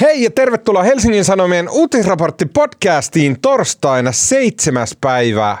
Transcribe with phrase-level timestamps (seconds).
[0.00, 4.86] Hei ja tervetuloa Helsingin Sanomien uutisraportti podcastiin torstaina 7.
[5.00, 5.58] päivä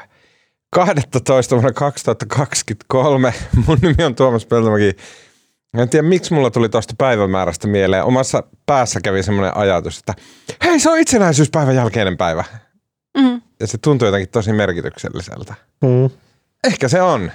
[0.70, 1.56] 12.
[1.56, 3.34] vuonna 2023.
[3.66, 4.96] Mun nimi on Tuomas Peltomäki.
[5.78, 8.04] En tiedä, miksi mulla tuli tuosta päivämäärästä mieleen.
[8.04, 10.14] Omassa päässä kävi semmoinen ajatus, että
[10.64, 12.44] hei, se on itsenäisyyspäivän jälkeinen päivä.
[13.18, 13.42] Mm.
[13.60, 15.54] Ja se tuntuu jotenkin tosi merkitykselliseltä.
[15.82, 16.10] Mm.
[16.64, 17.32] Ehkä se on.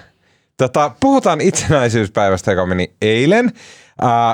[0.58, 3.52] Tota, puhutaan itsenäisyyspäivästä, joka meni eilen.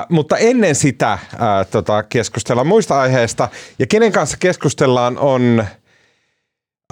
[0.08, 1.38] Mutta ennen sitä uh,
[1.70, 3.48] tota, keskustellaan muista aiheista.
[3.78, 5.64] Ja kenen kanssa keskustellaan on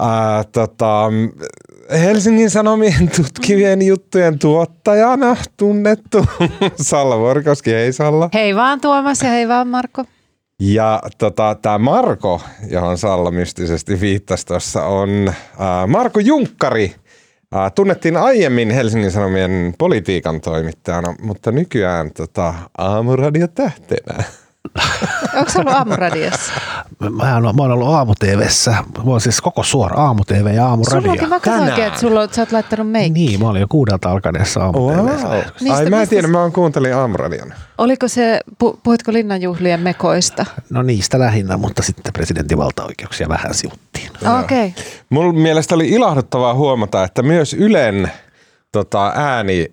[0.01, 0.07] uh,
[0.51, 1.09] tota,
[1.91, 6.25] Helsingin Sanomien tutkivien juttujen tuottajana tunnettu
[6.81, 7.71] Salla Vorkoski.
[7.71, 8.29] Hei Salla.
[8.33, 10.05] Hei vaan Tuomas ja hei vaan Marko.
[10.59, 16.95] Ja tota, tämä Marko, johon Salla mystisesti viittasi tuossa, on uh, Marko Junkkari.
[17.75, 24.23] Tunnettiin aiemmin Helsingin Sanomien politiikan toimittajana, mutta nykyään tota, aamuradiotähtenä.
[25.37, 26.51] Onko se ollut aamuradiossa?
[26.99, 28.71] Mä, oon, mä oon ollut aamu-tvssä.
[28.71, 31.01] Mä oon siis koko suora aamu-tv ja aamuradio.
[31.01, 33.19] Sullakin mä katsoinkin, että sulla, sä oot laittanut meikki.
[33.19, 35.09] Niin, mä olin jo kuudelta alkaneessa aamu Wow.
[35.09, 37.53] tvssä Ai Mistä- mä en mistä tiedä, mä oon kuuntelin aamuradion.
[37.77, 40.45] Oliko se, pu, puhuitko linnanjuhlien mekoista?
[40.69, 44.09] No niistä lähinnä, mutta sitten presidentin valtaoikeuksia vähän sivuttiin.
[44.39, 44.67] Okei.
[44.67, 44.83] Okay.
[45.09, 48.11] Mun mielestä oli ilahduttavaa huomata, että myös Ylen
[48.71, 49.71] tota, ääni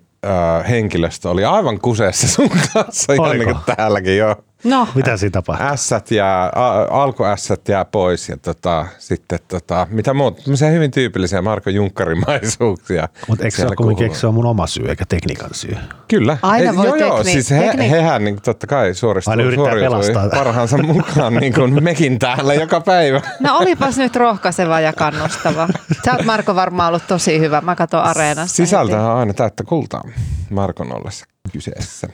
[0.69, 3.43] henkilöstö oli aivan kuseessa sun kanssa, ihan Oliko?
[3.45, 4.35] niin kuin täälläkin jo.
[4.63, 5.67] No, Mitä siinä tapahtui?
[5.67, 6.51] Ässät jää,
[6.89, 13.09] alkuässät jää pois ja tota, sitten tota, mitä muuta, tämmöisiä hyvin tyypillisiä Marko Junkkarimaisuuksia.
[13.27, 15.77] Mutta eikö se ole kuitenkin eikö se ole mun oma syy eikä tekniikan syy?
[16.07, 16.37] Kyllä.
[16.41, 20.77] Aina voi joo, joo, tekni- siis he, tekni- hehän niin, totta kai suoristuu, suoriutui parhaansa
[20.77, 23.21] mukaan, niin kuin mekin täällä joka päivä.
[23.39, 25.67] no olipas nyt rohkaiseva ja kannustava.
[26.05, 27.61] Sä oot Marko varmaan ollut tosi hyvä.
[27.61, 28.55] Mä katson areenasta.
[28.55, 30.03] Sisältöhän on aina täyttä kultaa
[30.49, 32.07] Markon ollessa kyseessä.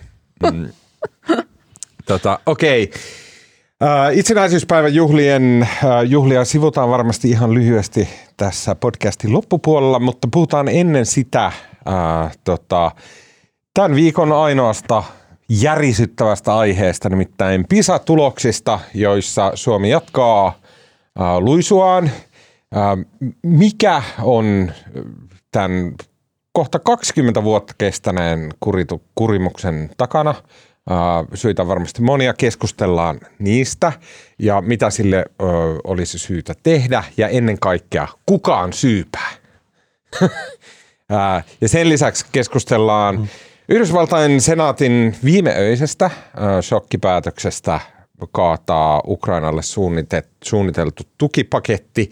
[0.53, 0.69] Mm.
[2.05, 2.91] tota, Okei.
[3.83, 11.05] Äh, itsenäisyyspäivän juhlien, äh, juhlia sivutaan varmasti ihan lyhyesti tässä podcastin loppupuolella, mutta puhutaan ennen
[11.05, 11.53] sitä äh,
[12.43, 12.91] tota,
[13.73, 15.03] tämän viikon ainoasta
[15.49, 22.05] järisyttävästä aiheesta, nimittäin PISA-tuloksista, joissa Suomi jatkaa äh, luisuaan.
[22.05, 23.05] Äh,
[23.43, 24.71] mikä on
[25.51, 25.93] tämän
[26.51, 30.35] kohta 20 vuotta kestäneen kuritu, kurimuksen takana?
[31.33, 33.91] Syitä on varmasti monia, keskustellaan niistä
[34.39, 35.43] ja mitä sille ö,
[35.83, 39.29] olisi syytä tehdä ja ennen kaikkea kuka on syypää.
[41.09, 43.27] Ää, Ja sen lisäksi keskustellaan mm.
[43.69, 47.79] Yhdysvaltain senaatin viimeöisestä ää, shokkipäätöksestä
[48.31, 52.11] kaataa Ukrainalle suunnitet, suunniteltu tukipaketti.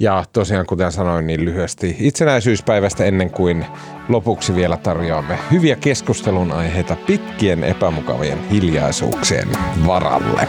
[0.00, 3.66] Ja tosiaan, kuten sanoin, niin lyhyesti itsenäisyyspäivästä ennen kuin
[4.08, 9.48] lopuksi vielä tarjoamme hyviä keskustelun aiheita pitkien epämukavien hiljaisuuksien
[9.86, 10.48] varalle.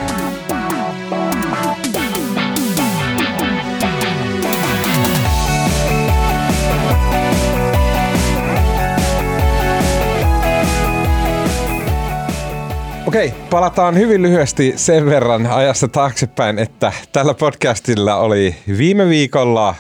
[13.10, 19.76] Okei, palataan hyvin lyhyesti sen verran ajassa taaksepäin, että tällä podcastilla oli viime viikolla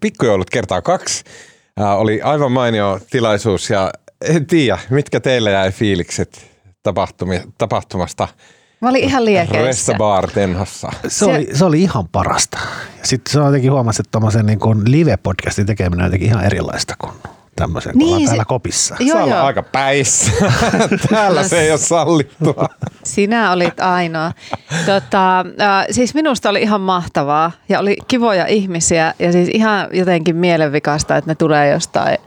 [0.00, 1.24] pikkujoulut kertaa kaksi.
[1.76, 3.90] Ää, oli aivan mainio tilaisuus ja
[4.28, 6.50] en tiedä, mitkä teillä jäi fiilikset
[6.82, 8.28] tapahtumi, tapahtumasta
[8.80, 9.62] Mä olin ihan liekeissä.
[9.64, 10.92] Restabar Tenhossa.
[11.08, 12.58] Se, oli, se oli ihan parasta.
[13.00, 16.44] Ja sitten se on jotenkin huomasi, että tuommoisen niin kuin live-podcastin tekeminen on jotenkin ihan
[16.44, 17.12] erilaista kuin
[17.56, 18.96] tämmöisen, kun Niin, ollaan se- täällä kopissa.
[19.00, 19.44] Joo, Saa olla joo.
[19.46, 20.32] aika päissä.
[21.10, 22.68] Täällä No se ei ole sallittua.
[23.02, 24.32] Sinä olit ainoa.
[24.86, 30.36] Tota, äh, siis minusta oli ihan mahtavaa ja oli kivoja ihmisiä ja siis ihan jotenkin
[30.36, 32.18] mielenvikasta, että ne tulee jostain,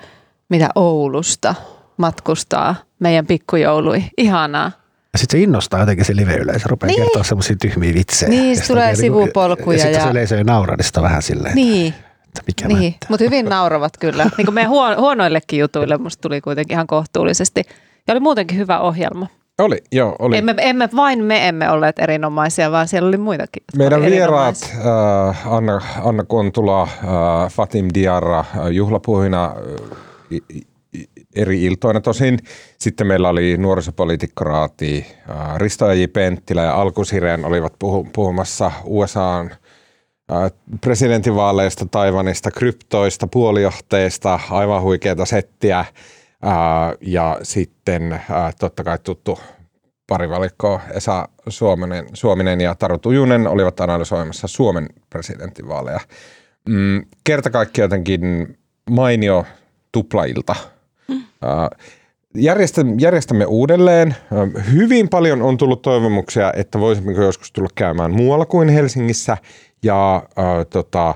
[0.49, 1.55] mitä Oulusta
[1.97, 4.03] matkustaa meidän pikkujoului.
[4.17, 4.71] Ihanaa.
[5.13, 7.01] Ja sitten se innostaa jotenkin se live-yleisö, rupeaa Niin.
[7.01, 8.29] kertoa semmoisia tyhmiä vitsejä.
[8.29, 11.21] Niin, Ja tulee niinku- sivupolkuja Ja sitten ja- se yleisö ei nauraa, niin sitä vähän
[11.21, 11.93] silleen, Niin.
[12.37, 13.07] Että mikä Niin, mättää.
[13.09, 14.23] mutta hyvin nauravat kyllä.
[14.37, 17.63] Niin kuin meidän huono, huonoillekin jutuille musta tuli kuitenkin ihan kohtuullisesti.
[18.07, 19.27] Ja oli muutenkin hyvä ohjelma.
[19.59, 20.37] Oli, joo, oli.
[20.37, 23.63] Emme, emme, vain me emme olleet erinomaisia, vaan siellä oli muitakin.
[23.77, 30.61] Meidän oli vieraat äh, Anna, Anna Kontula, äh, Fatim Diarra äh, juhlapuhina äh,
[31.35, 32.39] eri iltoina tosin.
[32.77, 36.03] Sitten meillä oli nuorisopoliitikkoraati äh, Risto J.
[36.13, 39.57] Penttilä ja Alkusireen olivat puhu, puhumassa USAn äh,
[40.81, 45.85] presidentinvaaleista, Taivanista, kryptoista, puolijohteista, aivan huikeata settiä.
[47.01, 48.21] Ja sitten
[48.59, 49.39] totta kai tuttu
[50.07, 55.99] parivalikko Esa Suominen, Suominen ja Taru Tujunen olivat analysoimassa Suomen presidentinvaaleja.
[56.69, 58.57] Mm, kerta kaikki jotenkin
[58.89, 59.45] mainio
[59.91, 60.55] tuplailta.
[61.07, 61.23] Mm.
[62.35, 64.15] järjestämme, järjestämme uudelleen.
[64.73, 69.37] Hyvin paljon on tullut toivomuksia, että voisimmeko joskus tulla käymään muualla kuin Helsingissä.
[69.85, 71.15] Ja äh, tota,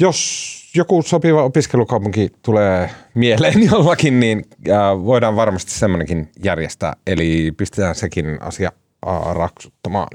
[0.00, 6.96] jos joku sopiva opiskelukaupunki tulee mieleen jollakin, niin äh, voidaan varmasti semmoinenkin järjestää.
[7.06, 8.72] Eli pistetään sekin asia
[9.06, 10.08] äh, raksuttamaan.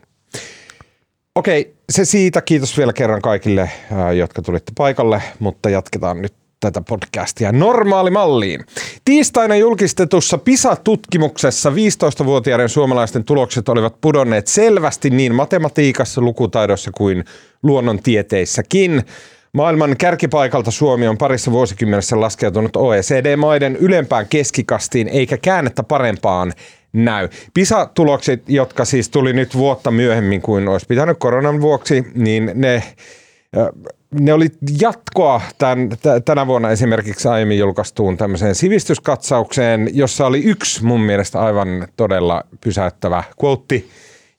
[1.35, 2.41] Okei, se siitä.
[2.41, 8.65] Kiitos vielä kerran kaikille, äh, jotka tulitte paikalle, mutta jatketaan nyt tätä podcastia normaalimalliin.
[9.05, 17.23] Tiistaina julkistetussa PISA-tutkimuksessa 15-vuotiaiden suomalaisten tulokset olivat pudonneet selvästi niin matematiikassa, lukutaidossa kuin
[17.63, 19.03] luonnontieteissäkin.
[19.53, 26.53] Maailman kärkipaikalta Suomi on parissa vuosikymmenessä laskeutunut OECD-maiden ylempään keskikastiin eikä käännettä parempaan
[26.93, 27.29] näy.
[27.53, 32.83] PISA-tulokset, jotka siis tuli nyt vuotta myöhemmin kuin olisi pitänyt koronan vuoksi, niin ne
[34.11, 34.47] ne oli
[34.79, 35.89] jatkoa tämän,
[36.25, 43.23] tänä vuonna esimerkiksi aiemmin julkaistuun tämmöiseen sivistyskatsaukseen, jossa oli yksi mun mielestä aivan todella pysäyttävä
[43.43, 43.83] quote,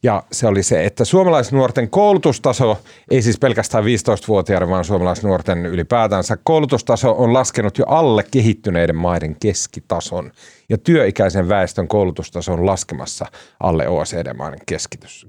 [0.02, 2.78] ja se oli se, että suomalaisnuorten koulutustaso,
[3.10, 10.32] ei siis pelkästään 15-vuotiaiden, vaan suomalaisnuorten ylipäätänsä koulutustaso on laskenut jo alle kehittyneiden maiden keskitason.
[10.68, 13.26] Ja työikäisen väestön koulutustaso on laskemassa
[13.60, 14.60] alle OECD-maiden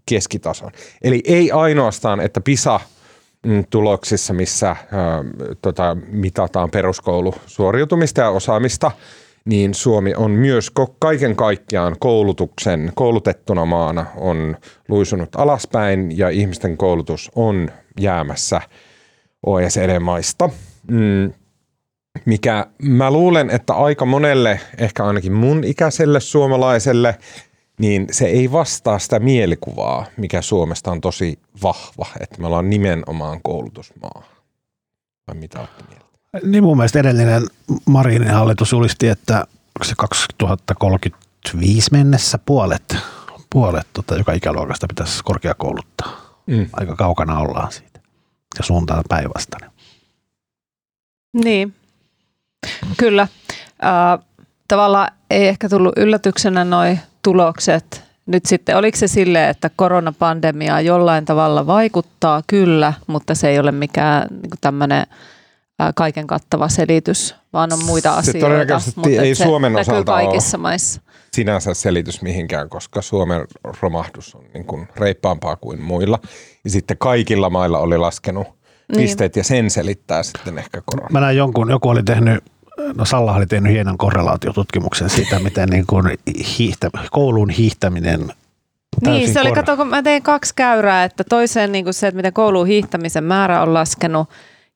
[0.06, 0.72] keskitason.
[1.02, 2.80] Eli ei ainoastaan, että PISA–
[3.46, 4.78] Mm, tuloksissa, missä äh,
[5.62, 8.92] tota, mitataan peruskoulusuoriutumista ja osaamista,
[9.50, 14.58] niin Suomi on myös kaiken kaikkiaan koulutuksen koulutettuna maana on
[14.88, 17.70] luisunut alaspäin ja ihmisten koulutus on
[18.00, 18.62] jäämässä
[19.46, 20.50] OECD-maista.
[20.92, 21.34] Mm,
[22.26, 27.18] mikä mä luulen, että aika monelle, ehkä ainakin mun ikäiselle suomalaiselle,
[27.80, 33.40] niin se ei vastaa sitä mielikuvaa, mikä Suomesta on tosi vahva, että me ollaan nimenomaan
[33.44, 34.24] koulutusmaa.
[35.28, 36.09] Vai mitä olette mieltä?
[36.44, 37.44] Niin mun mielestä edellinen
[37.86, 39.48] Marinin hallitus julisti, että
[39.84, 42.98] se 2035 mennessä puolet,
[43.50, 46.22] puolet tota, joka ikäluokasta pitäisi korkeakouluttaa.
[46.46, 46.70] Mm.
[46.74, 48.00] Aika kaukana ollaan siitä.
[48.58, 49.70] Ja suuntaan päinvastainen.
[51.34, 51.76] Niin,
[52.98, 53.22] kyllä.
[53.22, 54.26] Äh,
[54.68, 61.26] tavallaan ei ehkä tullut yllätyksenä noin tulokset nyt sitten, oliko se sille, että koronapandemia jollain
[61.26, 62.42] tavalla vaikuttaa?
[62.48, 65.08] Kyllä, mutta se ei ole mikään niin tämmöinen
[65.96, 68.40] kaiken kattava selitys, vaan on muita se asioita.
[68.40, 71.02] Todennäköisesti mutta ei Suomen osalta kaikissa ole maissa.
[71.34, 73.42] sinänsä selitys mihinkään, koska Suomen
[73.82, 76.20] romahdus on niin kuin reippaampaa kuin muilla.
[76.64, 79.02] Ja sitten kaikilla mailla oli laskenut niin.
[79.02, 81.10] pisteet ja sen selittää sitten ehkä korona.
[81.12, 82.44] Mä näin jonkun, joku oli tehnyt
[82.98, 86.18] No Salla oli tehnyt hienon korrelaatiotutkimuksen siitä, miten niin kuin
[86.60, 88.32] hiihtä, koulun hiihtäminen
[89.06, 92.16] niin, se oli, kato, kun mä tein kaksi käyrää, että toiseen niin kuin se, että
[92.16, 94.30] miten kouluun hiihtämisen määrä on laskenut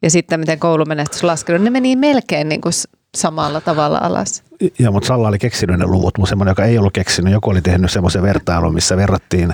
[0.04, 2.74] ja sitten miten koulumenestys laskenut, ne meni melkein niin kuin
[3.18, 4.44] samalla tavalla alas.
[4.80, 7.62] Ja, mutta Salla oli keksinyt ne luvut, mutta semmoinen, joka ei ollut keksinyt, joku oli
[7.62, 9.54] tehnyt semmoisen vertailun, missä verrattiin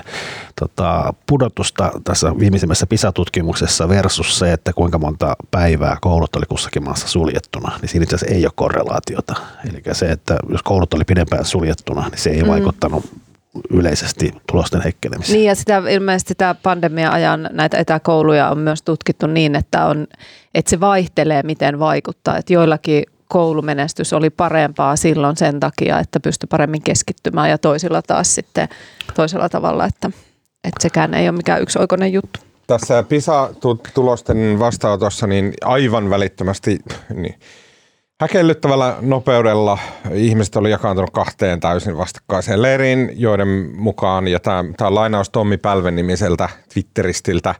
[0.60, 7.08] tota, pudotusta tässä viimeisimmässä PISA-tutkimuksessa versus se, että kuinka monta päivää koulut oli kussakin maassa
[7.08, 9.34] suljettuna, niin siinä itse asiassa ei ole korrelaatiota.
[9.70, 12.48] Eli se, että jos koulut oli pidempään suljettuna, niin se ei mm.
[12.48, 13.04] vaikuttanut
[13.70, 15.36] yleisesti tulosten heikkenemiseen.
[15.36, 20.06] Niin ja sitä, ilmeisesti tämä pandemia-ajan näitä etäkouluja on myös tutkittu niin, että, on,
[20.54, 22.36] että se vaihtelee miten vaikuttaa.
[22.36, 28.34] Että joillakin koulumenestys oli parempaa silloin sen takia, että pystyi paremmin keskittymään ja toisilla taas
[28.34, 28.68] sitten
[29.14, 30.10] toisella tavalla, että,
[30.64, 32.40] että sekään ei ole mikään yksioikoinen juttu.
[32.66, 36.78] Tässä PISA-tulosten vastaanotossa niin aivan välittömästi
[37.14, 37.34] niin
[38.20, 39.78] häkellyttävällä nopeudella
[40.12, 45.96] ihmiset oli jakaantunut kahteen täysin vastakkaiseen leiriin, joiden mukaan, ja tämä, tämä lainaus Tommi Pälven
[45.96, 47.54] nimiseltä Twitteristiltä,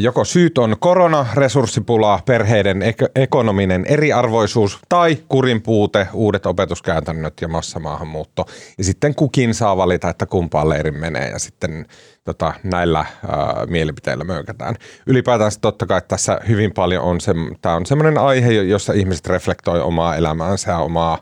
[0.00, 7.48] Joko syyt on korona, resurssipula, perheiden ek- ekonominen eriarvoisuus tai kurin puute, uudet opetuskäytännöt ja
[7.48, 8.46] massamaahanmuutto.
[8.78, 11.86] Ja sitten kukin saa valita, että kumpaan leirin menee ja sitten
[12.24, 14.76] tota, näillä ää, mielipiteillä möykätään.
[15.06, 19.80] Ylipäätään totta kai tässä hyvin paljon on, se, tämä on semmoinen aihe, jossa ihmiset reflektoi
[19.80, 21.18] omaa elämäänsä ja omaa,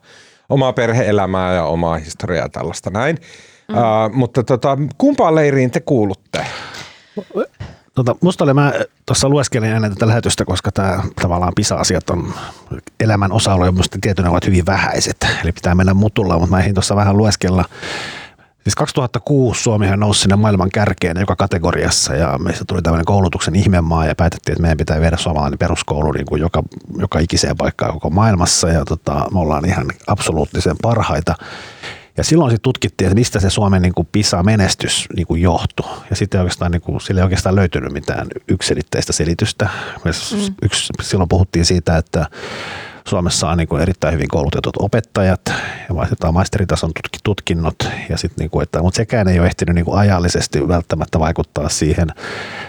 [0.49, 3.17] omaa perheelämää ja omaa historiaa ja tällaista näin.
[3.69, 3.79] Mm.
[3.79, 6.47] Ää, mutta tota, kumpaan leiriin te kuulutte?
[7.95, 8.73] Tota, musta oli, mä
[9.07, 12.35] tuossa lueskelin ennen tätä lähetystä, koska tämä tavallaan PISA-asiat on
[13.01, 16.75] elämän osa-alue, ja minusta tietynä ovat hyvin vähäiset, eli pitää mennä mutulla, mutta mä ehdin
[16.75, 17.65] tuossa vähän lueskella.
[18.63, 24.07] Siis 2006 Suomihan nousi sinne maailman kärkeen joka kategoriassa ja meistä tuli tämmöinen koulutuksen ihmemaa
[24.07, 26.63] ja päätettiin, että meidän pitää viedä suomalainen peruskoulu niin kuin joka,
[26.99, 31.35] joka ikiseen paikkaan koko maailmassa ja tota, me ollaan ihan absoluuttisen parhaita.
[32.17, 35.87] Ja silloin sitten tutkittiin, että mistä se Suomen niin kuin PISA-menestys niin kuin johtui.
[36.11, 39.69] Ja sitten oikeastaan, niin kuin, sille ei oikeastaan löytynyt mitään yksilitteistä selitystä.
[40.05, 40.55] Mm.
[40.63, 42.27] Yksi, silloin puhuttiin siitä, että
[43.09, 45.41] Suomessa on niin kuin erittäin hyvin koulutetut opettajat
[45.89, 46.91] ja maisteritason
[47.25, 47.77] tutkinnot,
[48.09, 51.69] ja sit niin kuin, että, mutta sekään ei ole ehtinyt niin kuin ajallisesti välttämättä vaikuttaa
[51.69, 52.09] siihen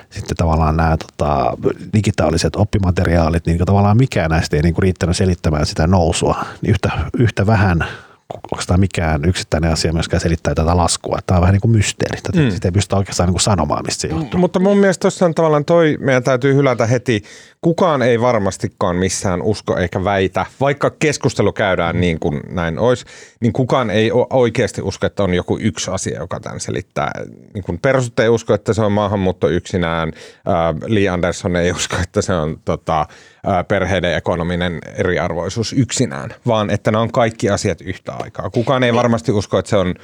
[0.09, 1.57] sitten tavallaan nämä tota,
[1.93, 6.91] digitaaliset oppimateriaalit, niin tavallaan mikään näistä ei niin kuin riittänyt selittämään sitä nousua, niin yhtä,
[7.17, 7.85] yhtä vähän
[8.33, 11.19] onko tämä mikään yksittäinen asia myöskään selittää tätä laskua.
[11.25, 12.19] Tämä on vähän niin kuin mysteeri.
[12.35, 12.51] Mm.
[12.51, 14.39] Sitä ei pysty oikeastaan niin kuin sanomaan, mistä se johtuu.
[14.39, 17.23] Mutta mun mielestä tuossa on tavallaan toi, meidän täytyy hylätä heti.
[17.63, 23.05] Kukaan ei varmastikaan missään usko eikä väitä, vaikka keskustelu käydään niin kuin näin olisi,
[23.39, 27.11] niin kukaan ei oikeasti usko, että on joku yksi asia, joka tämän selittää.
[27.53, 30.11] Niin kuin perusut ei usko, että se on maahanmuutto yksinään.
[30.87, 33.05] Lee Anderson ei usko, että se on tota,
[33.67, 38.49] perheiden ekonominen eriarvoisuus yksinään, vaan että nämä on kaikki asiat yhtä aikaa.
[38.49, 39.95] Kukaan ei varmasti usko, että se on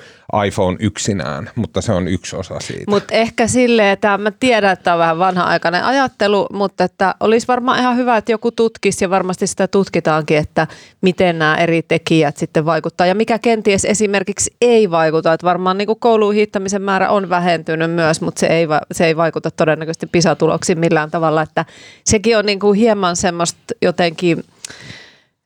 [0.45, 2.83] iPhone yksinään, mutta se on yksi osa siitä.
[2.87, 7.79] Mutta ehkä silleen, että mä tiedän, että on vähän vanha-aikainen ajattelu, mutta että olisi varmaan
[7.79, 10.67] ihan hyvä, että joku tutkisi ja varmasti sitä tutkitaankin, että
[11.01, 15.33] miten nämä eri tekijät sitten vaikuttaa ja mikä kenties esimerkiksi ei vaikuta.
[15.33, 19.17] Että varmaan niin kuin kouluun hiittämisen määrä on vähentynyt myös, mutta se ei, se ei
[19.17, 21.65] vaikuta todennäköisesti PISA-tuloksiin millään tavalla, että
[22.03, 24.43] sekin on niin kuin hieman semmoista jotenkin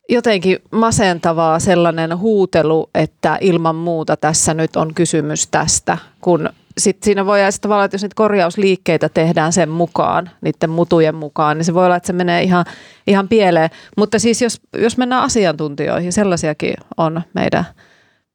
[0.09, 7.25] jotenkin masentavaa sellainen huutelu, että ilman muuta tässä nyt on kysymys tästä, kun sitten siinä
[7.25, 11.73] voi olla tavallaan, että jos niitä korjausliikkeitä tehdään sen mukaan, niiden mutujen mukaan, niin se
[11.73, 12.65] voi olla, että se menee ihan,
[13.07, 13.69] ihan pieleen.
[13.97, 17.65] Mutta siis jos, jos mennään asiantuntijoihin, sellaisiakin on meidän,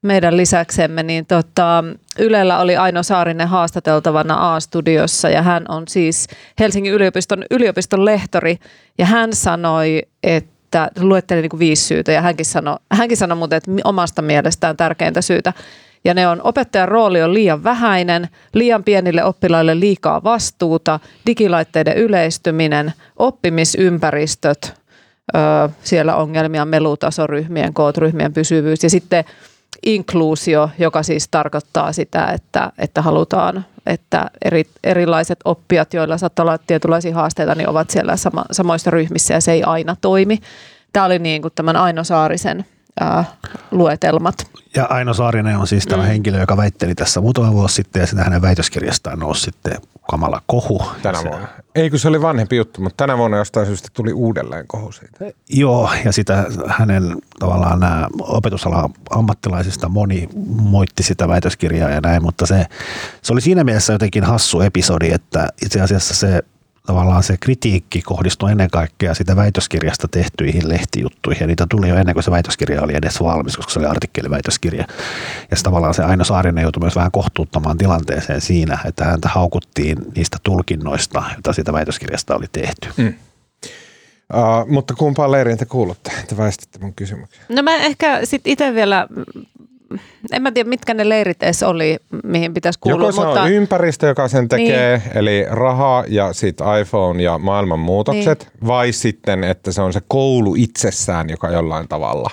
[0.01, 1.83] meidän lisäksemme, niin tota,
[2.19, 6.27] Ylellä oli Aino Saarinen haastateltavana A-studiossa ja hän on siis
[6.59, 8.57] Helsingin yliopiston yliopiston lehtori
[8.97, 13.37] ja hän sanoi, että että luetteli niin kuin viisi syytä ja hänkin sanoi, hänkin sanoi
[13.37, 15.53] muuten, että omasta mielestään tärkeintä syytä.
[16.03, 22.93] Ja ne on opettajan rooli on liian vähäinen, liian pienille oppilaille liikaa vastuuta, digilaitteiden yleistyminen,
[23.17, 24.73] oppimisympäristöt,
[25.35, 29.23] ö, siellä ongelmia, melutasoryhmien, kootryhmien pysyvyys ja sitten
[29.85, 36.57] inkluusio, joka siis tarkoittaa sitä, että, että halutaan, että eri, erilaiset oppijat, joilla saattaa olla
[36.57, 40.39] tietynlaisia haasteita, niin ovat siellä sama, samoissa ryhmissä ja se ei aina toimi.
[40.93, 42.65] Tämä oli niin kuin tämän Aino Saarisen
[42.99, 43.25] ää,
[43.71, 44.35] luetelmat.
[44.75, 46.07] Ja Aino Saarinen on siis tämä mm.
[46.07, 49.77] henkilö, joka väitteli tässä muutama vuosi sitten ja sitä hänen väitöskirjastaan nousi sitten
[50.09, 50.81] kamala kohu.
[51.01, 51.47] Tänä vuonna.
[51.75, 55.25] Ei kun se oli vanhempi juttu, mutta tänä vuonna jostain syystä tuli uudelleen kohu siitä.
[55.49, 62.45] Joo, ja sitä hänen tavallaan nämä opetusalan ammattilaisista moni moitti sitä väitöskirjaa ja näin, mutta
[62.45, 62.65] se,
[63.21, 66.43] se oli siinä mielessä jotenkin hassu episodi, että itse asiassa se
[66.85, 71.41] tavallaan se kritiikki kohdistui ennen kaikkea sitä väitöskirjasta tehtyihin lehtijuttuihin.
[71.41, 74.85] Ja niitä tuli jo ennen kuin se väitöskirja oli edes valmis, koska se oli artikkeliväitöskirja.
[75.51, 79.97] Ja se tavallaan se Aino Saarinen joutui myös vähän kohtuuttamaan tilanteeseen siinä, että häntä haukuttiin
[80.15, 82.89] niistä tulkinnoista, joita siitä väitöskirjasta oli tehty.
[82.97, 83.13] Mm.
[84.33, 86.11] Uh, mutta kumpaan leiriin te kuulutte?
[86.27, 87.43] Te väistitte mun kysymyksen.
[87.49, 89.07] No mä ehkä sitten itse vielä
[90.31, 93.01] en mä tiedä, mitkä ne leirit edes oli, mihin pitäisi kuulua.
[93.01, 93.41] Joko se mutta...
[93.41, 95.17] on ympäristö, joka sen tekee, niin.
[95.17, 98.67] eli raha ja sitten iPhone ja maailman muutokset, niin.
[98.67, 102.29] vai sitten, että se on se koulu itsessään, joka jollain tavalla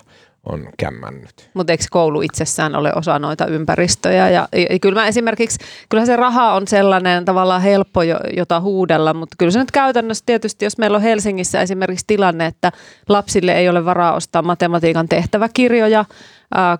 [0.46, 1.50] on kämmännyt.
[1.54, 4.30] Mutta eikö koulu itsessään ole osa noita ympäristöjä?
[4.30, 5.58] Ja, ja kyllä mä esimerkiksi,
[5.88, 8.02] kyllä se raha on sellainen tavallaan helppo,
[8.36, 12.72] jota huudella, mutta kyllä se nyt käytännössä tietysti, jos meillä on Helsingissä esimerkiksi tilanne, että
[13.08, 16.04] lapsille ei ole varaa ostaa matematiikan tehtäväkirjoja,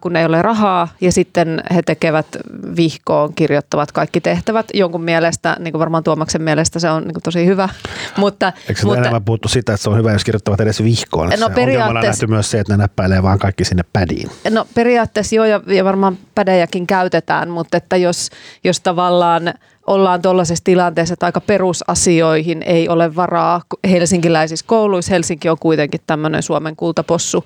[0.01, 2.27] kun ei ole rahaa ja sitten he tekevät
[2.77, 4.67] vihkoon, kirjoittavat kaikki tehtävät.
[4.75, 7.69] Jonkun mielestä, niin kuin varmaan Tuomaksen mielestä se on niin kuin tosi hyvä.
[8.17, 11.33] mutta, Eikö mutta, enemmän puhuttu sitä, että se on hyvä, jos kirjoittavat edes vihkoon?
[11.41, 14.31] No, periaatteessa, on nähty myös se, että ne näppäilee vaan kaikki sinne pädiin.
[14.51, 18.31] No periaatteessa joo ja, ja varmaan pädejäkin käytetään, mutta että jos,
[18.65, 19.55] jos tavallaan
[19.87, 25.11] ollaan tuollaisessa tilanteessa, että aika perusasioihin ei ole varaa helsinkiläisissä kouluissa.
[25.11, 27.45] Helsinki on kuitenkin tämmöinen Suomen kultapossu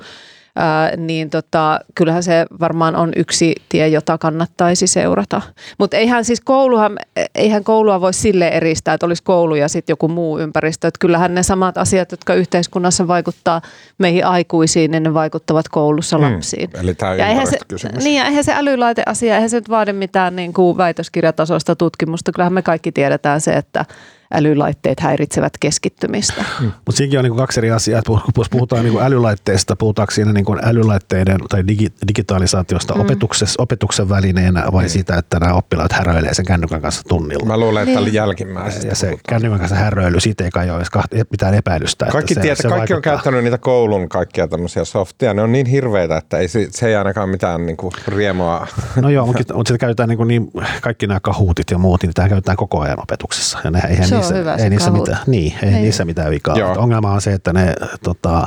[0.57, 5.43] ää, niin tota, kyllähän se varmaan on yksi tie, jota kannattaisi seurata.
[5.79, 6.99] Mutta eihän siis kouluhan,
[7.35, 10.89] eihän koulua voi sille eristää, että olisi koulu ja sitten joku muu ympäristö.
[10.89, 13.61] Että kyllähän ne samat asiat, jotka yhteiskunnassa vaikuttaa
[13.99, 16.33] meihin aikuisiin, niin ne vaikuttavat koulussa hmm.
[16.33, 16.71] lapsiin.
[16.81, 18.05] Eli tämä ja eihän se, kysymys.
[18.05, 22.33] Niin, ja eihän se älylaiteasia, eihän se nyt vaadi mitään niin kuin väitöskirjatasoista tutkimusta.
[22.33, 23.85] Kyllähän me kaikki tiedetään se, että
[24.33, 26.45] älylaitteet häiritsevät keskittymistä.
[26.61, 26.67] Mm.
[26.67, 27.99] Mutta siinäkin on niin kaksi eri asiaa.
[27.99, 33.01] Että jos puhutaan niin älylaitteista, puhutaanko siinä niin älylaitteiden tai digi, digitalisaatiosta mm.
[33.01, 34.89] opetuksessa, opetuksen välineenä vai mm.
[34.89, 37.47] siitä, että nämä oppilaat häröilee sen kännykän kanssa tunnilla?
[37.47, 38.15] Mä luulen, että niin.
[38.15, 39.23] jälkimmäisestä Ja se puhutaan.
[39.29, 40.83] kännykän kanssa häröily, siitä ei kai ole
[41.13, 42.07] edes mitään epäilystä.
[42.07, 45.35] Kaikki, se, tiedät, se kaikki on käyttänyt niitä koulun kaikkia tämmöisiä softia.
[45.35, 48.67] Ne on niin hirveitä, että ei, se ei ainakaan mitään niin kuin riemua.
[48.97, 52.29] No joo, mutta, sitä käytetään niin, kuin niin kaikki nämä kahuutit ja muut, niin tämä
[52.29, 53.59] käytetään koko ajan opetuksessa.
[53.65, 56.57] Ja ne, eihän se niissä, hyvä ei, niissä mitään, niin, ei, ei niissä mitään vikaa.
[56.77, 57.75] Ongelma on se, että ne
[58.05, 58.47] tota,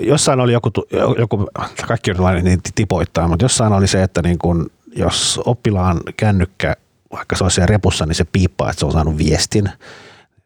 [0.00, 0.70] jossain oli joku,
[1.18, 1.48] joku
[1.86, 6.76] kaikki on niin tipoittaa, mutta jossain oli se, että niin kun, jos oppilaan kännykkä,
[7.12, 9.70] vaikka se olisi siellä repussa, niin se piippaa, että se on saanut viestin.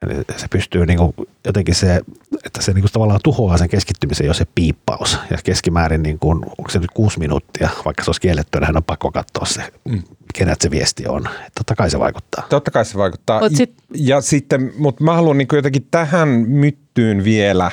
[0.02, 1.14] Eli se pystyy niin kuin
[1.44, 2.00] jotenkin se,
[2.44, 5.18] että se niin kuin tavallaan tuhoaa sen keskittymisen jo se piippaus.
[5.30, 8.76] Ja keskimäärin, niin kuin, onko se nyt kuusi minuuttia, vaikka se olisi kielletty, niin hän
[8.76, 10.02] on pakko katsoa se, mm.
[10.34, 11.26] kenet se viesti on.
[11.26, 12.46] Että totta kai se vaikuttaa.
[12.48, 13.40] Totta kai se vaikuttaa.
[13.40, 17.72] Mut sit- ja sitten, mutta mä haluan niin jotenkin tähän myttyyn vielä äh,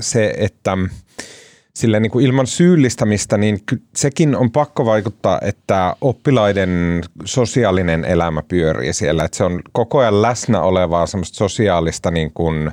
[0.00, 0.78] se, että
[1.78, 3.58] sille niin kuin ilman syyllistämistä, niin
[3.96, 9.24] sekin on pakko vaikuttaa, että oppilaiden sosiaalinen elämä pyörii siellä.
[9.24, 12.72] Että se on koko ajan läsnä olevaa semmoista sosiaalista niin kuin,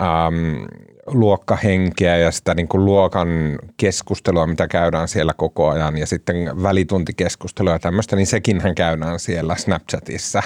[0.00, 0.66] äm,
[1.06, 7.72] luokkahenkeä ja sitä niin kuin luokan keskustelua, mitä käydään siellä koko ajan ja sitten välituntikeskustelua
[7.72, 10.42] ja tämmöistä, niin sekinhän käydään siellä Snapchatissa.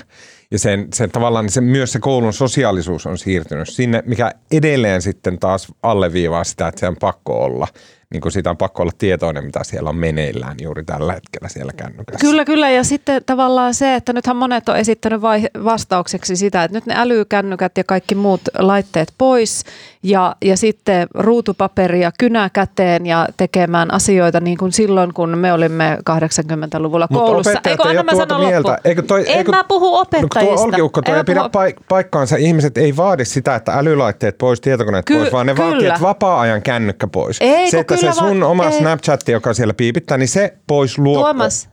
[0.55, 5.39] Ja sen, sen tavallaan se, myös se koulun sosiaalisuus on siirtynyt sinne, mikä edelleen sitten
[5.39, 7.67] taas alleviivaa sitä, että se on pakko olla
[8.13, 11.73] niin kuin siitä on pakko olla tietoinen, mitä siellä on meneillään juuri tällä hetkellä siellä
[11.73, 12.27] kännykässä.
[12.27, 12.71] Kyllä, kyllä.
[12.71, 16.95] Ja sitten tavallaan se, että nythän monet on esittänyt vai- vastaukseksi sitä, että nyt ne
[16.97, 19.65] älykännykät ja kaikki muut laitteet pois
[20.05, 25.53] ja, ja sitten ruutupaperi ja kynä käteen ja tekemään asioita niin kuin silloin, kun me
[25.53, 27.51] olimme 80-luvulla Mutta koulussa.
[27.65, 28.79] Eikö ei anna mä tuota sanon mieltä.
[28.85, 30.41] Eikö toi- en eikö- mä puhu No, opettajista.
[30.41, 32.37] kun tuo Olkiukko, toi En ei pidä paik- paikkaansa.
[32.37, 35.95] Ihmiset ei vaadi sitä, että älylaitteet pois, tietokoneet Ky- pois, vaan ne vaatii, kyllä.
[35.95, 37.37] että vapaa-ajan kännykkä pois.
[37.41, 38.73] Ei, se, että se sun va- oma ei.
[38.79, 41.69] Snapchat, joka siellä piipittää, niin se pois luo- Tuomas,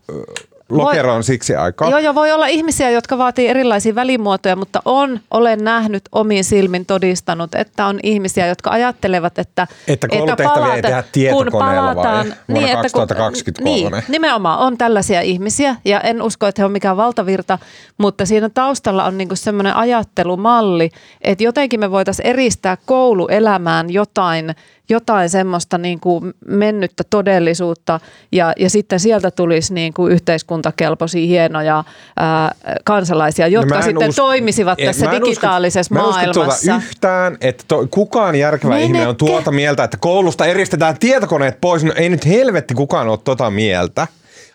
[0.71, 1.89] lokeroon siksi aikaa.
[1.89, 6.85] Joo, joo, voi olla ihmisiä, jotka vaatii erilaisia välimuotoja, mutta on, olen nähnyt omin silmin
[6.85, 9.67] todistanut, että on ihmisiä, jotka ajattelevat, että...
[9.87, 11.95] Että koulutehtäviä ei tehdä kun tietokoneella vai?
[11.95, 13.69] palataan, Vuonna että kun- 2023.
[13.69, 17.59] Niin, nimenomaan on tällaisia ihmisiä ja en usko, että he on mikään valtavirta,
[17.97, 20.89] mutta siinä taustalla on niinku semmoinen ajattelumalli,
[21.21, 24.55] että jotenkin me voitaisiin eristää kouluelämään jotain
[24.91, 27.99] jotain semmoista niin kuin mennyttä todellisuutta
[28.31, 31.83] ja, ja sitten sieltä tulisi niin kuin yhteiskuntakelpoisia hienoja
[32.17, 35.99] ää, kansalaisia, jotka No mä en sitten us- toimisivat en- tässä en usko- digitaalisessa mä
[35.99, 36.61] en maailmassa.
[36.71, 38.85] tuota yhtään, että to, kukaan järkevä Menette.
[38.85, 41.83] ihminen on tuota mieltä, että koulusta eristetään tietokoneet pois.
[41.83, 44.07] No ei nyt helvetti kukaan ole tota mieltä.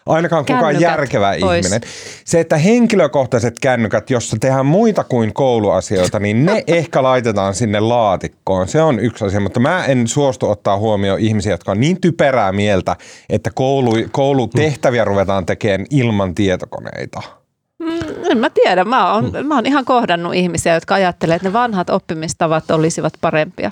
[0.06, 1.66] Ainakaan kukaan Kännykät järkevä pois.
[1.66, 1.80] ihminen.
[2.24, 8.68] Se, että henkilökohtaiset kännykät, jossa tehdään muita kuin kouluasioita, niin ne ehkä laitetaan sinne laatikkoon.
[8.68, 12.52] Se on yksi asia, mutta mä en suostu ottaa huomioon ihmisiä, jotka on niin typerää
[12.52, 12.96] mieltä,
[13.30, 17.22] että koulu, koulutehtäviä ruvetaan tekemään ilman tietokoneita.
[18.30, 21.90] En mä tiedä, mä oon, mä oon ihan kohdannut ihmisiä, jotka ajattelee, että ne vanhat
[21.90, 23.70] oppimistavat olisivat parempia.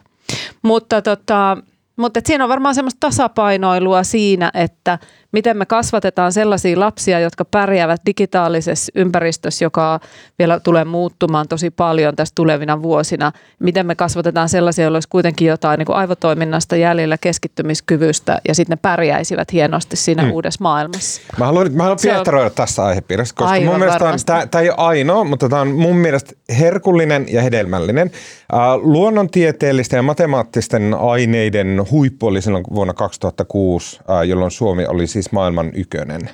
[0.62, 1.57] Mutta, tota,
[1.97, 4.99] mutta siinä on varmaan semmoista tasapainoilua siinä, että
[5.35, 10.01] miten me kasvatetaan sellaisia lapsia, jotka pärjäävät digitaalisessa ympäristössä, joka
[10.38, 13.33] vielä tulee muuttumaan tosi paljon tässä tulevina vuosina.
[13.59, 18.73] Miten me kasvatetaan sellaisia, joilla olisi kuitenkin jotain niin kuin aivotoiminnasta jäljellä keskittymiskyvystä ja sitten
[18.77, 20.33] ne pärjäisivät hienosti siinä mm.
[20.33, 21.20] uudessa maailmassa.
[21.38, 24.77] Mä haluan, mä haluan Se on- tässä aihepiirissä, koska Aivan mun mielestä tämä ei ole
[24.79, 28.11] ainoa, mutta tämä on mun mielestä herkullinen ja hedelmällinen.
[28.55, 35.23] Äh, luonnontieteellisten ja matemaattisten aineiden huippu oli silloin vuonna 2006, äh, jolloin Suomi oli siis
[35.32, 36.30] maailman ykönen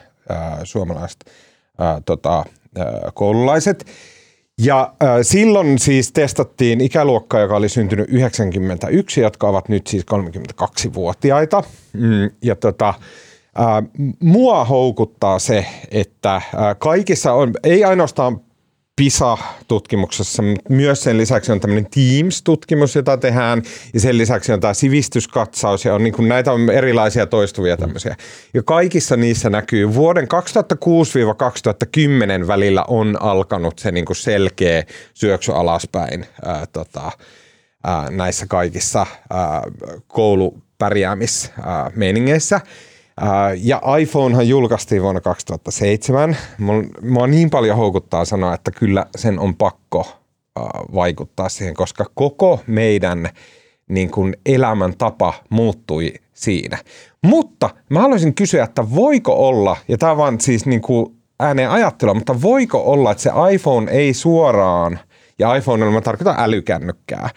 [0.65, 1.25] suomalaiset
[2.05, 2.45] tota,
[3.15, 3.87] koululaiset.
[4.59, 11.63] Ja silloin siis testattiin ikäluokkaa, joka oli syntynyt 91, jotka ovat nyt siis 32-vuotiaita.
[11.93, 12.95] Mm, ja tota,
[14.21, 16.43] mua houkuttaa se, että
[16.79, 18.41] kaikissa on, ei ainoastaan
[19.01, 23.63] PISA-tutkimuksessa, mutta myös sen lisäksi on tämmöinen Teams-tutkimus, jota tehdään,
[23.95, 28.17] ja sen lisäksi on tämä sivistyskatsaus, ja on niin kuin, näitä on erilaisia toistuvia tämmöisiä.
[28.55, 30.29] Ja kaikissa niissä näkyy vuoden
[32.43, 34.85] 2006-2010 välillä on alkanut se niin kuin selkeä
[35.15, 37.13] syöksy alaspäin ää, tota,
[37.85, 39.63] ää, näissä kaikissa ää,
[40.09, 42.57] koulupärjäämismeiningeissä.
[42.57, 42.67] Ää,
[43.63, 46.37] Ja iPhonehan julkaistiin vuonna 2007.
[47.03, 50.07] Mua, niin paljon houkuttaa sanoa, että kyllä sen on pakko
[50.57, 53.29] ää, vaikuttaa siihen, koska koko meidän
[53.89, 56.79] niin kuin elämäntapa muuttui siinä.
[57.27, 62.15] Mutta mä haluaisin kysyä, että voiko olla, ja tämä vaan siis niin kuin ääneen ajattelua,
[62.15, 64.99] mutta voiko olla, että se iPhone ei suoraan,
[65.39, 67.31] ja iPhone mä tarkoitan älykännykkää,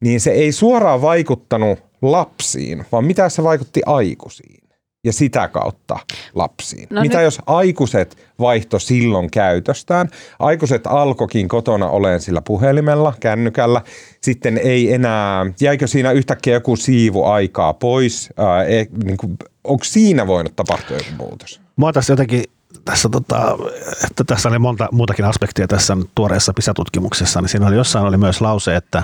[0.00, 4.67] niin se ei suoraan vaikuttanut lapsiin, vaan mitä se vaikutti aikuisiin
[5.04, 5.98] ja sitä kautta
[6.34, 6.86] lapsiin.
[6.90, 10.08] No Mitä nyt- jos aikuiset vaihto silloin käytöstään?
[10.38, 13.82] Aikuiset alkoikin kotona olen sillä puhelimella, kännykällä.
[14.20, 18.28] Sitten ei enää, jäikö siinä yhtäkkiä joku siivu aikaa pois?
[18.36, 21.60] Ää, e, niin kuin, onko siinä voinut tapahtua joku muutos?
[21.76, 22.44] Mua tässä jotenkin,
[22.84, 23.58] tässä, tota,
[24.04, 28.40] että tässä oli monta muutakin aspektia tässä tuoreessa PISA-tutkimuksessa, niin siinä oli jossain oli myös
[28.40, 29.02] lause, että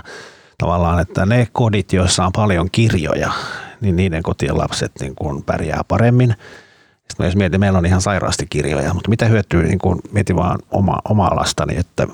[0.58, 3.32] tavallaan, että ne kodit, joissa on paljon kirjoja,
[3.84, 6.34] niin niiden kotien lapset niin kuin pärjää paremmin.
[7.08, 10.58] Sitten jos mietin, meillä on ihan sairaasti kirjoja, mutta mitä hyötyy, niin kuin mietin vaan
[10.70, 12.06] oma, omaa lastani, että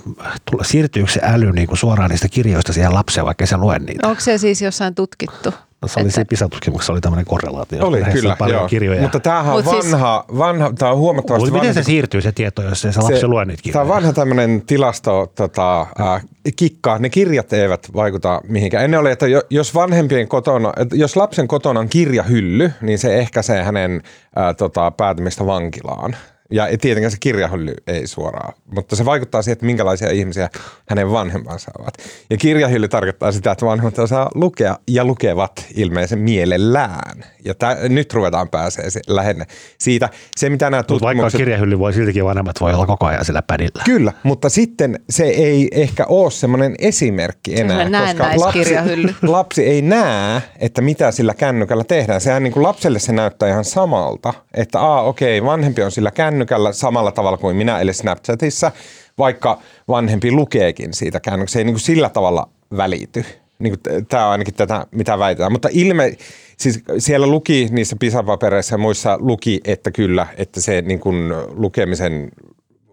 [0.50, 4.08] tulla, siirtyykö se äly niin kuin suoraan niistä kirjoista siihen lapseen, vaikka se lue niitä?
[4.08, 5.54] Onko se siis jossain tutkittu?
[5.82, 7.86] No, se oli siinä PISA-tutkimuksessa oli tämmöinen korrelaatio.
[7.86, 8.68] Oli Lähes kyllä, paljon joo.
[8.68, 9.02] kirjoja.
[9.02, 12.20] Mutta tämähän on Mut siis- vanha, vanha, tämä on huomattavasti Mutta miten se vanhempi siirtyy
[12.22, 13.82] se tieto, jos ei se lapsi lue niitä Tämä kirjoja?
[13.82, 16.24] on vanha tämmöinen tilasto, tota, äh,
[16.56, 16.98] kikka.
[16.98, 18.84] Ne kirjat eivät vaikuta mihinkään.
[18.84, 23.18] Ennen oli, että jo- jos vanhempien kotona, että jos lapsen kotona on kirjahylly, niin se
[23.18, 24.02] ehkäisee hänen
[24.38, 26.16] äh, tota, päätymistä vankilaan.
[26.50, 30.48] Ja tietenkään se kirjahylly ei suoraan, mutta se vaikuttaa siihen, että minkälaisia ihmisiä
[30.88, 31.94] hänen vanhempansa ovat.
[32.30, 37.24] Ja kirjahylly tarkoittaa sitä, että vanhemmat osaa lukea ja lukevat ilmeisen mielellään.
[37.44, 39.46] Ja tää, nyt ruvetaan pääsee se- lähinnä
[39.78, 40.08] siitä.
[40.36, 41.38] Se, mitä nämä Mutta vaikka tutkimukset...
[41.38, 43.82] kirjahylly, voi siltikin vanhemmat voi olla koko ajan sillä pädillä.
[43.84, 47.78] Kyllä, mutta sitten se ei ehkä ole semmoinen esimerkki enää.
[47.78, 48.74] Semmoinen koska lapsi,
[49.22, 52.20] lapsi ei näe, että mitä sillä kännykällä tehdään.
[52.20, 56.39] Sehän niin kuin lapselle se näyttää ihan samalta, että aa okei, vanhempi on sillä kännykällä
[56.72, 58.72] samalla tavalla kuin minä, eli Snapchatissa,
[59.18, 61.52] vaikka vanhempi lukeekin siitä kännykästä.
[61.52, 63.24] Se ei niin kuin sillä tavalla välity.
[63.58, 63.76] Niin
[64.08, 65.52] Tämä on ainakin tätä, mitä väitetään.
[65.52, 66.16] Mutta ilme,
[66.56, 72.30] siis siellä luki niissä PISA-papereissa ja muissa luki, että kyllä, että se niin kuin lukemisen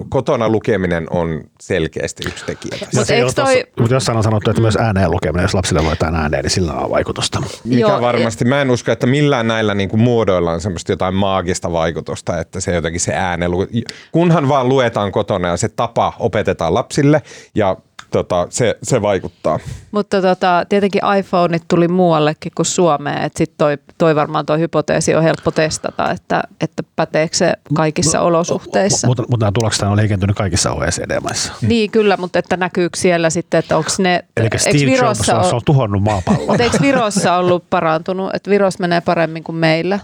[0.10, 2.88] kotona lukeminen on selkeästi yksi tekijä.
[2.95, 6.43] Mut eikö toi- Mutta jossain on sanottu, että myös ääneen lukeminen, jos lapsille luetaan ääneen,
[6.43, 7.39] niin sillä on vaikutusta.
[7.63, 11.13] Mikä Joo, varmasti, mä en usko, että millään näillä niin kuin muodoilla on semmoista jotain
[11.15, 13.67] maagista vaikutusta, että se jotenkin se äänelu,
[14.12, 17.21] kunhan vaan luetaan kotona ja se tapa opetetaan lapsille
[17.55, 17.77] ja
[18.12, 19.60] tota, se, se vaikuttaa.
[19.91, 25.15] Mutta tota, tietenkin iPhoneit tuli muuallekin kuin Suomeen, että sitten toi, toi varmaan toi hypoteesi
[25.15, 29.08] on helppo testata, että, että päteekö se kaikissa olosuhteissa.
[29.08, 31.54] Mutta mut nämä tulokset on heikentynyt kaikissa OECD-maissa.
[31.62, 35.43] Niin kyllä, mutta että näkyykö siellä sitten, että onko ne, Eli Steve Jobs Virossa, on,
[35.43, 36.48] se on, on tuhonnut maapallon.
[36.48, 40.00] mutta eikö Virossa ollut parantunut, että Virossa menee paremmin kuin meillä?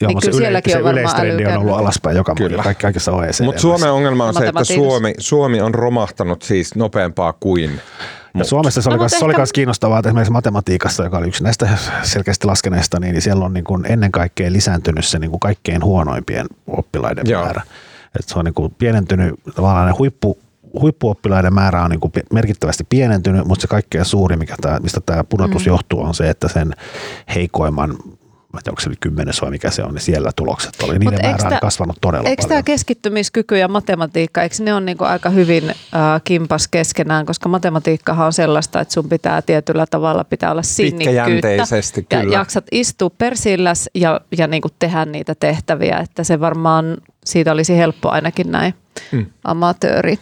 [0.00, 2.62] Joo, niin se, sielläkin se on varmaan yleistrendi on ollut alaspäin joka Kyllä.
[2.62, 3.44] Kaikki, kaikissa OECD.
[3.44, 4.64] Mutta Suomen ongelma on se, että.
[4.64, 7.80] Suomi, Suomi on romahtanut siis nopeampaa kuin
[8.38, 11.18] Ja Suomessa se oli, No, no, se oli ehkä- myös kiinnostavaa, että esimerkiksi matematiikassa, joka
[11.18, 11.68] oli yksi näistä
[12.02, 16.46] selkeästi laskeneista, niin siellä on niin kuin ennen kaikkea lisääntynyt se niin kuin kaikkein huonoimpien
[16.66, 17.44] oppilaiden Joo.
[17.44, 17.62] määrä.
[18.20, 20.38] Et se on niin kuin pienentynyt, tavallaan ne huippu,
[20.80, 25.24] huippuoppilaiden määrä on niin kuin merkittävästi pienentynyt, mutta se kaikkein suuri, mikä tää, mistä tämä
[25.24, 25.68] pudotus mm.
[25.68, 26.72] johtuu, on se, että sen
[27.34, 27.96] heikoimman
[28.58, 30.98] mä tiedä, onko se nyt kymmenes vai mikä se on, niin siellä tulokset oli.
[30.98, 32.64] Niiden eikö määrä on kasvanut todella Eikö tämä paljon.
[32.64, 35.74] keskittymiskyky ja matematiikka, eikö ne on niinku aika hyvin äh,
[36.24, 41.24] kimpas keskenään, koska matematiikkahan on sellaista, että sun pitää tietyllä tavalla pitää olla sinnikkyyttä.
[41.26, 42.34] Pitkäjänteisesti, Ja kyllä.
[42.34, 48.08] jaksat istua persilläs ja, ja niinku tehdä niitä tehtäviä, että se varmaan, siitä olisi helppo
[48.10, 48.74] ainakin näin
[49.12, 49.26] Mm.
[49.44, 50.18] amatööri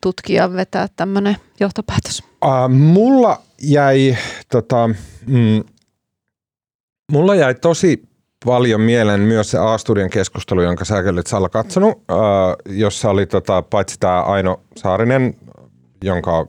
[0.00, 2.22] tutkijan vetää tämmöinen johtopäätös.
[2.44, 4.16] Uh, mulla jäi,
[4.52, 4.88] tota,
[5.26, 5.64] mm,
[7.12, 8.02] mulla jäi tosi
[8.44, 13.62] paljon mieleen myös se A-studion keskustelu, jonka sä olit Salla katsonut, uh, jossa oli tota,
[13.62, 15.36] paitsi tämä Aino Saarinen,
[16.04, 16.46] jonka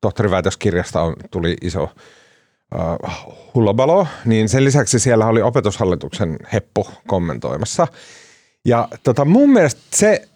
[0.00, 3.10] tohtoriväitöskirjasta on, tuli iso uh,
[3.54, 7.86] hullabalo, niin sen lisäksi siellä oli opetushallituksen heppu kommentoimassa.
[8.64, 10.28] Ja tota, mun mielestä se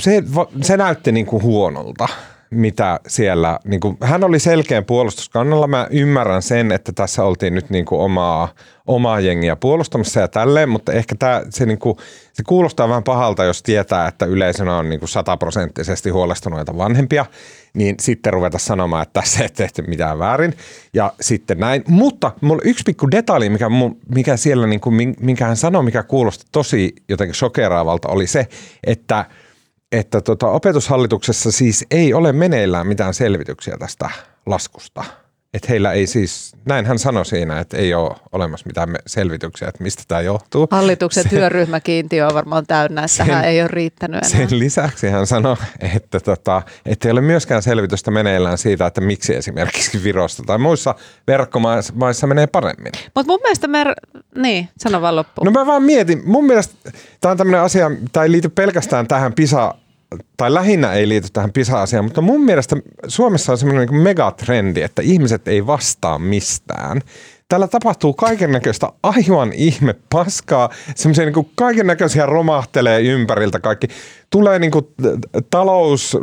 [0.00, 0.22] se,
[0.62, 2.08] se näytti niin kuin huonolta,
[2.52, 5.66] mitä siellä, niin kuin, hän oli selkeän puolustuskannalla.
[5.66, 8.48] Mä ymmärrän sen, että tässä oltiin nyt niin kuin omaa,
[8.86, 11.96] omaa jengiä puolustamassa ja tälleen, mutta ehkä tämä, se, niin kuin,
[12.32, 17.26] se kuulostaa vähän pahalta, jos tietää, että yleisönä on niin kuin sataprosenttisesti huolestuneita vanhempia,
[17.74, 20.54] niin sitten ruveta sanomaan, että tässä ei tehty mitään väärin
[20.94, 21.84] ja sitten näin.
[21.88, 23.66] Mutta mulla yksi pikku detalji, mikä,
[24.14, 28.48] mikä siellä, niin kuin, minkä hän sanoi, mikä kuulosti tosi jotenkin shokeraavalta, oli se,
[28.86, 29.24] että
[29.92, 34.10] että tota, opetushallituksessa siis ei ole meneillään mitään selvityksiä tästä
[34.46, 35.04] laskusta.
[35.54, 39.82] Että heillä ei siis, näin hän sanoi siinä, että ei ole olemassa mitään selvityksiä, että
[39.82, 40.68] mistä tämä johtuu.
[40.70, 44.48] Hallituksen työryhmäkiintiö on varmaan täynnä, että Sen- ei ole riittänyt enää.
[44.48, 45.56] Sen lisäksi hän sanoi,
[45.94, 50.94] että, tota, että ei ole myöskään selvitystä meneillään siitä, että miksi esimerkiksi Virosta tai muissa
[51.26, 52.92] verkkomaissa menee paremmin.
[53.14, 53.94] Mutta mun mielestä mer...
[54.36, 55.44] Niin, sano vaan loppuun.
[55.44, 56.74] No mä vaan mietin, mun mielestä
[57.20, 59.74] tämä on tämmöinen asia, tämä ei liity pelkästään tähän PISA,
[60.36, 62.76] tai lähinnä ei liity tähän PISA-asiaan, mutta mun mielestä
[63.08, 67.00] Suomessa on semmoinen niin megatrendi, että ihmiset ei vastaa mistään.
[67.48, 73.88] Täällä tapahtuu kaiken näköistä aivan ihme paskaa, semmoisia niin kaiken näköisiä romahtelee ympäriltä kaikki.
[74.30, 74.86] Tulee niin kuin
[75.50, 76.18] talous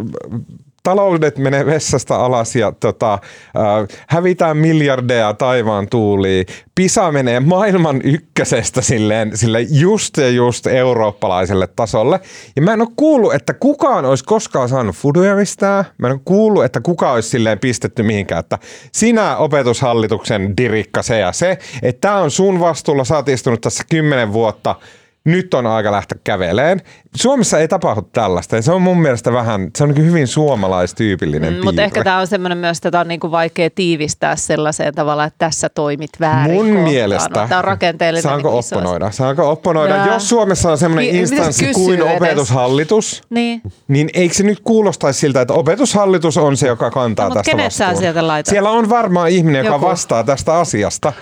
[0.83, 6.45] taloudet menee vessasta alas ja tota, äh, hävitään miljardeja taivaan tuuliin.
[6.75, 12.19] Pisa menee maailman ykkösestä silleen, sille just ja just eurooppalaiselle tasolle.
[12.55, 15.85] Ja mä en ole kuullut, että kukaan olisi koskaan saanut fuduja mistään.
[15.97, 18.59] Mä en ole kuullut, että kukaan olisi silleen pistetty mihinkään, että
[18.91, 23.83] sinä opetushallituksen dirikka se ja se, että tämä on sun vastuulla, sä oot istunut tässä
[23.89, 24.75] kymmenen vuotta–
[25.31, 26.81] nyt on aika lähteä käveleen.
[27.15, 31.53] Suomessa ei tapahdu tällaista ja se on mun mielestä vähän, se on niin hyvin suomalaistyypillinen
[31.53, 34.95] mm, Mutta ehkä tämä on semmoinen myös, että tämä on niin kuin vaikea tiivistää sellaiseen
[34.95, 36.83] tavalla, että tässä toimit väärin Mun kohtaan.
[36.83, 39.11] mielestä, tämä on rakenteellinen saanko iso opponoida?
[39.11, 39.95] Saanko opponoida?
[39.95, 40.07] Jaa.
[40.07, 42.15] Jos Suomessa on semmoinen Niin, instanssi kuin edes.
[42.15, 43.61] opetushallitus, Niin.
[43.87, 47.65] niin eikö se nyt kuulostaisi siltä, että opetushallitus on se, joka kantaa No, tästä kenet
[47.65, 47.97] vastuun?
[47.97, 48.49] sieltä laitat?
[48.49, 49.85] Siellä on varmaan ihminen, joka Joku.
[49.85, 51.13] vastaa tästä asiasta.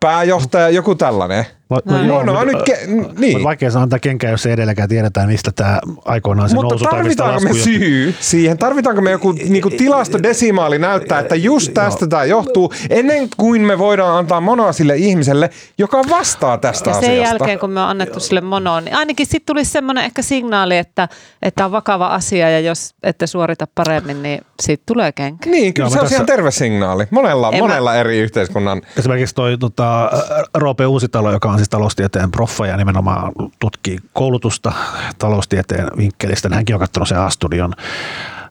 [0.00, 1.44] Pääjohtaja, joku tällainen.
[1.70, 3.42] Va- No joo, no, mut- nyt ke- niin.
[3.42, 7.02] vaikea sanoa antaa kenkään, jos ei edelläkään tiedetä, mistä tämä aikoinaan se Mutta nousu tai
[7.02, 8.58] mistä tarvitaanko me syy siihen?
[8.58, 14.18] Tarvitaanko me joku niinku tilastodesimaali näyttää, että just tästä tämä johtuu, ennen kuin me voidaan
[14.18, 17.28] antaa monoa sille ihmiselle, joka vastaa tästä Ja sen asiasta?
[17.28, 21.08] jälkeen, kun me on annettu sille monoon, niin ainakin sitten tulisi semmoinen ehkä signaali, että
[21.42, 25.50] että on vakava asia ja jos ette suorita paremmin, niin siitä tulee kenkä.
[25.50, 27.04] Niin, kyllä Joo, se on tässä- ihan terve signaali.
[27.10, 28.82] Monella, En mä- monella eri yhteiskunnan.
[28.98, 30.10] Esimerkiksi toi tota,
[30.54, 34.72] Roope Uusitalo, joka on siis taloustieteen proffa ja nimenomaan tutkii koulutusta
[35.18, 36.48] taloustieteen vinkkelistä.
[36.48, 37.72] niin Hänkin on katsonut sen A-studion.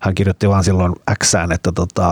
[0.01, 2.11] Hän kirjoitti vaan silloin Xään, että tota,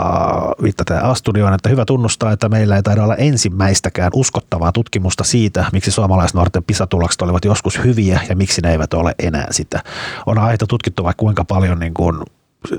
[0.63, 5.91] viittataan A-studioon, että hyvä tunnustaa, että meillä ei taida olla ensimmäistäkään uskottavaa tutkimusta siitä, miksi
[5.91, 9.83] suomalaisnuorten PISA-tulokset olivat joskus hyviä ja miksi ne eivät ole enää sitä.
[10.25, 12.21] On aiheita tutkittu vaikka kuinka paljon niin kuin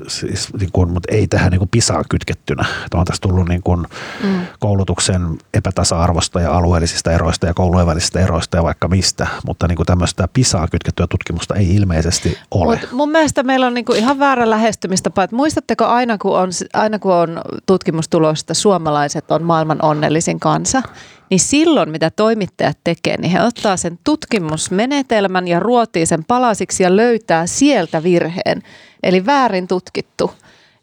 [0.08, 2.64] siis, niin kuin, mutta ei tähän niin kuin pisaan kytkettynä.
[2.84, 3.86] Että on tässä tullut niin kuin
[4.22, 4.40] mm.
[4.58, 9.86] koulutuksen epätasa-arvosta ja alueellisista eroista ja koulujen välisistä eroista ja vaikka mistä, mutta niin kuin
[9.86, 12.78] tämmöistä pisaan kytkettyä tutkimusta ei ilmeisesti ole.
[12.80, 15.22] Mut mun mielestä meillä on niinku ihan väärä lähestymistapa.
[15.22, 20.82] Et muistatteko aina kun, on, aina kun on tutkimustulosta, että suomalaiset on maailman onnellisin kansa,
[21.30, 26.96] niin silloin mitä toimittajat tekee, niin he ottaa sen tutkimusmenetelmän ja ruotii sen palasiksi ja
[26.96, 28.62] löytää sieltä virheen.
[29.02, 30.30] Eli väärin tutkittu.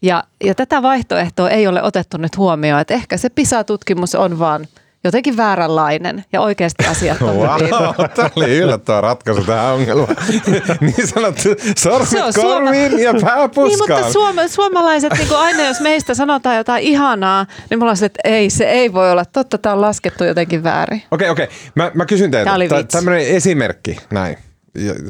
[0.02, 4.68] Ja, ja tätä vaihtoehtoa ei ole otettu nyt huomioon, että ehkä se PISA-tutkimus on vaan
[5.04, 7.72] jotenkin vääränlainen ja oikeasti asiat on hyvin.
[7.72, 10.16] Wow, tämä oli yllättävä ratkaisu tähän ongelmaan.
[10.82, 13.38] niin sanottu sormet korviin ja pää
[13.68, 18.06] Niin, mutta suoma, suomalaiset, niin aina jos meistä sanotaan jotain ihanaa, niin mulla on se,
[18.06, 21.04] että ei, se ei voi olla totta, tämä on laskettu jotenkin väärin.
[21.12, 21.48] Okei, okei.
[21.76, 22.60] Mä, mä kysyn teiltä.
[22.60, 22.98] Vitsi.
[22.98, 24.38] Tämmöinen esimerkki, näin.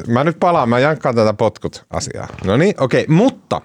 [0.08, 2.27] Mä nyt palaan, mä jankkaan tätä potkut-asiaa.
[2.45, 3.06] No niin, okei.
[3.08, 3.62] Mutta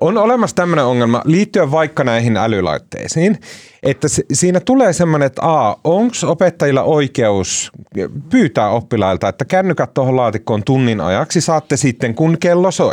[0.00, 3.38] on olemassa tämmöinen ongelma liittyen vaikka näihin älylaitteisiin,
[3.82, 7.72] että siinä tulee semmoinen, että a, onko opettajilla oikeus
[8.30, 12.92] pyytää oppilailta, että kännykät tuohon laatikkoon tunnin ajaksi saatte sitten, kun kello soi.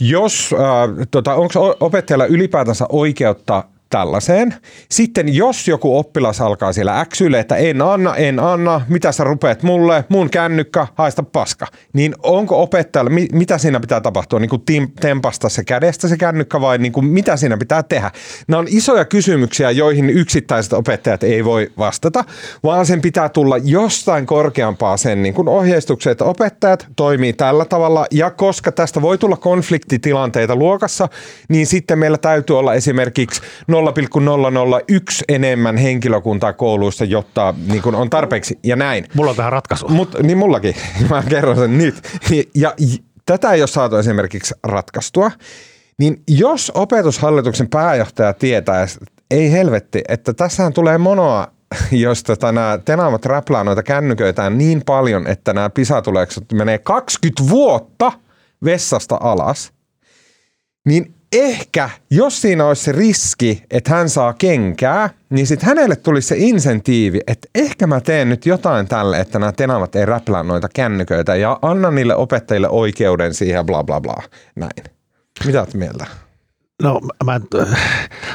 [0.00, 4.54] Jos, äh, tota, onko opettajalla ylipäätänsä oikeutta tällaiseen.
[4.90, 9.62] Sitten jos joku oppilas alkaa siellä äksyille, että en anna, en anna, mitä sä rupeat
[9.62, 11.66] mulle, mun kännykkä, haista paska.
[11.92, 16.16] Niin onko opettajalla, mi- mitä siinä pitää tapahtua, niin kuin tim- tempasta se kädestä se
[16.16, 18.10] kännykkä vai niin kuin mitä siinä pitää tehdä?
[18.48, 22.24] Nämä on isoja kysymyksiä, joihin yksittäiset opettajat ei voi vastata,
[22.64, 28.06] vaan sen pitää tulla jostain korkeampaa sen niin kuin ohjeistuksen, että opettajat toimii tällä tavalla
[28.10, 31.08] ja koska tästä voi tulla konfliktitilanteita luokassa,
[31.48, 33.40] niin sitten meillä täytyy olla esimerkiksi
[33.84, 39.04] 0,001 enemmän henkilökuntaa kouluissa, jotta niin kuin on tarpeeksi ja näin.
[39.14, 39.88] Mulla on tähän ratkaisu.
[39.88, 40.74] Mut, niin mullakin,
[41.10, 41.94] mä kerron sen nyt.
[42.30, 42.74] Ja, ja
[43.26, 45.30] tätä ei ole saatu esimerkiksi ratkaistua,
[45.98, 48.86] niin jos opetushallituksen pääjohtaja tietää,
[49.30, 51.48] ei helvetti, että tässähän tulee monoa,
[51.92, 58.12] jos tota, nämä tenaamat räplää noita kännyköitään niin paljon, että nämä pisatulekset menee 20 vuotta
[58.64, 59.72] vessasta alas,
[60.86, 66.28] niin ehkä, jos siinä olisi se riski, että hän saa kenkää, niin sitten hänelle tulisi
[66.28, 70.68] se insentiivi, että ehkä mä teen nyt jotain tälle, että nämä tenavat ei räplää noita
[70.74, 74.22] kännyköitä ja anna niille opettajille oikeuden siihen bla bla bla.
[74.56, 74.84] Näin.
[75.46, 76.06] Mitä oot mieltä?
[76.82, 77.42] No, mä en,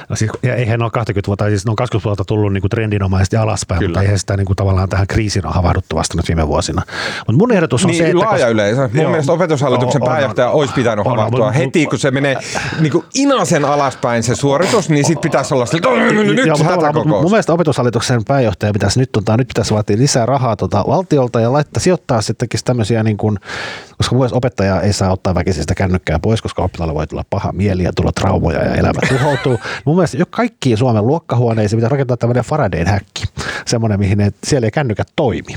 [0.10, 2.70] no siis, eihän ne ole 20 vuotta, siis ne on 20 vuotta tullut niin kuin
[2.70, 3.90] trendinomaisesti alaspäin, Kyllä.
[3.90, 6.82] mutta eihän sitä niin kuin, tavallaan tähän kriisiin ole havahduttu vasta nyt viime vuosina.
[7.28, 8.20] Mutta mun ehdotus on Niin se, että...
[8.20, 8.82] laaja koska- yleisö.
[8.94, 9.10] Mun Joo.
[9.10, 10.54] mielestä opetushallituksen On, on, pääjohtaja on.
[10.54, 12.38] olisi pitänyt On, on, havahtua mut- heti, kun se menee
[12.80, 15.90] niin kuin inasen alaspäin se suoritus, niin sitten pitäisi olla sillä,
[16.24, 16.58] nyt Joo,
[16.94, 17.04] mutta.
[17.22, 21.54] Mun mielestä opetushallituksen pääjohtaja pitäisi nyt, tota, nyt pitäisi vaatia lisää rahaa tota, valtiolta ja
[21.54, 23.40] laittaa sijoittaa sitten tämmöisiä, niin kuin,
[23.98, 27.84] koska mielestä opettaja ei saa ottaa väkisistä kännykkää pois, koska oppilailla voi tulla paha mieli
[27.84, 29.60] ja tulla traumoja ja elämä tuhoutuu.
[29.86, 33.24] mun mielestä jo kaikkiin Suomen luokkahuoneisiin pitää rakentaa tämmöinen Faradayn häkki,
[33.66, 35.54] semmoinen, mihin ne, siellä ei kännykät toimi.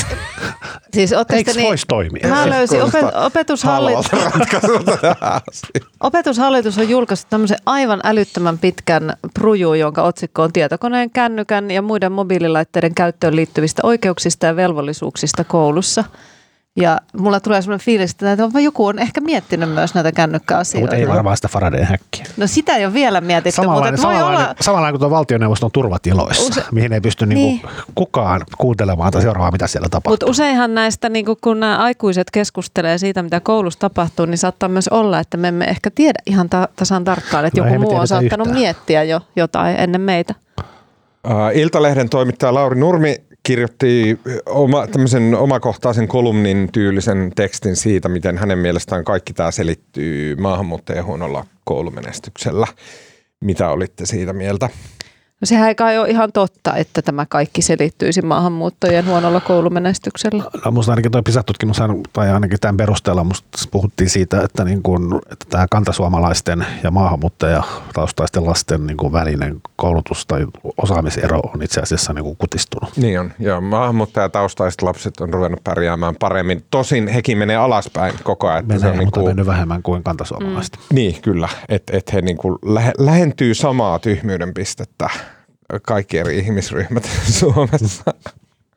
[0.94, 2.28] Siis Eikö sitten voisi toimia?
[2.28, 4.10] Mä löysin opet- opetushallitus.
[6.00, 12.12] Opetushallitus on julkaissut tämmöisen aivan älyttömän pitkän pruju, jonka otsikko on tietokoneen, kännykän ja muiden
[12.12, 16.04] mobiililaitteiden käyttöön liittyvistä oikeuksista ja velvollisuuksista koulussa.
[16.76, 20.80] Ja mulla tulee semmoinen fiilis, että joku on ehkä miettinyt myös näitä kännykkäasioita.
[20.82, 22.24] Mutta ei varmaan sitä Faradayn häkkiä.
[22.36, 24.56] No sitä ei ole vielä mietitty, Samanlainen, mutta voi samanlainen, olla...
[24.60, 27.36] samanlainen kuin tuo valtioneuvoston turvatiloissa, Use- mihin ei pysty Niin.
[27.38, 30.12] niinku kukaan kuuntelemaan tai seuraavaa, mitä siellä tapahtuu.
[30.12, 34.88] Mutta useinhan näistä, niin kun nämä aikuiset keskustelee siitä, mitä koulussa tapahtuu, niin saattaa myös
[34.88, 38.08] olla, että me emme ehkä tiedä ihan ta- tasan tarkkaan, että No joku muu on
[38.08, 38.60] saattanut yhtään.
[38.60, 40.34] miettiä jo jotain ennen meitä.
[41.26, 48.58] Uh, Iltalehden toimittaja Lauri Nurmi kirjoitti oma, tämmöisen omakohtaisen kolumnin tyylisen tekstin siitä, miten hänen
[48.58, 52.66] mielestään kaikki tämä selittyy maahanmuuttajien huonolla koulumenestyksellä.
[53.40, 54.68] Mitä olitte siitä mieltä?
[55.42, 60.44] No sehän ei kai ole ihan totta, että tämä kaikki selittyisi maahanmuuttajien huonolla koulumenestyksellä.
[60.64, 61.76] No, musta ainakin tuo PISA-tutkimus,
[62.12, 68.46] tai ainakin tämän perusteella musta puhuttiin siitä, että, niin kun, että tämä kantasuomalaisten ja maahanmuuttajataustaisten
[68.46, 70.46] lasten niin kun välinen koulutus- tai
[70.82, 72.96] osaamisero on itse asiassa niin kun kutistunut.
[72.96, 73.60] Niin on, joo.
[73.60, 76.64] Maahanmuuttajataustaiset lapset on ruvennut pärjäämään paremmin.
[76.70, 78.60] Tosin hekin menee alaspäin koko ajan.
[78.60, 80.76] että se Menee, on mutta niinku- mennyt vähemmän kuin kantasuomalaiset.
[80.76, 80.94] Mm.
[80.94, 81.48] Niin, kyllä.
[81.68, 85.10] Että et he niinku lähe, lähentyy samaa tyhmyyden pistettä
[85.80, 87.08] kaikki eri ihmisryhmät
[87.38, 88.04] Suomessa.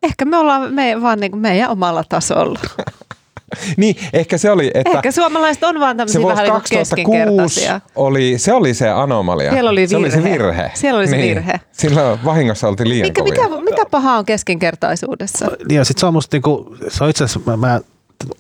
[0.03, 2.59] Ehkä me ollaan me, vaan niin kuin meidän omalla tasolla.
[3.77, 6.61] niin, ehkä se oli, että Ehkä suomalaiset on vaan se tämmöisiä vuosi vähän niin kuin
[6.61, 7.81] 2006 keskinkertaisia.
[7.95, 9.51] oli, se oli se anomalia.
[9.51, 10.33] Siellä oli Se oli se virhe.
[10.47, 10.71] virhe.
[10.73, 11.29] Siellä oli se niin.
[11.35, 11.59] virhe.
[11.71, 13.43] Silloin vahingossa oltiin liian Mikä, kovia.
[13.49, 15.45] mitä, mitä pahaa on keskinkertaisuudessa?
[15.69, 17.81] Niin Ja sitten se on musta niinku, se on itse asiassa, mä, mä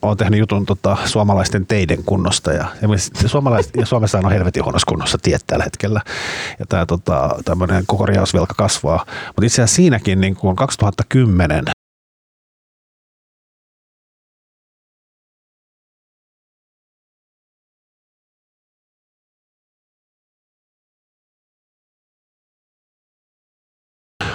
[0.01, 4.85] oon tehnyt jutun tota, suomalaisten teiden kunnosta ja, ja, suomalaiset, ja Suomessa on helvetin huonossa
[4.89, 6.01] kunnossa tiet tällä hetkellä
[6.59, 11.65] ja tämä tota, tämmöinen korjausvelka kasvaa, mutta itse asiassa siinäkin niin kuin 2010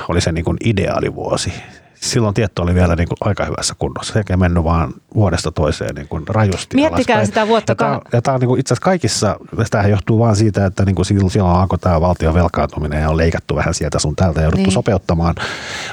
[0.08, 1.52] oli se niin kuin ideaalivuosi.
[2.00, 4.12] Silloin tieto oli vielä niin kuin aika hyvässä kunnossa.
[4.12, 7.26] Se ei mennyt vaan vuodesta toiseen niin kuin rajusti Miettikää alaspäin.
[7.26, 9.36] sitä vuotta Ja tämä, ja tämä on niin kuin itse asiassa kaikissa,
[9.70, 13.56] tämähän johtuu vaan siitä, että niin kuin silloin, alkoi tämä valtion velkaantuminen ja on leikattu
[13.56, 14.72] vähän sieltä sun täältä ja jouduttu Niin.
[14.72, 15.34] sopeuttamaan.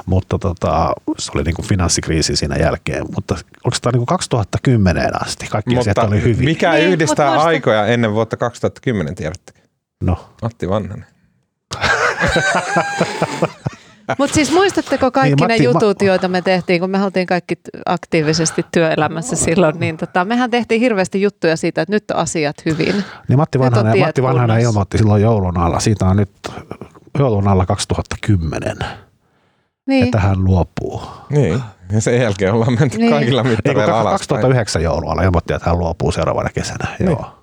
[0.06, 3.06] Mutta tota, se oli niin kuin finanssikriisi siinä jälkeen.
[3.16, 3.34] Mutta
[3.66, 5.48] onko tämä niin kuin 2010 asti?
[5.48, 6.46] Kaikki asiat oli hyvin.
[6.46, 9.54] mikä Niin, yhdistää mut muista- aikoja ennen vuotta 2010, tiedätte?
[10.04, 10.30] No.
[10.42, 11.06] Matti Vanhanen.
[14.18, 17.28] Mutta siis muistatteko kaikki Niin, ne Matti, jutut, ma- joita me tehtiin, kun me oltiin
[17.28, 22.56] kaikki aktiivisesti työelämässä silloin, niin tota, mehän tehtiin hirveästi juttuja siitä, että nyt on asiat
[22.66, 23.04] hyvin.
[23.28, 25.80] Niin Matti Vanhanen, Matti Vanhanen ilmoitti silloin joulun alla.
[25.80, 26.32] Siitä on nyt
[27.20, 28.78] joulun alla 2010,
[29.88, 30.06] Niin.
[30.06, 31.02] että hän luopuu.
[31.30, 33.12] Niin, ja sen jälkeen ollaan menty Niin.
[33.12, 34.10] kaikilla Ei, kun mittareilla alaspäin.
[34.20, 36.88] 2009 joulun alla ilmoitti, että hän luopuu seuraavana kesänä.
[37.00, 37.10] Niin.
[37.10, 37.37] Joo.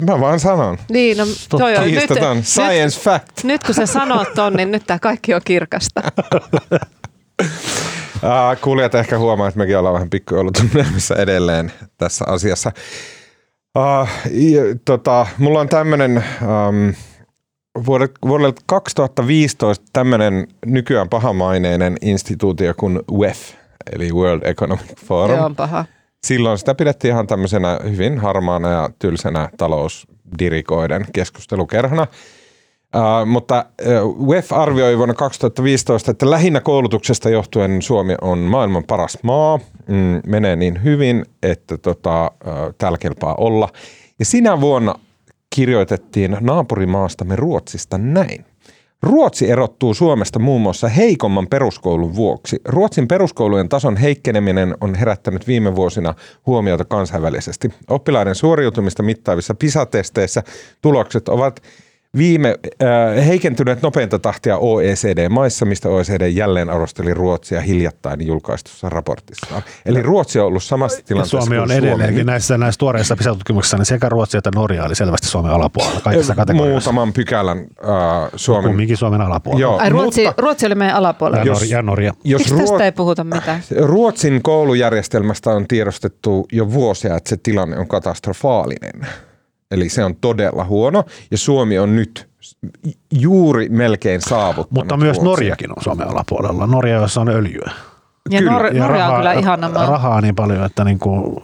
[0.00, 0.78] Mä vaan sanon.
[0.90, 2.44] Niin, no, toi on, nyt.
[2.44, 3.44] Science fact.
[3.44, 6.02] nyt kun sä sanot ton, niin nyt tämä kaikki on kirkasta.
[8.22, 12.72] Uh, kuulijat ehkä huomaa, että mekin ollaan vähän pikkujoulutunnelmissa edelleen tässä asiassa.
[13.78, 14.08] Uh,
[14.84, 16.94] tota, mulla on tämmöinen um,
[18.26, 23.38] vuodelta 2015 tämmöinen nykyään pahamaineinen instituutio kuin WEF,
[23.92, 25.38] eli World Economic Forum.
[25.38, 25.84] Se on paha.
[26.26, 32.06] Silloin sitä pidettiin ihan tämmöisenä hyvin harmaana ja tylsänä talousdirikoiden keskustelukerhona.
[32.96, 33.64] Uh, mutta
[34.04, 39.58] uh, WEF arvioi vuonna 2015, että lähinnä koulutuksesta johtuen Suomi on maailman paras maa.
[39.88, 43.68] Mm, menee niin hyvin, että tota, uh, täällä kelpaa olla.
[44.18, 44.94] Ja sinä vuonna
[45.54, 48.44] kirjoitettiin naapurimaastamme Ruotsista näin.
[49.02, 52.60] Ruotsi erottuu Suomesta muun muassa heikomman peruskoulun vuoksi.
[52.64, 56.14] Ruotsin peruskoulujen tason heikkeneminen on herättänyt viime vuosina
[56.46, 57.70] huomiota kansainvälisesti.
[57.90, 60.42] Oppilaiden suoriutumista mittaavissa PISA-testeissä
[60.82, 61.62] tulokset ovat
[62.16, 69.62] viime äh, heikentyneet nopeinta tahtia OECD-maissa, mistä OECD jälleen arvosteli Ruotsia hiljattain julkaistussa raportissaan.
[69.86, 72.26] Eli Ruotsi on ollut samassa Ja tilanteessa Suomi on kuin Suomi edelleenkin nyt.
[72.26, 76.92] näissä, näissä tuoreissa PISA-tutkimuksissa, niin sekä Ruotsi että Norja oli selvästi Suomen alapuolella kaikissa kategorioissa.
[76.92, 78.70] Muutaman pykälän äh, Suomen.
[78.70, 79.60] Kumminkin Suomen alapuolella.
[79.62, 79.78] Joo.
[79.78, 81.44] Ai Ruotsi, mutta- Ruotsi oli meidän Ja, alapuolella.
[81.44, 82.12] Jos- Norja, ja Norja.
[82.24, 83.62] Jos Miksi tästä Ruot- ei puhuta mitään?
[83.80, 89.06] Ruotsin koulujärjestelmästä on tiedostettu jo vuosia, että se tilanne on katastrofaalinen.
[89.70, 92.28] Eli se on todella huono ja Suomi on nyt
[93.12, 95.24] juuri melkein saavuttanut Mutta myös Ruotsin.
[95.24, 96.66] Norjakin on Suomen alapuolella.
[96.66, 97.70] Norja, jossa on öljyä.
[98.30, 98.52] Ja, Kyllä.
[98.52, 99.86] Nor- Norja on kyllä ihana maa.
[99.86, 101.36] Rahaa niin paljon, että niin kuin,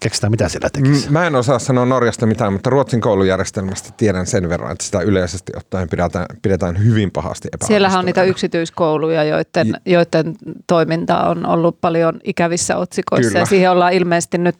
[0.00, 1.10] keksitään mitä siellä tekisi.
[1.10, 5.00] M- Mä en osaa sanoa Norjasta mitään, mutta Ruotsin koulujärjestelmästä tiedän sen verran, että sitä
[5.00, 10.34] yleisesti ottaen pidetään, pidetään hyvin pahasti Siellähän on niitä yksityiskouluja, joiden, joiden
[10.66, 13.40] toiminta on ollut paljon ikävissä otsikoissa Kyllä.
[13.40, 14.56] ja siihen ollaan ilmeisesti nyt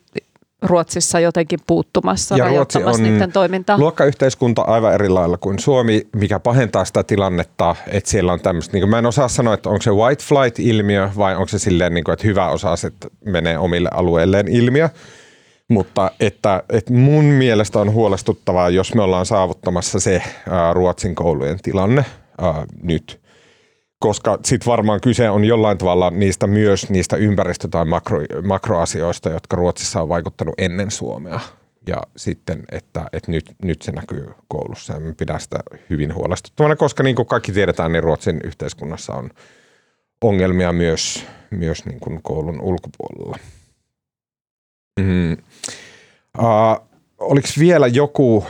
[0.64, 3.78] Ruotsissa jotenkin puuttumassa, Ja Ruotsi on niiden toimintaa.
[3.78, 8.88] luokkayhteiskunta aivan eri lailla kuin Suomi, mikä pahentaa sitä tilannetta, että siellä on tämmöistä, niin
[8.88, 12.12] mä en osaa sanoa, että onko se white flight-ilmiö vai onko se silleen, niin kuin,
[12.12, 12.94] että hyvä osaiset
[13.24, 14.88] menee omille alueilleen ilmiö.
[15.68, 21.58] Mutta että, että mun mielestä on huolestuttavaa, jos me ollaan saavuttamassa se ää, Ruotsin koulujen
[21.62, 22.04] tilanne
[22.40, 23.23] ää, nyt.
[24.04, 29.56] Koska sitten varmaan kyse on jollain tavalla niistä myös niistä ympäristö- tai makro, makroasioista, jotka
[29.56, 31.40] Ruotsissa on vaikuttanut ennen Suomea.
[31.86, 35.58] Ja sitten, että, että nyt, nyt se näkyy koulussa ja pidän sitä
[35.90, 39.30] hyvin huolestuttavana, koska niin kuin kaikki tiedetään, niin Ruotsin yhteiskunnassa on
[40.20, 43.38] ongelmia myös, myös niin kuin koulun ulkopuolella.
[45.00, 45.32] Mm.
[46.38, 46.88] Uh,
[47.18, 48.44] oliko vielä joku, uh,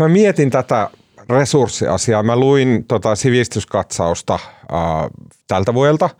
[0.00, 0.90] mä mietin tätä
[1.30, 2.22] resurssiasiaa.
[2.22, 6.10] Mä luin tota sivistyskatsausta uh, tältä vuodelta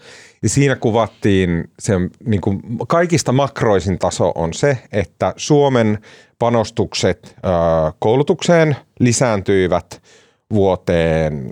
[0.42, 1.92] ja siinä kuvattiin se
[2.26, 5.98] niin kuin kaikista makroisin taso on se, että Suomen
[6.38, 10.03] panostukset uh, koulutukseen lisääntyivät
[10.53, 11.50] vuoteen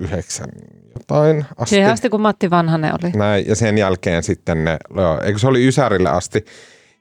[0.00, 0.48] yhdeksän
[0.98, 1.74] jotain asti.
[1.74, 3.12] Siihen asti, kun Matti Vanhanen oli.
[3.12, 4.78] Näin, ja sen jälkeen sitten ne,
[5.24, 6.44] eikö se oli Ysärille asti,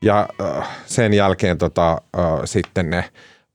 [0.01, 3.03] ja ö, sen jälkeen tota, ö, sitten ne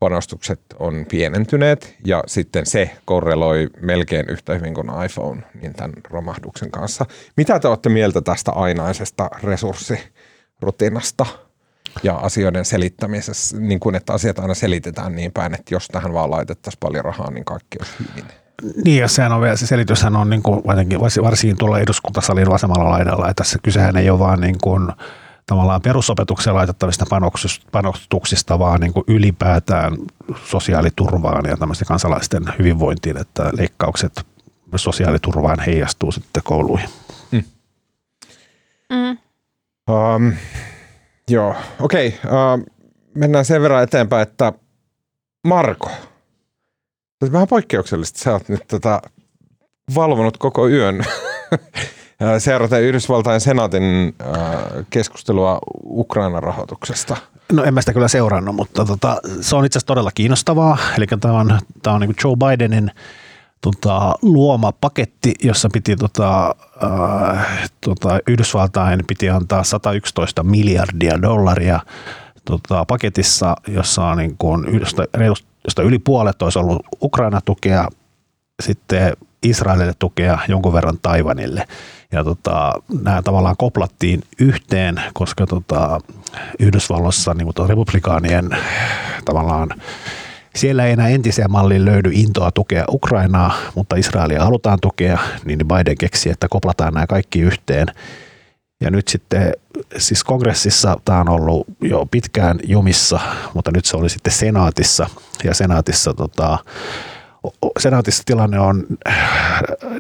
[0.03, 6.71] panostukset on pienentyneet, ja sitten se korreloi melkein yhtä hyvin kuin iPhone niin tämän romahduksen
[6.71, 7.07] kanssa.
[7.37, 11.27] Mitä te olette mieltä tästä ainaisesta resurssirutinasta
[12.03, 16.31] ja asioiden selittämisessä, niin kuin että asiat aina selitetään niin päin, että jos tähän vaan
[16.31, 18.25] laitettaisiin paljon rahaa, niin kaikki olisi hyvin.
[18.85, 23.31] Niin, ja sehän on vielä, se selityshän on niin kuin, varsinkin, tuolla eduskuntasalin vasemmalla laidalla,
[23.31, 24.93] että tässä kysehän ei ole vaan niin kuin,
[25.47, 29.97] tavallaan perusopetukseen laitettavista panoksista, panostuksista, vaan niin kuin ylipäätään
[30.45, 34.27] sosiaaliturvaan ja tämmöisten kansalaisten hyvinvointiin, että leikkaukset
[34.77, 36.89] sosiaaliturvaan heijastuu sitten kouluihin.
[37.33, 39.19] Mm.
[39.91, 40.33] Um,
[41.31, 42.09] joo, okei.
[42.25, 42.67] Okay, uh,
[43.15, 44.53] mennään sen verran eteenpäin, että
[45.47, 45.91] Marko,
[47.33, 48.19] vähän poikkeuksellista.
[48.19, 49.03] Sä oot nyt tota
[49.95, 51.05] valvonut koko yön
[52.39, 54.15] seuraten Yhdysvaltain senaatin
[54.91, 57.17] keskustelua Ukrainan rahoituksesta.
[57.53, 60.79] No en mä sitä kyllä seurannut, mutta tota, se on itse asiassa todella kiinnostavaa.
[60.97, 62.91] Eli tämä on, tämä on niin Joe Bidenin
[63.61, 66.55] tota, luoma paketti, jossa piti tota,
[66.85, 71.81] äh, tota, Yhdysvaltain piti antaa 111 miljardia dollaria
[72.45, 75.05] tota, paketissa, jossa on niin kuin, josta,
[75.65, 77.89] josta yli puolet olisi ollut Ukraina-tukea,
[78.63, 81.65] sitten Israelille tukea, jonkun verran Taivanille.
[82.13, 82.73] Ja tota,
[83.03, 86.01] nämä tavallaan koplattiin yhteen, koska tota,
[86.59, 88.51] Yhdysvalloissa niin republikaanien
[89.25, 89.69] tavallaan
[90.57, 95.99] siellä ei enää entiseen malliin löydy intoa tukea Ukrainaa, mutta Israelia halutaan tukea, niin Biden
[95.99, 97.87] keksi, että koplataan nämä kaikki yhteen.
[98.81, 99.53] Ja nyt sitten,
[99.97, 103.21] siis kongressissa tämä on ollut jo pitkään jumissa,
[103.55, 105.07] mutta nyt se oli sitten senaatissa.
[105.45, 106.59] Ja senaatissa, tota,
[107.79, 108.87] senaatissa tilanne on,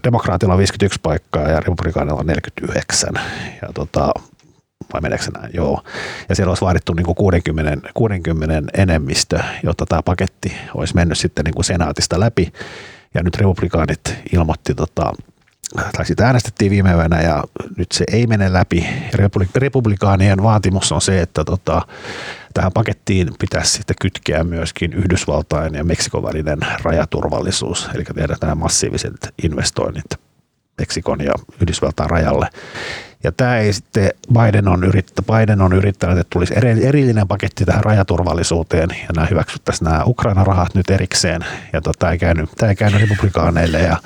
[0.05, 3.15] demokraatilla on 51 paikkaa ja republikaanilla on 49.
[3.63, 4.13] Ja tota,
[4.93, 5.51] vai meneekö näin?
[5.55, 5.83] Joo.
[6.29, 11.45] Ja siellä olisi vaadittu niin kuin 60, 60 enemmistö, jotta tämä paketti olisi mennyt sitten
[11.45, 12.53] niin kuin senaatista läpi.
[13.15, 15.13] Ja nyt republikaanit ilmoitti, tota,
[15.97, 17.45] tai sitä äänestettiin viime yönä ja
[17.77, 18.87] nyt se ei mene läpi.
[19.55, 21.83] Republikaanien vaatimus on se, että tota,
[22.55, 29.35] tähän pakettiin pitäisi sitten kytkeä myöskin Yhdysvaltain ja Meksikon välinen rajaturvallisuus, eli tehdään nämä massiiviset
[29.43, 30.05] investoinnit
[30.79, 32.49] Meksikon ja Yhdysvaltain rajalle.
[33.25, 37.85] Ja tämä ei sitten, Biden on, yrittä, Biden on yrittänyt, että tulisi erillinen paketti tähän
[37.85, 41.45] rajaturvallisuuteen ja nämä hyväksyttäisiin nämä Ukraina-rahat nyt erikseen.
[41.73, 43.97] Ja tota, tämä ei käynyt, tämä ei käynyt republikaaneille ja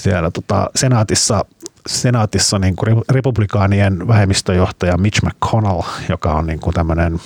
[0.00, 1.44] siellä tota, senaatissa,
[1.86, 7.20] senaatissa niin kuin republikaanien vähemmistöjohtaja Mitch McConnell, joka on niin kuin tämmöinen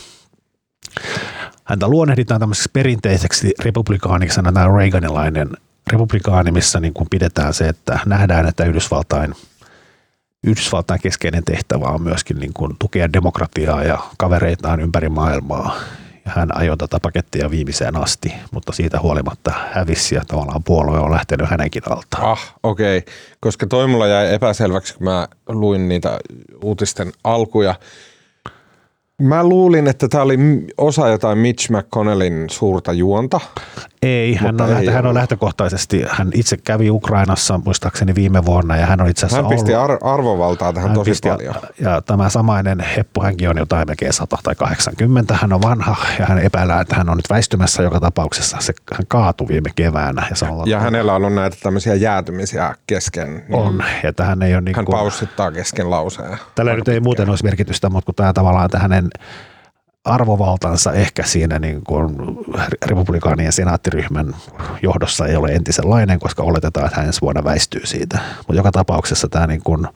[1.65, 5.51] häntä luonnehditaan tämmöiseksi perinteiseksi republikaaniksi, tämä Reaganilainen
[5.93, 9.35] republikaani, missä niin kuin pidetään se, että nähdään, että Yhdysvaltain,
[10.45, 15.77] Yhdysvaltain keskeinen tehtävä on myöskin niin kuin tukea demokratiaa ja kavereitaan ympäri maailmaa.
[16.25, 21.51] Hän ajoi tätä pakettia viimeiseen asti, mutta siitä huolimatta hävisi ja tavallaan puolue on lähtenyt
[21.51, 22.25] hänenkin altaan.
[22.25, 22.99] Ah, okei.
[22.99, 23.15] Okay.
[23.41, 26.19] Koska toi mulla jäi epäselväksi, kun mä luin niitä
[26.63, 27.75] uutisten alkuja.
[29.23, 30.39] Mä luulin, että tämä oli
[30.79, 33.41] osa jotain Mitch McConnellin suurta juonta.
[34.05, 38.77] Ei, hän on, ei lähtö, hän on lähtökohtaisesti, hän itse kävi Ukrainassa muistaakseni viime vuonna
[38.77, 41.55] ja hän on itse asiassa Hän pisti ollut, ar- arvovaltaa tähän hän tosi pisti- paljon.
[41.81, 45.39] Ja tämä samainen heppu, hänkin on jotain melkein 100 tai 80.
[45.41, 48.57] Hän on vanha ja hän epäilää, että hän on nyt väistymässä joka tapauksessa.
[48.61, 50.27] Se, hän kaatui viime keväänä.
[50.31, 53.35] Ja, se on, Ja hänellä on ollut näitä tämmöisiä jäätymisiä kesken.
[53.35, 53.85] Niin on.
[54.03, 56.39] Ja että hän ei ole niin Hän kuin, paussittaa kesken lauseen.
[56.55, 59.09] Tällä nyt ei muuten olisi merkitystä, mutta kun tämä tavallaan että hänen
[60.05, 62.17] arvovaltansa ehkä siinä niin kuin
[62.87, 64.37] republikaanien senaattiryhmän
[64.83, 68.19] johdossa ei ole entisenlainen, koska oletetaan, että hän ensi vuonna väistyy siitä.
[68.37, 69.87] Mutta joka tapauksessa tämä niin kuin,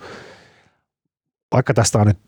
[1.52, 2.18] vaikka tästä on nyt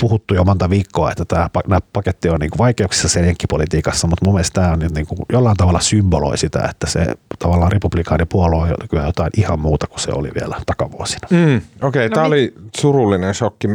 [0.00, 4.24] puhuttu jo monta viikkoa, että tämä, nämä paketti on niin kuin vaikeuksissa sen jenkkipolitiikassa, mutta
[4.24, 7.06] mun mielestä tämä on nyt niin kuin jollain tavalla symboloi sitä, että se
[7.38, 11.28] tavallaan republikaanipuolue on kyllä jotain ihan muuta kuin se oli vielä takavuosina.
[11.30, 13.68] Mm, Okei, okay, No tämä mit- oli surullinen shokki,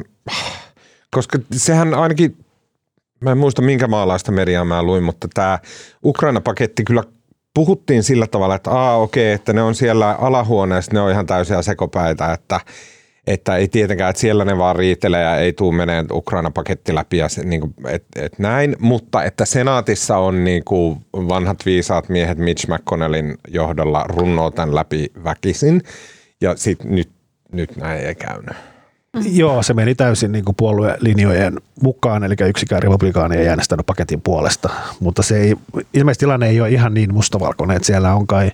[1.12, 2.45] koska sehän ainakin,
[3.26, 5.60] mä en muista minkä maalaista mediaa mä luin, mutta tämä
[6.06, 7.04] Ukraina-paketti kyllä
[7.54, 11.62] puhuttiin sillä tavalla, että aa okei, että ne on siellä alahuoneessa, ne on ihan täysiä
[11.62, 12.60] sekopäitä, että
[13.28, 17.30] että ei tietenkään, että siellä ne vaan riitelee ja ei tule meneen Ukraina-paketti läpi ja
[17.30, 22.38] se, niin kuin, et, et näin, mutta että senaatissa on niin kuin vanhat viisaat miehet
[22.38, 25.82] Mitch McConnellin johdolla runnoo tämän läpi väkisin
[26.42, 27.10] ja sit nyt,
[27.52, 28.75] nyt näin ei käynyt.
[29.32, 34.70] Joo, se meni täysin niin kuin puoluelinjojen mukaan, eli yksikään republikaani ei äänestänyt paketin puolesta,
[35.00, 35.56] mutta se ei,
[35.94, 38.52] ilmeisesti tilanne ei ole ihan niin mustavalkoinen, että siellä on kai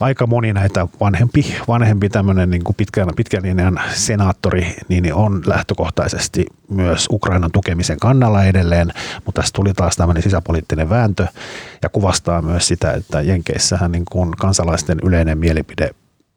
[0.00, 6.46] aika moni näitä vanhempi, vanhempi tämmöinen niin kuin pitkän, pitkän linjan senaattori, niin on lähtökohtaisesti
[6.68, 8.92] myös Ukrainan tukemisen kannalla edelleen,
[9.24, 11.26] mutta tässä tuli taas tämmöinen sisäpoliittinen vääntö
[11.82, 15.90] ja kuvastaa myös sitä, että Jenkeissähän niin kuin kansalaisten yleinen mielipide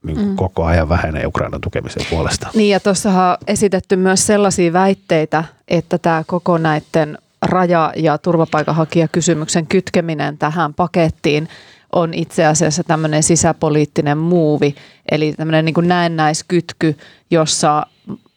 [0.03, 0.35] niin kuin mm.
[0.35, 2.47] koko ajan vähenee Ukrainan tukemisen puolesta.
[2.53, 9.67] Niin ja tuossahan on esitetty myös sellaisia väitteitä, että tämä koko näiden raja- ja turvapaikanhakijakysymyksen
[9.67, 11.49] kytkeminen tähän pakettiin
[11.93, 14.75] on itse asiassa tämmöinen sisäpoliittinen muuvi,
[15.11, 16.97] eli tämmöinen niin näennäiskytky,
[17.31, 17.85] jossa,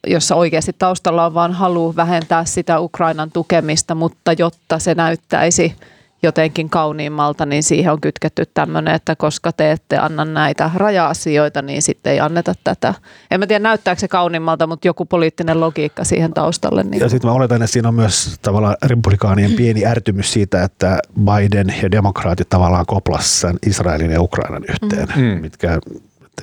[0.07, 5.75] jossa oikeasti taustalla on vain halu vähentää sitä Ukrainan tukemista, mutta jotta se näyttäisi
[6.23, 11.81] jotenkin kauniimmalta, niin siihen on kytketty tämmöinen, että koska te ette anna näitä raja-asioita, niin
[11.81, 12.93] sitten ei anneta tätä.
[13.31, 16.83] En mä tiedä, näyttääkö se kauniimmalta, mutta joku poliittinen logiikka siihen taustalle.
[16.83, 20.99] Niin Ja sitten mä oletan, että siinä on myös tavallaan republikaanien pieni ärtymys siitä, että
[21.19, 25.21] Biden ja demokraatit tavallaan koplas sen Israelin ja Ukrainan yhteen, Mm.
[25.21, 25.41] mm.
[25.41, 25.79] mitkä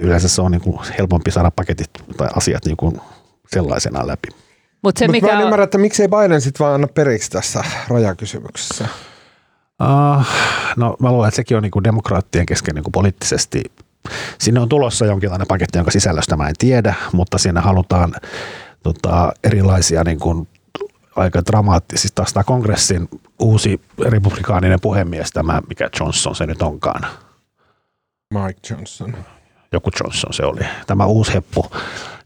[0.01, 3.01] yleensä se on niin kuin helpompi saada paketit tai asiat niin kuin
[3.53, 4.29] sellaisenaan läpi.
[4.83, 7.31] Mut se, Mutta mikä mä en on, ymmärrä, että miksei Biden sitten vaan anna periksi
[7.31, 8.89] tässä rajakysymyksessä.
[9.81, 10.27] Uh,
[10.77, 13.63] no mä luulen, että sekin on niin kuin demokraattien kesken niin kuin poliittisesti.
[14.39, 18.15] Sinne on tulossa jonkinlainen paketti, jonka sisällöstä mä en tiedä, mutta siinä halutaan
[18.83, 20.49] tota, erilaisia niin kuin
[21.17, 23.09] aika dramaattisesti taas tämä kongressin
[23.39, 27.07] uusi republikaaninen puhemies, tämä mikä Johnson se nyt onkaan.
[28.35, 29.17] Mike Johnson.
[29.73, 31.67] Joku Johnson se oli, tämä uusi heppu,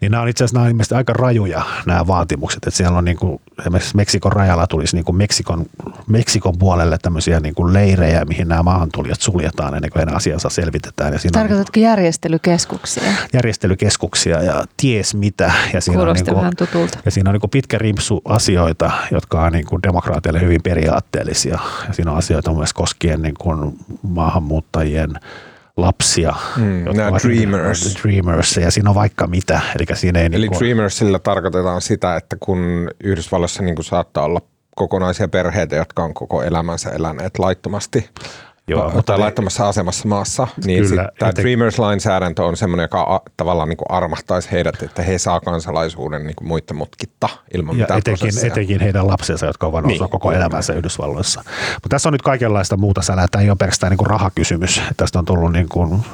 [0.01, 3.05] niin nämä on itse asiassa nämä on ilmeisesti aika rajuja nämä vaatimukset, että siellä on
[3.05, 5.67] niin kuin, esimerkiksi Meksikon rajalla tulisi niin kuin Meksikon,
[6.07, 11.13] Meksikon puolelle tämmöisiä niin kuin leirejä, mihin nämä maahantulijat suljetaan ennen kuin heidän asiansa selvitetään
[11.13, 13.13] ja siinä on tarkoitatko järjestelykeskuksia?
[13.33, 17.51] järjestelykeskuksia ja ties mitä ja siinä on, Kuulosti niin kuin, ja siinä on niin kuin
[17.51, 21.59] pitkä rimpsu asioita, jotka on niin kuin demokraateille hyvin periaatteellisia.
[21.89, 25.19] Ja siinä on asioita myös koskien niin kuin maahanmuuttajien
[25.77, 26.35] lapsia.
[26.57, 27.99] Mm, nämä dreamers.
[28.03, 28.57] Dreamers.
[28.57, 29.61] Ja siinä on vaikka mitä.
[29.77, 34.25] Eli siinä ei Eli niin kuin, Dreamersilla tarkoitetaan sitä, että kun Yhdysvalloissa niin kuin saattaa
[34.25, 34.41] olla
[34.77, 38.11] kokonaisia perheitä, jotka on koko elämänsä eläneet laittomasti
[38.69, 42.85] Joo, mutta tai ne- laittomassa asemassa maassa, niin Kyllä, sit tämä joten- Dreamers-lainsäädäntö on semmoinen,
[42.85, 47.29] joka a, tavallaan niin kuin armahtaisi heidät, että he saa kansalaisuuden niin kuin muiden mutkitta
[47.55, 48.47] ilman ja mitään etenkin, prosessia.
[48.53, 50.09] etenkin heidän lapsensa, jotka ovat Niin.
[50.11, 51.43] koko elämänsä Yhdysvalloissa.
[51.75, 53.27] Mutta tässä on nyt kaikenlaista muuta sälää.
[53.31, 54.83] Tämä ei ole pelkästään niin kuin rahakysymys.
[54.97, 56.05] Tästä on tullut niin kuin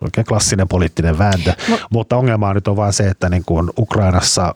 [0.00, 1.52] oikein klassinen poliittinen vääntö.
[1.68, 1.78] No.
[1.90, 4.54] Mutta ongelma nyt on vaan se, että niin kuin Ukrainassa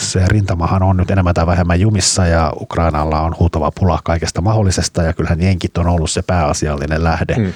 [0.00, 5.02] se rintamahan on nyt enemmän tai vähemmän jumissa ja Ukrainalla on huutava pula kaikesta mahdollisesta
[5.02, 7.34] ja kyllähän jenkit on ollut se pääasiallinen lähde.
[7.38, 7.52] Mm.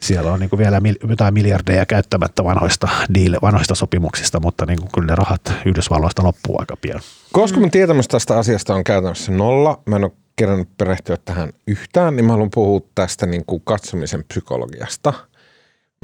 [0.00, 4.90] Siellä on niin kuin vielä jotain miljardeja käyttämättä vanhoista, deal, vanhoista sopimuksista, mutta niin kuin
[4.94, 7.00] kyllä ne rahat Yhdysvalloista loppuu aika pian.
[7.32, 12.16] Koska mun tietämys tästä asiasta on käytännössä nolla, mä en ole kerännyt perehtyä tähän yhtään,
[12.16, 15.12] niin mä haluan puhua tästä niin kuin katsomisen psykologiasta.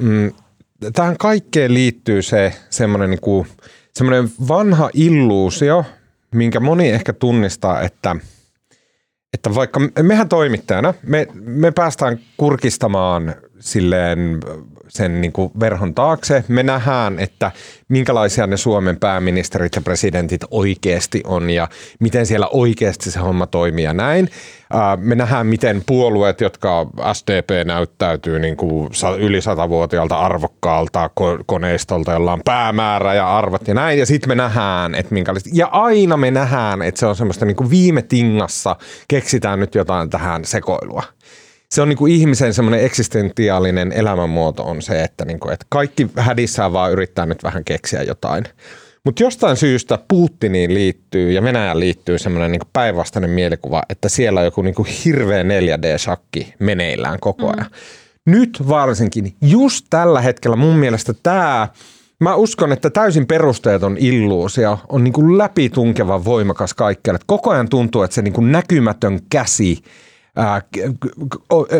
[0.01, 0.31] Mm,
[0.93, 3.47] tähän kaikkeen liittyy se semmoinen, niin kuin,
[3.95, 5.85] semmoinen vanha illuusio,
[6.33, 8.15] minkä moni ehkä tunnistaa, että,
[9.33, 14.39] että vaikka mehän toimittajana, me, me päästään kurkistamaan silleen
[14.87, 16.43] sen niin kuin verhon taakse.
[16.47, 17.51] Me nähdään, että
[17.87, 21.67] minkälaisia ne Suomen pääministerit ja presidentit oikeasti on ja
[21.99, 24.29] miten siellä oikeasti se homma toimii ja näin.
[24.97, 28.89] Me nähdään, miten puolueet, jotka SDP näyttäytyy niin kuin
[29.19, 31.09] yli satavuotiaalta arvokkaalta
[31.45, 33.99] koneistolta, jolla on päämäärä ja arvot ja näin.
[33.99, 35.49] Ja sitten me nähdään, että minkälaista.
[35.53, 38.75] Ja aina me nähdään, että se on semmoista niin kuin viime tingassa
[39.07, 41.03] keksitään nyt jotain tähän sekoilua
[41.71, 46.07] se on niin kuin ihmisen semmoinen eksistentiaalinen elämänmuoto on se, että, niin kuin, että kaikki
[46.17, 48.43] hädissään vaan yrittää nyt vähän keksiä jotain.
[49.03, 54.45] Mutta jostain syystä Putiniin liittyy ja Venäjään liittyy semmoinen niin päinvastainen mielikuva, että siellä on
[54.45, 57.67] joku niin kuin hirveä 4D-shakki meneillään koko ajan.
[57.71, 58.31] Mm.
[58.31, 61.67] Nyt varsinkin, just tällä hetkellä mun mielestä tämä,
[62.19, 67.19] mä uskon, että täysin perusteeton illuusio on niin kuin läpitunkeva voimakas kaikkialle.
[67.25, 69.77] Koko ajan tuntuu, että se niin kuin näkymätön käsi–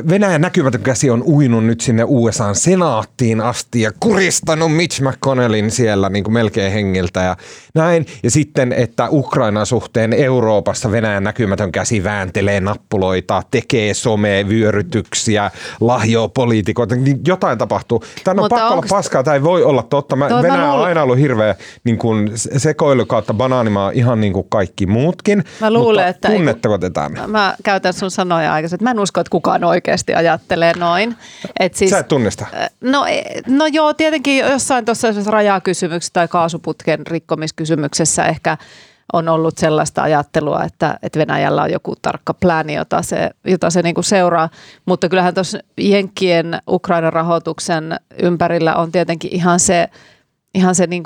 [0.10, 6.10] Venäjän näkymätön käsi on uinut nyt sinne USAn senaattiin asti ja kuristanut Mitch McConnellin siellä
[6.10, 7.38] niin kuin melkein hengiltä ja
[7.76, 8.06] näin.
[8.24, 16.96] Ja sitten, että Ukraina suhteen Euroopassa Venäjän näkymätön käsi vääntelee nappuloita, tekee some-vyörytyksiä, lahjoa poliitikoita,
[16.96, 18.04] niin jotain tapahtuu.
[18.24, 18.92] Tämä on pakko onks...
[18.92, 20.16] olla paskaa, tämä ei voi olla totta.
[20.16, 24.86] Mä, Venäjä on aina ollut hirveä niin kuin sekoilu kautta banaanimaa ihan niin kuin kaikki
[24.86, 25.44] muutkin.
[25.62, 26.30] Mä luulen, mutta että...
[26.30, 27.30] Tunnetteko te tämän?
[27.30, 31.16] Mä käytän sun sanoja sanoja aikaisemmin, mä en usko, että kukaan oikeasti ajattelee noin.
[31.60, 32.46] Et siis, Sä et tunnista?
[32.82, 38.58] No, e, no joo, tietenkin jossain tuossa rajakysymyksessä tai kaasuputken rikkomiskysymyksessä ehkä
[39.14, 43.82] on ollut sellaista ajattelua, että, että Venäjällä on joku tarkka plääni, jota se, jota se
[43.82, 44.50] niin seuraa.
[44.86, 49.88] Mutta kyllähän tuossa Jenkkien Ukrainan rahoituksen ympärillä on tietenkin ihan se,
[50.56, 51.04] ihan se niin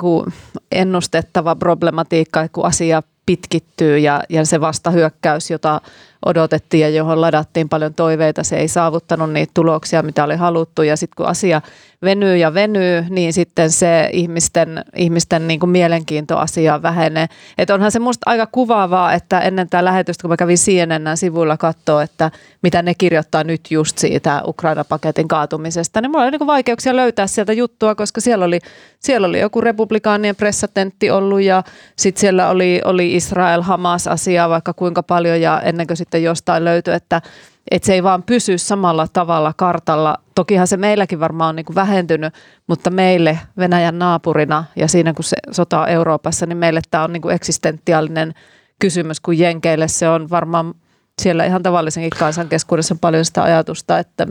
[0.72, 5.80] ennustettava problematiikka, kun asia pitkittyy ja, ja se vastahyökkäys, jota
[6.26, 10.82] odotettiin ja johon ladattiin paljon toiveita, se ei saavuttanut niitä tuloksia, mitä oli haluttu.
[10.82, 11.60] Ja sitten kun asia
[12.02, 17.26] venyy ja venyy, niin sitten se ihmisten, ihmisten niin kuin mielenkiinto asiaan vähenee.
[17.58, 21.56] Että onhan se musta aika kuvaavaa, että ennen tämä lähetystä, kun mä kävin CNN sivuilla
[21.56, 22.30] katsoa, että
[22.62, 27.52] mitä ne kirjoittaa nyt just siitä Ukraina-paketin kaatumisesta, niin mulla oli niin vaikeuksia löytää sieltä
[27.52, 28.58] juttua, koska siellä oli,
[29.00, 31.62] siellä oli joku republikaanien pressatentti ollut ja
[31.96, 37.22] sitten siellä oli, oli Israel-Hamas-asiaa vaikka kuinka paljon ja ennen kuin sitten jostain löytyi, että
[37.70, 40.16] että se ei vaan pysy samalla tavalla kartalla.
[40.34, 42.34] Tokihan se meilläkin varmaan on niin kuin vähentynyt,
[42.66, 47.12] mutta meille Venäjän naapurina ja siinä kun se sota on Euroopassa, niin meille tämä on
[47.12, 48.34] niin kuin eksistentiaalinen
[48.78, 50.74] kysymys, kun Jenkeille se on varmaan
[51.22, 54.26] siellä ihan tavallisenkin kansan keskuudessa paljon sitä ajatusta, että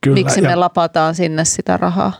[0.00, 2.12] Kyllä, miksi me lapataan sinne sitä rahaa.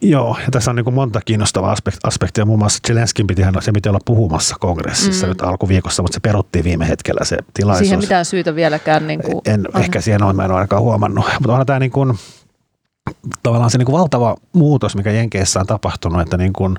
[0.00, 2.44] Joo, ja tässä on niin kuin monta kiinnostavaa aspektia.
[2.44, 5.28] Muun muassa Zelenskin piti se piti olla puhumassa kongressissa mm.
[5.28, 7.88] nyt alkuviikossa, mutta se peruttiin viime hetkellä se tilaisuus.
[7.88, 9.06] Siihen mitään syytä vieläkään.
[9.06, 11.24] Niin kuin, en, ehkä siihen on, mä en ole ainakaan huomannut.
[11.40, 12.18] Mutta onhan tämä niin kuin,
[13.42, 16.76] tavallaan se niin kuin valtava muutos, mikä Jenkeissä on tapahtunut, että niin kuin,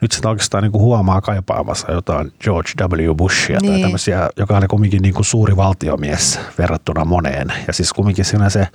[0.00, 3.14] nyt sitä oikeastaan niin kuin huomaa kaipaamassa jotain George W.
[3.16, 3.72] Bushia niin.
[3.72, 7.52] tai tämmöisiä, joka oli kumminkin niin kuin suuri valtiomies verrattuna moneen.
[7.66, 8.68] Ja siis kumminkin siinä se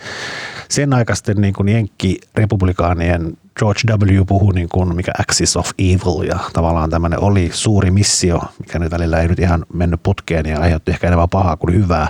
[0.69, 4.21] sen aikaisten niin kuin Jenkki-republikaanien George W.
[4.27, 8.91] puhui niin kuin mikä Axis of Evil ja tavallaan tämmöinen oli suuri missio, mikä nyt
[8.91, 12.09] välillä ei nyt ihan mennyt putkeen ja aiheutti ehkä enemmän pahaa kuin hyvää,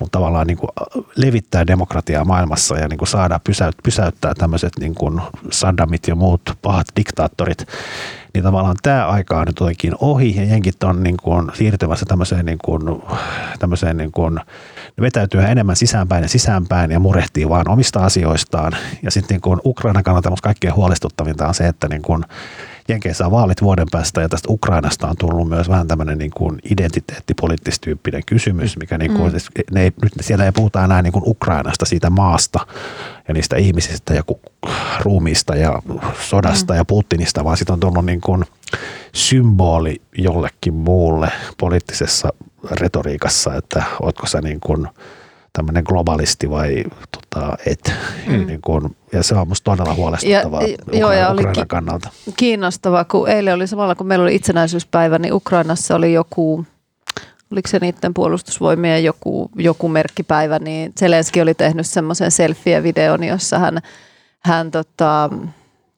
[0.00, 0.70] mutta tavallaan niin kuin
[1.16, 3.40] levittää demokratiaa maailmassa ja niin kuin saada
[3.82, 5.20] pysäyttää tämmöiset niin kuin
[5.50, 7.66] Saddamit ja muut pahat diktaattorit
[8.34, 12.46] niin tavallaan tämä aika on nyt jotenkin ohi ja jenkit on niin kuin siirtymässä tämmöiseen,
[12.46, 12.82] niin kuin,
[13.58, 18.72] tämmöiseen niin kuin, ne vetäytyy enemmän sisäänpäin ja sisäänpäin ja murehtii vaan omista asioistaan.
[19.02, 22.24] Ja sitten niin kuin Ukrainan kannalta kaikkein huolestuttavinta on se, että niin kuin
[22.88, 26.58] Jenkeissä on vaalit vuoden päästä ja tästä Ukrainasta on tullut myös vähän tämmöinen niin kuin
[26.70, 29.30] identiteettipoliittistyyppinen kysymys, mikä niin kuin, mm.
[29.30, 32.66] Siis ne ei, nyt siellä ei puhuta enää niin kuin Ukrainasta, siitä maasta
[33.28, 34.22] ja niistä ihmisistä ja
[35.00, 35.82] ruumiista ja
[36.20, 36.76] sodasta mm.
[36.76, 38.44] ja Putinista, vaan siitä on tullut niin kuin
[39.12, 42.28] symboli jollekin muulle poliittisessa
[42.70, 44.88] retoriikassa, että ootko sä niin kuin–
[45.58, 47.92] tämmöinen globalisti vai tota, et.
[48.26, 48.46] Mm.
[48.46, 52.10] Niin kun, ja se on musta todella huolestuttavaa ja, Ukraina, joo, ja oli ki- kannalta.
[52.36, 56.64] Kiinnostavaa, kun eilen oli samalla, kun meillä oli itsenäisyyspäivä, niin Ukrainassa oli joku,
[57.52, 63.78] oliko se niiden puolustusvoimien joku, joku merkkipäivä, niin Zelenski oli tehnyt semmoisen selfie-videon, jossa hän,
[64.40, 65.30] hän tota,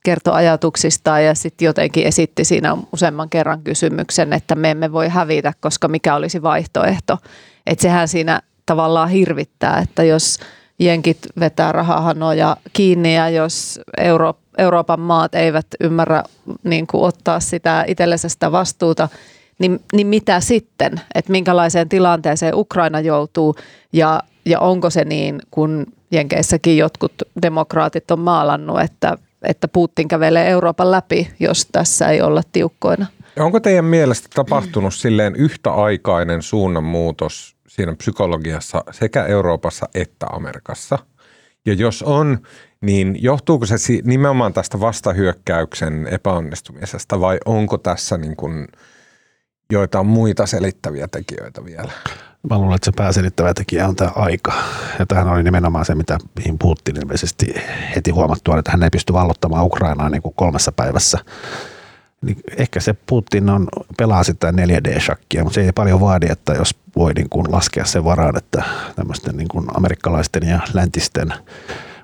[0.05, 5.53] kertoi ajatuksistaan ja sitten jotenkin esitti siinä useamman kerran kysymyksen, että me emme voi hävitä,
[5.61, 7.19] koska mikä olisi vaihtoehto.
[7.67, 10.39] Että sehän siinä tavallaan hirvittää, että jos
[10.79, 16.23] jenkit vetää rahahanoja kiinni ja jos Euro- Euroopan maat eivät ymmärrä
[16.65, 19.09] niin kuin ottaa sitä itsellensä sitä vastuuta,
[19.59, 21.01] niin, niin mitä sitten?
[21.15, 23.55] Että minkälaiseen tilanteeseen Ukraina joutuu
[23.93, 30.49] ja, ja onko se niin, kun Jenkeissäkin jotkut demokraatit on maalannut, että, että Putin kävelee
[30.49, 33.07] Euroopan läpi, jos tässä ei olla tiukkoina.
[33.39, 40.99] Onko teidän mielestä tapahtunut silleen yhtäaikainen suunnanmuutos siinä psykologiassa sekä Euroopassa että Amerikassa?
[41.67, 42.39] Ja jos on,
[42.81, 48.69] niin johtuuko se nimenomaan tästä vastahyökkäyksen epäonnistumisesta vai onko tässä niin kuin
[49.73, 51.93] joitain muita selittäviä tekijöitä vielä?
[52.51, 54.53] Mä luulen, että se pääselittävä tekijä on tämä aika.
[54.99, 57.55] Ja tämähän oli nimenomaan se, mitä, mihin puhuttiin ilmeisesti
[57.97, 61.19] heti huomattua, että hän ei pysty vallottamaan Ukrainaa niin kuin kolmessa päivässä.
[62.25, 63.69] Niin ehkä se Putin on,
[63.99, 68.05] pelaa sitä 4D-shakkia, mutta se ei paljon vaadi, että jos voi niin kuin laskea sen
[68.05, 68.63] varaan, että
[68.97, 71.35] tämmöisten niin kuin amerikkalaisten ja läntisten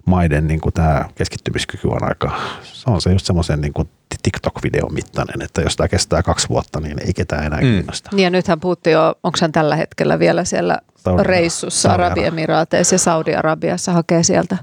[0.05, 3.89] maiden niin kuin tämä keskittymiskyky on aika, se on se just semmoisen niin kuin
[4.23, 7.67] TikTok-videon mittainen, että jos tämä kestää kaksi vuotta, niin ei ketään enää mm.
[7.67, 8.11] kiinnosta.
[8.13, 12.99] Niin ja nythän puhuttiin jo, onko hän tällä hetkellä vielä siellä Saudi- reissussa Arabiemiraateissa ja
[12.99, 14.57] Saudi-Arabiassa hakee sieltä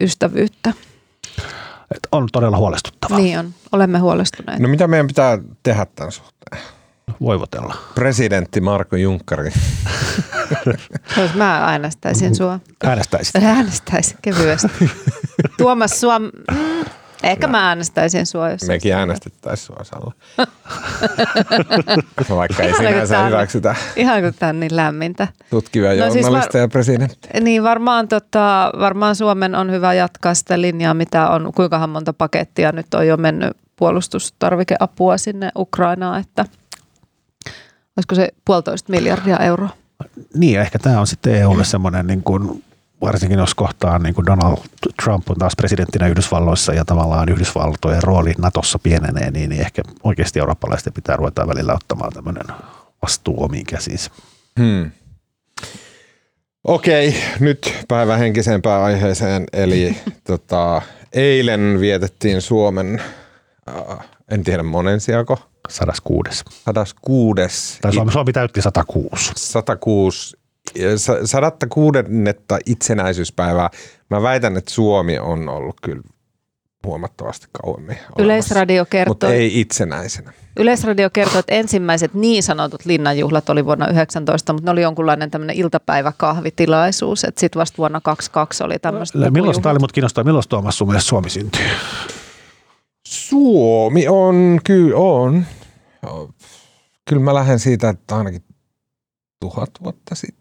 [0.00, 0.72] ystävyyttä.
[1.94, 3.18] Et on todella huolestuttavaa.
[3.18, 4.58] Niin on, olemme huolestuneet.
[4.58, 6.62] No mitä meidän pitää tehdä tämän suhteen?
[7.20, 7.74] Voivotella.
[7.94, 9.52] Presidentti Marko Junkkari.
[11.22, 12.60] Jos mä äänestäisin sua.
[12.84, 13.36] Äänestäisit.
[13.36, 14.90] Äänestäisin kevyesti.
[15.58, 16.30] Tuomas sua, mm,
[17.22, 18.50] ehkä mä äänestäisin sua.
[18.50, 20.12] Jos Mekin äänestettäisiin sua, Salla.
[22.36, 23.74] Vaikka ei sinänsä hyväksytä.
[23.96, 25.28] Ihan kuin tämä niin lämmintä.
[25.50, 27.28] Tutkiva no, siis var- ja presidentti.
[27.40, 32.72] Niin varmaan, tota, varmaan Suomen on hyvä jatkaa sitä linjaa, mitä on, kuinkahan monta pakettia
[32.72, 36.44] nyt on jo mennyt puolustustarvikeapua sinne Ukrainaan, että
[37.96, 39.70] olisiko se puolitoista miljardia euroa?
[40.34, 42.64] Niin, ehkä tämä on sitten EUlle semmoinen, niin kuin,
[43.00, 44.56] varsinkin jos kohtaan niin kuin Donald
[45.02, 50.38] Trump on taas presidenttinä Yhdysvalloissa ja tavallaan Yhdysvaltojen rooli Natossa pienenee, niin, niin ehkä oikeasti
[50.38, 52.46] eurooppalaisten pitää ruveta välillä ottamaan tämmöinen
[53.02, 54.10] vastuu omiin käsiinsä.
[54.60, 54.90] Hmm.
[56.64, 59.44] Okei, nyt päivän henkisempään aiheeseen.
[59.52, 59.96] Eli
[60.26, 60.82] tota,
[61.12, 63.02] eilen vietettiin Suomen,
[63.68, 63.98] äh,
[64.30, 65.38] en tiedä monensiako,
[65.68, 66.44] 106.
[66.64, 67.78] 106.
[67.80, 69.32] Tai Suomi, Suomi täytti 106.
[69.36, 70.37] 106.
[71.24, 71.98] 106.
[72.66, 73.70] itsenäisyyspäivää.
[74.10, 76.02] Mä väitän, että Suomi on ollut kyllä
[76.86, 80.32] huomattavasti kauemmin Yleisradio kertoo, mutta ei itsenäisenä.
[80.56, 85.56] Yleisradio kertoo, että ensimmäiset niin sanotut linnanjuhlat oli vuonna 19, mutta ne oli jonkunlainen tämmöinen
[85.56, 89.30] iltapäiväkahvitilaisuus, että sitten vasta vuonna 22 oli tämmöistä.
[89.30, 91.64] Milloin tämä oli mut kiinnostaa, milloin Tuomas sun mielestä Suomi syntyi?
[93.06, 95.46] Suomi on, kyllä on.
[97.08, 98.42] Kyllä mä lähden siitä, että ainakin
[99.40, 100.37] tuhat vuotta sitten.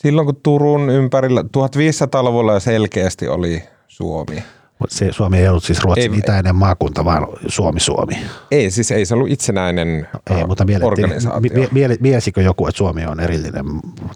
[0.00, 4.42] Silloin kun Turun ympärillä, 1500-luvulla jo selkeästi oli Suomi.
[4.78, 8.18] Mutta se Suomi ei ollut siis Ruotsin ei, itäinen maakunta, vaan Suomi-Suomi.
[8.50, 11.68] Ei, siis ei se ollut itsenäinen ei, mutta organisaatio.
[12.00, 13.64] Miesikö joku, että Suomi on erillinen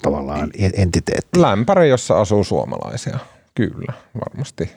[0.03, 1.40] tavallaan entiteetti?
[1.40, 3.18] Lämpäre, jossa asuu suomalaisia.
[3.55, 3.92] Kyllä,
[4.24, 4.70] varmasti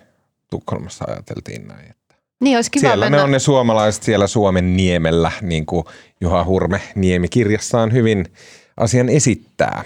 [0.49, 1.95] Tukholmassa ajateltiin näin.
[2.41, 3.17] Niin, olisi kiva siellä mennä.
[3.17, 5.85] ne on ne suomalaiset siellä Suomen niemellä, niin kuin
[6.21, 8.25] Juha Hurme Niemi-kirjassaan hyvin
[8.77, 9.83] asian esittää.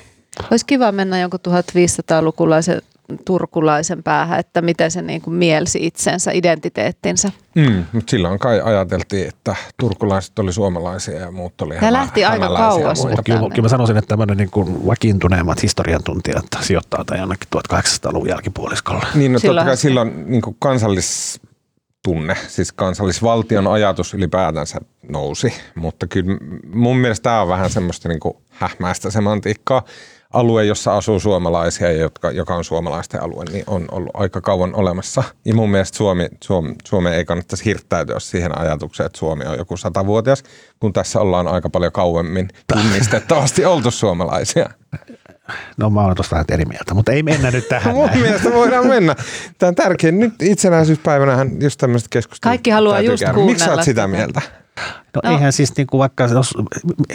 [0.51, 2.81] Olisi kiva mennä jonkun 1500-lukulaisen
[3.25, 7.31] turkulaisen päähän, että miten se niin kuin mielsi itsensä, identiteettinsä.
[7.55, 12.47] Mm, mutta silloin kai ajateltiin, että turkulaiset oli suomalaisia ja muut oli Tämä lähti aika
[12.47, 13.07] kauas.
[13.25, 19.05] Kyllä, kyllä mä sanoisin, että tämmöinen niin kuin vakiintuneemmat historiantuntijat sijoittaa tämän jonnekin 1800-luvun jälkipuoliskolla.
[19.15, 21.41] Niin, no totta kai silloin niin kuin kansallis
[22.03, 24.79] tunne, siis kansallisvaltion ajatus ylipäätänsä
[25.09, 26.38] nousi, mutta kyllä
[26.73, 29.83] mun mielestä tämä on vähän semmoista niin kuin hähmäistä semantiikkaa.
[30.34, 35.23] Alue, jossa asuu suomalaisia, jotka, joka on suomalaisten alue, niin on ollut aika kauan olemassa.
[35.45, 39.78] Ja mun mielestä Suomi, Suomi, Suomi ei kannattaisi hirttäytyä siihen ajatukseen, että Suomi on joku
[39.78, 40.43] satavuotias,
[40.80, 44.69] kun tässä ollaan aika paljon kauemmin tunnistettavasti oltu suomalaisia.
[45.78, 47.93] No mä olen tuosta vähän eri mieltä, mutta ei mennä nyt tähän.
[47.95, 48.19] Mun näin.
[48.19, 49.15] mielestä voidaan mennä.
[49.57, 50.11] Tämä on tärkeä.
[50.11, 52.51] Nyt itsenäisyyspäivänähän just tämmöistä keskustelua.
[52.51, 53.39] Kaikki haluaa just käydä.
[53.39, 54.41] Miksi sä oot sitä mieltä?
[55.15, 55.32] No, no.
[55.32, 56.23] eihän siis niin kuin vaikka,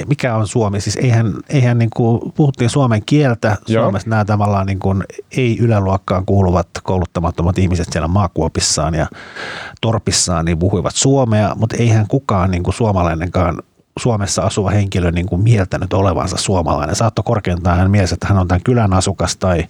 [0.08, 3.84] mikä on Suomi, siis eihän, eihän niin kuin, puhuttiin suomen kieltä, Joo.
[3.84, 4.10] Suomessa.
[4.10, 5.04] Nämä tavallaan niin kuin,
[5.36, 9.06] ei yläluokkaan kuuluvat kouluttamattomat ihmiset siellä maakuopissaan ja
[9.80, 13.62] torpissaan, niin puhuivat suomea, mutta eihän kukaan niin kuin suomalainenkaan
[13.98, 16.96] Suomessa asuva henkilö niin kuin mieltänyt olevansa suomalainen.
[16.96, 19.64] Saattoi korkeintaan hän mielessä, että hän on tämän kylän asukas tai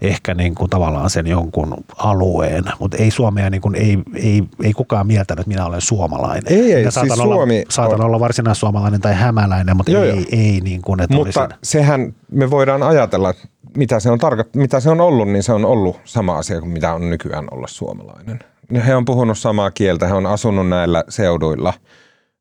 [0.00, 4.72] ehkä niin kuin tavallaan sen jonkun alueen, mutta ei Suomea niin kuin, ei, ei, ei
[4.72, 6.52] kukaan mieltänyt, että minä olen suomalainen.
[6.52, 8.06] Ei, ei, saatan, siis olla, Suomi saatan on...
[8.06, 10.24] olla varsinaissuomalainen tai hämäläinen, mutta joo, ei, joo.
[10.32, 11.58] ei niin kuin, että Mutta olisin...
[11.62, 13.34] sehän me voidaan ajatella,
[13.76, 16.72] mitä se, on tarko- mitä se on ollut, niin se on ollut sama asia kuin
[16.72, 18.38] mitä on nykyään olla suomalainen.
[18.86, 21.72] He on puhunut samaa kieltä, he on asunut näillä seuduilla–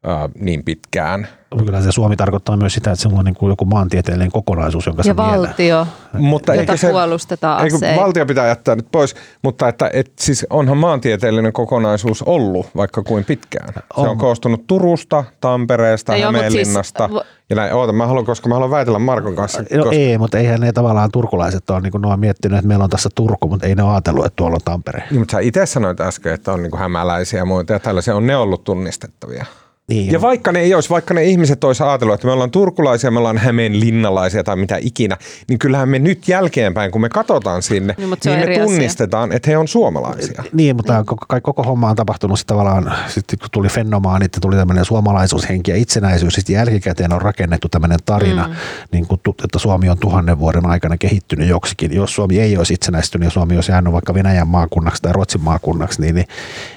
[0.03, 1.27] ää, niin pitkään.
[1.65, 5.03] Kyllä se Suomi tarkoittaa myös sitä, että se on niin kuin joku maantieteellinen kokonaisuus, jonka
[5.03, 7.99] se Ja valtio, Mutta jota se, puolustetaan eikö asein.
[7.99, 13.25] valtio pitää jättää nyt pois, mutta että et, siis onhan maantieteellinen kokonaisuus ollut vaikka kuin
[13.25, 13.73] pitkään.
[13.73, 14.17] Se on On.
[14.17, 17.07] koostunut Turusta, Tampereesta, Ei mut Hämeenlinnasta.
[17.07, 19.61] siis- ja näin, oota, mä haluan, koska mä haluan väitellä Markon kanssa.
[19.61, 22.67] No koska, ei, mutta eihän ne tavallaan turkulaiset ole, niin kuin ne on miettinyt, että
[22.67, 25.03] meillä on tässä Turku, mutta ei ne ole ajatellut, että tuolla on Tampere.
[25.11, 28.27] Niin, mutta sä itse sanoit äsken, että on niinku hämäläisiä ja muita ja tällaisia, on
[28.27, 29.45] ne ollut tunnistettavia.
[29.89, 33.11] Niin, Ja vaikka ne ei olisi, vaikka ne ihmiset olisi ajatellut, että me ollaan turkulaisia,
[33.11, 35.17] me ollaan Hämeenlinnalaisia tai mitä ikinä,
[35.47, 38.65] niin kyllähän me nyt jälkeenpäin, kun me katsotaan sinne, Niin, niin me eri asia.
[38.65, 40.43] tunnistetaan, että he on suomalaisia.
[40.53, 44.41] Niin, mutta koko, kai koko homma on tapahtunut sitten tavallaan, sitten kun tuli fenomaanit ja
[44.41, 48.53] tuli tämmöinen suomalaisuushenki ja itsenäisyys, sitten jälkikäteen on rakennettu tämmöinen tarina, mm.
[48.91, 51.95] niin kuin, että Suomi on tuhannen vuoden aikana kehittynyt joksikin.
[51.95, 56.01] Jos Suomi ei olisi itsenäistynyt ja Suomi olisi jäänyt vaikka Venäjän maakunnaksi tai Ruotsin maakunnaksi,
[56.01, 56.27] niin, niin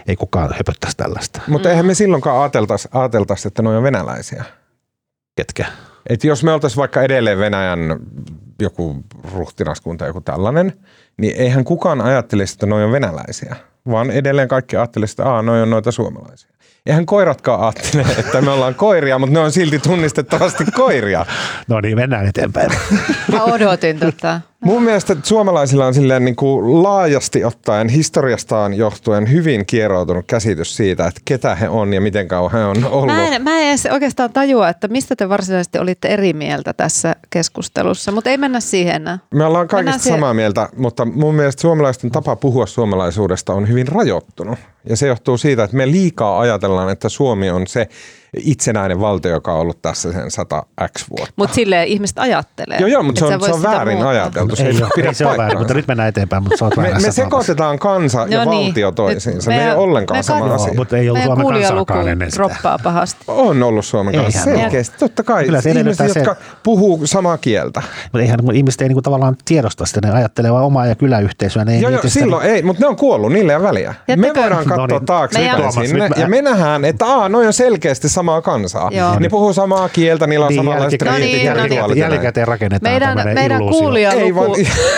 [0.06, 1.40] ei kukaan höpöttäisi tällaista.
[1.48, 4.44] Mutta eihän me silloinkaan ajateltaisi, ajateltaisi että ne on venäläisiä.
[5.36, 5.66] Ketkä?
[6.08, 8.00] Et jos me oltaisiin vaikka edelleen Venäjän
[8.60, 10.72] joku ruhtinaskunta joku tällainen,
[11.16, 13.56] niin eihän kukaan ajattelisi, että ne on venäläisiä,
[13.90, 16.50] vaan edelleen kaikki ajattelisi, että Aa, noi on noita suomalaisia.
[16.86, 21.26] Eihän koiratkaan ajattele, että me ollaan koiria, mutta ne on silti tunnistettavasti koiria.
[21.68, 22.70] No niin, mennään eteenpäin.
[23.32, 24.40] Mä odotin tota.
[24.64, 31.06] Mun mielestä suomalaisilla on silleen niin kuin laajasti ottaen historiastaan johtuen hyvin kieroutunut käsitys siitä,
[31.06, 33.06] että ketä he on ja miten kauan he on ollut.
[33.06, 37.16] Mä en, mä en edes oikeastaan tajua, että mistä te varsinaisesti olitte eri mieltä tässä
[37.30, 39.18] keskustelussa, mutta ei mennä siihen enää.
[39.34, 43.68] Me ollaan kaikista Mennään siihen- samaa mieltä, mutta mun mielestä suomalaisten tapa puhua suomalaisuudesta on
[43.68, 44.58] hyvin rajoittunut.
[44.88, 47.88] Ja se johtuu siitä, että me liikaa ajatellaan, että Suomi on se
[48.38, 50.62] itsenäinen valtio, joka on ollut tässä sen 100
[50.98, 51.32] x vuotta.
[51.36, 52.78] Mutta silleen ihmiset ajattelee.
[52.78, 54.10] Joo, joo, mutta se on, se on väärin muuttaa.
[54.10, 54.56] ajateltu.
[54.56, 56.82] Se ei, ei, ole, pidä ei se ole väärin, mutta nyt mennään eteenpäin, mutta me,
[56.82, 58.66] väärässä me sekoitetaan kansa ja No niin.
[58.66, 59.50] valtio toisiinsa.
[59.50, 60.72] Nyt Me ei ole ollenkaan me sama asia.
[60.74, 62.38] Mutta ei ollut Suomen kansaakaan ennen sitä.
[62.42, 63.24] droppaa pahasti.
[63.28, 64.96] On ollut Suomen kanssa selkeästi.
[64.98, 65.44] Totta kai.
[65.44, 67.82] Kyllä se ihmiset, jotka puhuu samaa kieltä.
[68.04, 71.64] Mutta eihän ihmiset ei niinku tavallaan tiedosta sitä, ne ajattelee vain omaa ja kyläyhteisöä.
[71.64, 73.94] Ne ei Joo, joo, silloin ei, mutta ne on kuollut, niille ei ole väliä.
[74.16, 75.06] me voidaan katsoa No niin.
[75.06, 75.42] taakse
[76.16, 78.90] ja me nähdään, että aa, noi on selkeästi samaa kansaa.
[78.92, 79.18] Joo.
[79.18, 81.76] Ne puhuu samaa kieltä, niillä on Niin, samanlaiset jälkikäteen- No niin, no niin.
[81.76, 81.98] ja näin.
[81.98, 84.50] Jälkikäteen rakennetaan Meidän, tämmöinen meidän, kuulijaluku, vaan-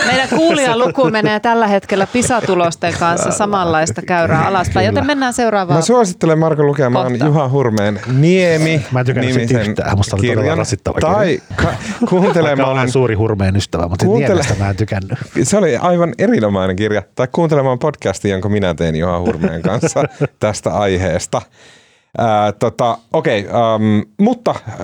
[0.07, 5.77] meidän kuulijaluku menee tällä hetkellä PISA-tulosten kanssa samanlaista käyrää alaspäin, joten mennään seuraavaan.
[5.77, 7.25] Mä suosittelen Marko lukemaan Kohta.
[7.25, 9.97] Juha Hurmeen Niemi Mä en nimisen yhtään.
[9.97, 10.57] Musta oli todella kirjan.
[10.57, 11.73] rasittava Tai ka-
[12.09, 14.59] kuuntelemaan olen suuri hurmeen ystävä, mutta Kuuntele- Kuuntele...
[14.59, 15.19] mä en tykännyt.
[15.43, 17.01] Se oli aivan erinomainen kirja.
[17.15, 20.03] Tai kuuntelemaan podcastia, jonka minä tein Juha Hurmeen kanssa
[20.39, 21.41] tästä aiheesta.
[22.17, 23.55] Ää, tota, Okei, okay,
[24.19, 24.75] mutta äh,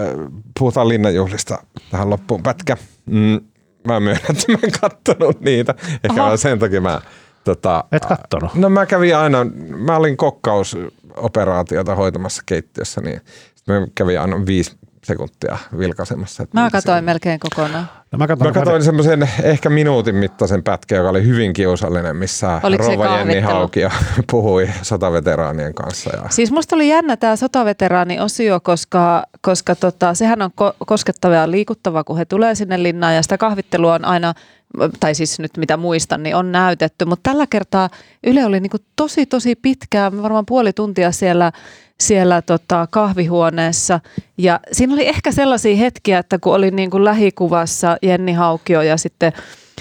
[0.60, 2.78] puhutaan linnanjuhlista tähän loppuun pätkä.
[3.06, 3.40] Mm,
[3.88, 5.76] mä myönnän, että mä en kattonut niitä.
[6.04, 7.02] Ehkä vaan sen takia mä...
[7.44, 8.54] Tota, Et kattonut?
[8.56, 9.46] No mä kävin aina,
[9.78, 13.22] mä olin kokkausoperaatiota hoitamassa keittiössä, niin
[13.68, 14.78] mä kävin aina viisi
[15.12, 16.43] sekuntia vilkaisemassa.
[16.43, 17.89] että Mä se katsoin melkein kokonaan.
[18.12, 22.59] No mä katson, Mä katsoin semmoisen ehkä minuutin mittaisen pätkän, joka oli hyvin kiusallinen, missä
[22.64, 23.39] Oliko Rova Jenni?
[23.39, 23.89] Haukio
[24.32, 26.09] puhui sotaveteraanien kanssa.
[26.16, 31.51] Ja Siis musta oli jännä tämä sotaveteraani-osio, koska, koska tota, sehän on ko- koskettava ja
[31.51, 34.34] liikuttava, kun he tulee sinne linnaan ja sitä kahvittelua on aina,
[35.00, 37.06] tai siis nyt mitä muistan, niin on näytetty.
[37.06, 37.90] Mutta tällä kertaa
[38.28, 41.52] Yle oli niinku tosi tosi pitkään, varmaan puoli tuntia siellä,
[42.00, 44.00] siellä tota kahvihuoneessa.
[44.38, 49.34] Ja siinä oli ehkä sellaisia hetkiä, että kun oli niinku lähikuvassa Jenni Haukio ja sitten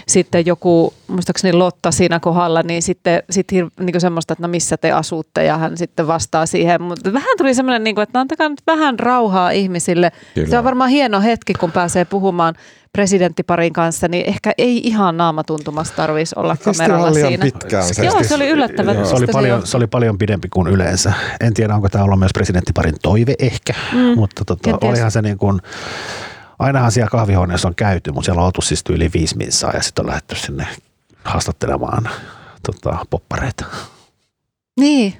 [0.09, 4.77] sitten joku, muistaakseni Lotta siinä kohdalla, niin sitten sit hir- niin semmoista, että no missä
[4.77, 6.83] te asutte ja hän sitten vastaa siihen.
[6.83, 10.13] Mutta vähän tuli semmoinen, niin kuin, että no antakaa nyt vähän rauhaa ihmisille.
[10.35, 10.49] Kyllä.
[10.49, 12.55] Se on varmaan hieno hetki, kun pääsee puhumaan
[12.93, 17.45] presidenttiparin kanssa, niin ehkä ei ihan naamatuntumassa tarvitsisi olla Kesti kameralla siinä.
[17.45, 18.05] pitkään se.
[18.05, 19.07] Joo, se oli yllättävän.
[19.07, 21.13] se oli, mistä paljon, se oli paljon pidempi kuin yleensä.
[21.41, 25.39] En tiedä, onko tämä ollut myös presidenttiparin toive ehkä, mm, mutta tota, olihan se niin
[25.39, 25.61] kuin,
[26.61, 30.03] ainahan siellä kahvihuoneessa on käyty, mutta siellä on oltu siis yli viisi minsaa ja sitten
[30.03, 30.67] on lähdetty sinne
[31.25, 32.09] haastattelemaan
[32.67, 33.65] tota, poppareita.
[34.81, 35.15] Niin.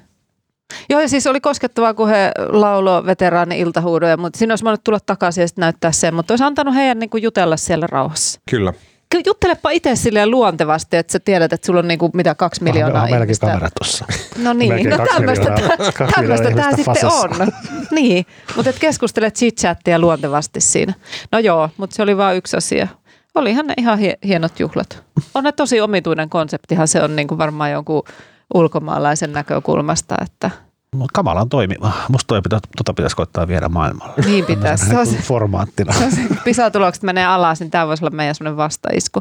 [0.89, 4.99] Joo, ja siis oli koskettavaa, kun he lauloi veteraani iltahuudoja, mutta siinä olisi voinut tulla
[5.05, 8.41] takaisin ja sitten näyttää sen, mutta olisi antanut heidän niin kuin jutella siellä rauhassa.
[8.49, 8.73] Kyllä.
[9.25, 13.09] Juttelepa itse silleen luontevasti, että sä tiedät, että sulla on niinku, mitä kaksi miljoonaa on
[13.09, 13.47] meilläkin ihmistä.
[13.47, 14.05] kamera tuossa.
[14.37, 14.97] No niin, no
[16.15, 17.29] tämmöistä, tämä sitten on.
[17.91, 20.93] niin, mutta et keskustelet chit-chattia luontevasti siinä.
[21.31, 22.87] No joo, mutta se oli vain yksi asia.
[23.35, 25.03] Olihan ne ihan hie- hienot juhlat.
[25.33, 28.03] On ne tosi omituinen konseptihan se on niinku varmaan jonkun
[28.53, 30.51] ulkomaalaisen näkökulmasta, että
[31.13, 31.91] kamalan toimiva.
[32.09, 34.13] Musta toi pitä, tota pitäisi koittaa viedä maailmalle.
[34.25, 34.85] niin pitäisi.
[34.85, 35.93] Se on se, formaattina.
[35.93, 39.19] se on se, PISA-tulokset menee alas, niin tämä voisi olla meidän semmoinen vastaisku.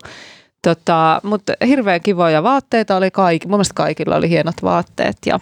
[0.63, 3.49] Tota, mutta hirveän kivoja vaatteita oli kaikki.
[3.49, 5.41] Mun mielestä kaikilla oli hienot vaatteet ja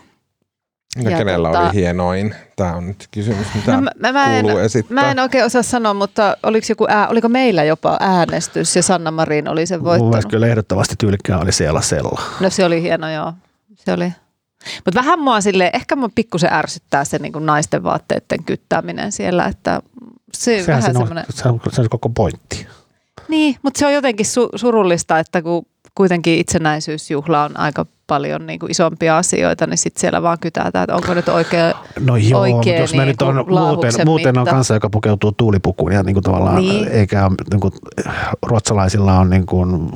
[1.02, 2.34] Ja, Ja kenellä tota- oli hienoin?
[2.56, 4.94] Tämä on nyt kysymys, mitä No, mä, mä, en, kuuluu esittää.
[4.94, 9.10] mä en oikein osaa sanoa, mutta oliko, joku ää, oliko meillä jopa äänestys ja Sanna
[9.10, 10.30] Marin oli sen Mun mielestä voittanut?
[10.30, 12.22] kyllä ehdottomasti tyylikkään oli siellä sella.
[12.40, 13.32] No se oli hieno, joo.
[13.74, 14.12] Se oli.
[14.84, 19.82] Mutta vähän mua sille, ehkä mua pikkusen ärsyttää se niin naisten vaatteiden kyttääminen siellä, että
[20.34, 21.24] se Sehän vähän on, semmoinen.
[21.30, 22.66] se on, se on koko pointti.
[23.28, 28.58] Niin, mutta se on jotenkin su- surullista, että kun kuitenkin itsenäisyysjuhla on aika paljon niin
[28.58, 32.56] kuin isompia asioita, niin sitten siellä vaan kytätään, että onko nyt oikein No joo, Oikein
[32.56, 36.02] mutta jos mä niin nyt on kuin muuten, muuten on kanssa, joka pukeutuu tuulipukuun ja
[36.02, 36.88] niin kuin tavallaan, Niin.
[36.88, 37.72] eikä niin kuin,
[38.46, 39.90] ruotsalaisilla on niin kuin,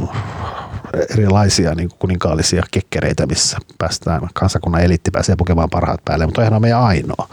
[1.10, 6.54] erilaisia niin kuin kuninkaallisia kekkereitä, missä päästään, kansakunnan eliitti pääsee pukemaan parhaat päälle, mutta toihan
[6.54, 7.28] on meidän ainoa.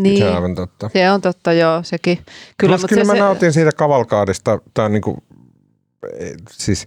[0.00, 0.18] niin.
[0.18, 0.90] Se on totta.
[0.92, 2.16] Se on totta, joo, sekin.
[2.58, 4.58] Kyllä, Plus, mutta kyllä se, mä se, nautin siitä kavalkaadista.
[4.74, 5.18] Tämä on niinku,
[6.18, 6.86] eh, siis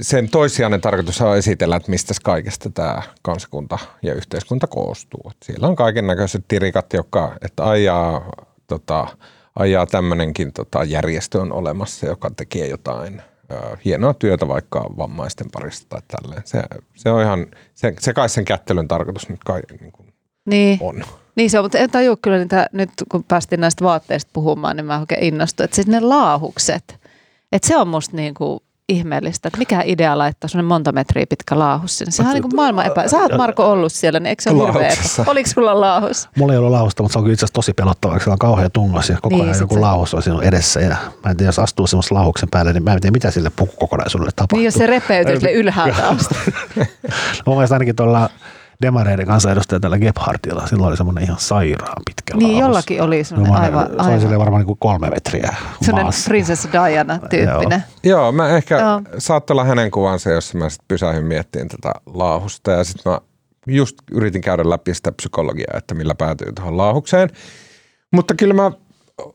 [0.00, 5.30] sen toissijainen tarkoitus on esitellä, että mistä kaikesta tämä kansakunta ja yhteiskunta koostuu.
[5.30, 8.30] Et siellä on kaiken näköiset tirikat, jotka että ajaa,
[8.66, 9.06] tota,
[9.58, 13.22] ajaa tämmöinenkin tota, järjestö on olemassa, joka tekee jotain
[13.84, 16.42] hienoa työtä vaikka vammaisten parissa tai tälleen.
[16.44, 16.62] Se,
[16.94, 20.12] se on ihan, se, se kai sen kättelyn tarkoitus nyt kai niin kuin
[20.44, 21.04] niin, on.
[21.36, 24.86] niin se on, mutta en tajua kyllä niitä, nyt kun päästiin näistä vaatteista puhumaan, niin
[24.86, 27.00] mä oikein innostuin, että sitten ne laahukset,
[27.52, 28.60] että se on musta niin kuin
[28.92, 32.10] ihmeellistä, että mikä idea laittaa semmoinen monta metriä pitkä laahus sinne.
[32.10, 33.08] Sehän on niin kuin maailman epä...
[33.08, 34.92] Sä oot Marko ollut siellä, niin eikö se ole hirveä?
[35.26, 36.28] Oliko sulla laahus?
[36.38, 38.38] Mulla ei ollut lauhusta, mutta se on kyllä itse asiassa tosi pelottavaa, koska se on
[38.38, 40.80] kauhean tungos ja koko Niin, ajan joku se- laahus on sinun edessä.
[40.80, 43.50] Ja mä en tiedä, jos astuu semmoisen laahuksen päälle, niin mä en tiedä, mitä sille
[43.56, 44.58] pukukokonaisuudelle tapahtuu.
[44.58, 46.34] Niin jos se repeytyy sille ylhäältä asti.
[47.46, 48.30] Mun mielestä ainakin tuolla
[48.82, 52.60] demareiden kansanedustaja tällä Gebhardilla, silloin oli semmoinen ihan sairaan pitkä Niin laahus.
[52.60, 56.12] jollakin oli semmoinen Semmoinen- aivan, Se oli aivan varmaan niin kuin kolme metriä semmoinen.
[56.28, 57.84] Princess Diana tyyppinen.
[58.04, 59.02] Joo, mä ehkä Joo.
[59.18, 63.20] saattoi olla hänen kuvansa, jossa mä sitten pysähdyin miettimään tätä laahusta ja sitten mä
[63.66, 67.30] just yritin käydä läpi sitä psykologiaa, että millä päätyy tuohon laahukseen.
[68.12, 68.70] Mutta kyllä mä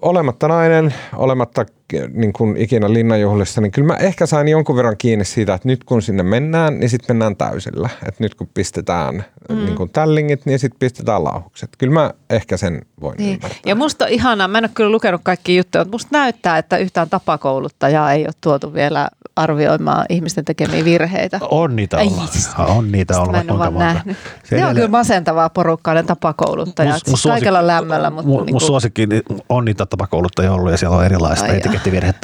[0.01, 1.65] olematta nainen, olematta
[2.13, 5.83] niin kuin ikinä linnanjuhlissa, niin kyllä mä ehkä sain jonkun verran kiinni siitä, että nyt
[5.83, 7.89] kun sinne mennään, niin sitten mennään täysillä.
[8.07, 9.55] Että nyt kun pistetään mm.
[9.55, 11.69] niin kuin tällingit, niin sitten pistetään laahukset.
[11.77, 13.33] Kyllä mä ehkä sen voin Niin.
[13.33, 13.59] ymmärtää.
[13.65, 16.77] Ja musta on ihanaa, mä en ole kyllä lukenut kaikki juttuja, mutta musta näyttää, että
[16.77, 21.39] yhtään tapakouluttajaa ei ole tuotu vielä arvioimaan ihmisten tekemiä virheitä.
[21.41, 22.31] On niitä ollut.
[22.31, 22.49] siis.
[22.57, 23.31] On niitä ollut.
[23.31, 23.93] mä en ole kuinka vaan monta.
[23.93, 24.17] nähnyt.
[24.43, 26.93] Se Ne on kyllä masentavaa porukkaa, ne tapakouluttajat.
[26.95, 29.07] Mun- mun Siis kaikella suosikki- lämmöllä, mutta mun, mun niinku, suosikki
[29.49, 31.61] on niitä tapakouluttajia ollut ja siellä on erilaista Ai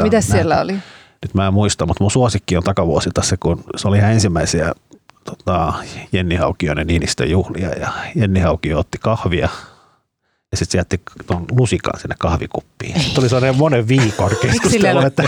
[0.04, 0.38] Mitäs nähty.
[0.38, 0.74] siellä oli?
[1.22, 4.72] Nyt mä en muista, mutta mun suosikki on takavuosilta se, kun se oli ihan ensimmäisiä
[5.24, 5.74] tota,
[6.12, 9.50] Jenni Haukioinen ja Niinistön juhlia ja Jenni Haukio otti kahvia
[10.54, 12.94] ja sitten se jätti tuon lusikan sinne kahvikuppiin.
[12.94, 15.24] Sitten tuli sellainen monen viikon keskustelu, että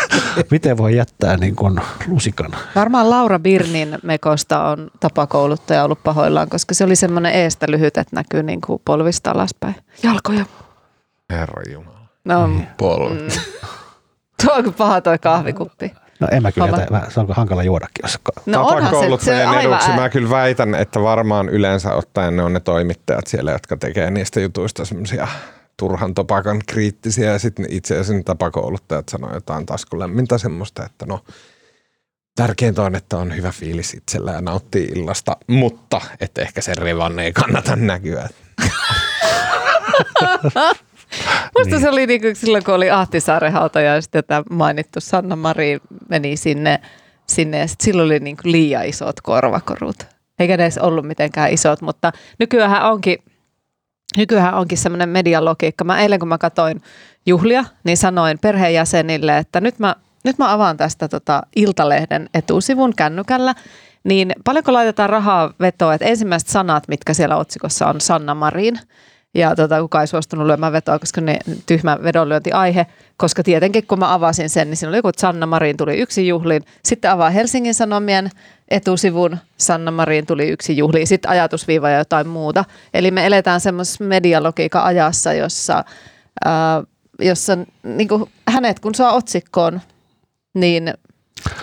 [0.51, 2.51] miten voi jättää niin kun lusikan.
[2.75, 8.15] Varmaan Laura Birnin mekosta on tapakouluttaja ollut pahoillaan, koska se oli semmoinen eestä lyhyt, että
[8.15, 9.75] näkyy niin kuin polvista alaspäin.
[10.03, 10.45] Jalkoja.
[11.29, 11.99] Herra Jumala.
[12.25, 13.21] No, Polvi.
[13.21, 13.27] mm.
[14.43, 15.93] Tuo on paha toi kahvikuppi.
[16.19, 19.45] No en mä kyllä, jätä, vähän- se on hankala juodakin, jos No onhan se, se
[19.45, 23.77] aivan eduksi mä kyllä väitän, että varmaan yleensä ottaen ne on ne toimittajat siellä, jotka
[23.77, 25.27] tekee niistä jutuista semmoisia
[25.77, 31.19] turhan topakan kriittisiä ja sitten itse asiassa ne tapakouluttajat sanoo jotain taskulämmintä semmoista, että no
[32.35, 37.19] tärkeintä on, että on hyvä fiilis itsellä ja nauttii illasta, mutta että ehkä sen revan
[37.19, 38.29] ei kannata näkyä.
[41.57, 41.81] Musta niin.
[41.81, 46.37] se oli niin kuin silloin, kun oli Ahtisaaren hautajaiset ja tämä mainittu Sanna Mari meni
[46.37, 46.79] sinne,
[47.27, 49.95] sinne ja sit silloin oli niin kuin liian isot korvakorut.
[50.39, 53.17] Eikä ne edes ollut mitenkään isot, mutta nykyään onkin,
[54.17, 55.83] nykyään onkin semmoinen medialogiikka.
[55.83, 56.81] Mä eilen kun mä katsoin
[57.25, 63.55] juhlia, niin sanoin perheenjäsenille, että nyt mä, nyt mä avaan tästä tota Iltalehden etusivun kännykällä,
[64.03, 68.79] niin paljonko laitetaan rahaa vetoa, että ensimmäiset sanat, mitkä siellä otsikossa on Sanna Marin,
[69.35, 72.85] ja tota, kukaan ei suostunut lyömään vetoa, koska ne tyhmä vedonlyöntiaihe,
[73.17, 76.27] koska tietenkin kun mä avasin sen, niin siinä oli joku, että Sanna Marin tuli yksi
[76.27, 76.63] juhliin.
[76.83, 78.29] Sitten avaa Helsingin Sanomien
[78.67, 82.65] etusivun, Sanna Marin tuli yksi juhliin, sitten ajatusviiva ja jotain muuta.
[82.93, 85.83] Eli me eletään semmoisessa medialogiikan ajassa, jossa,
[86.45, 86.83] ää,
[87.19, 89.81] jossa niin kuin hänet kun saa otsikkoon,
[90.53, 90.93] niin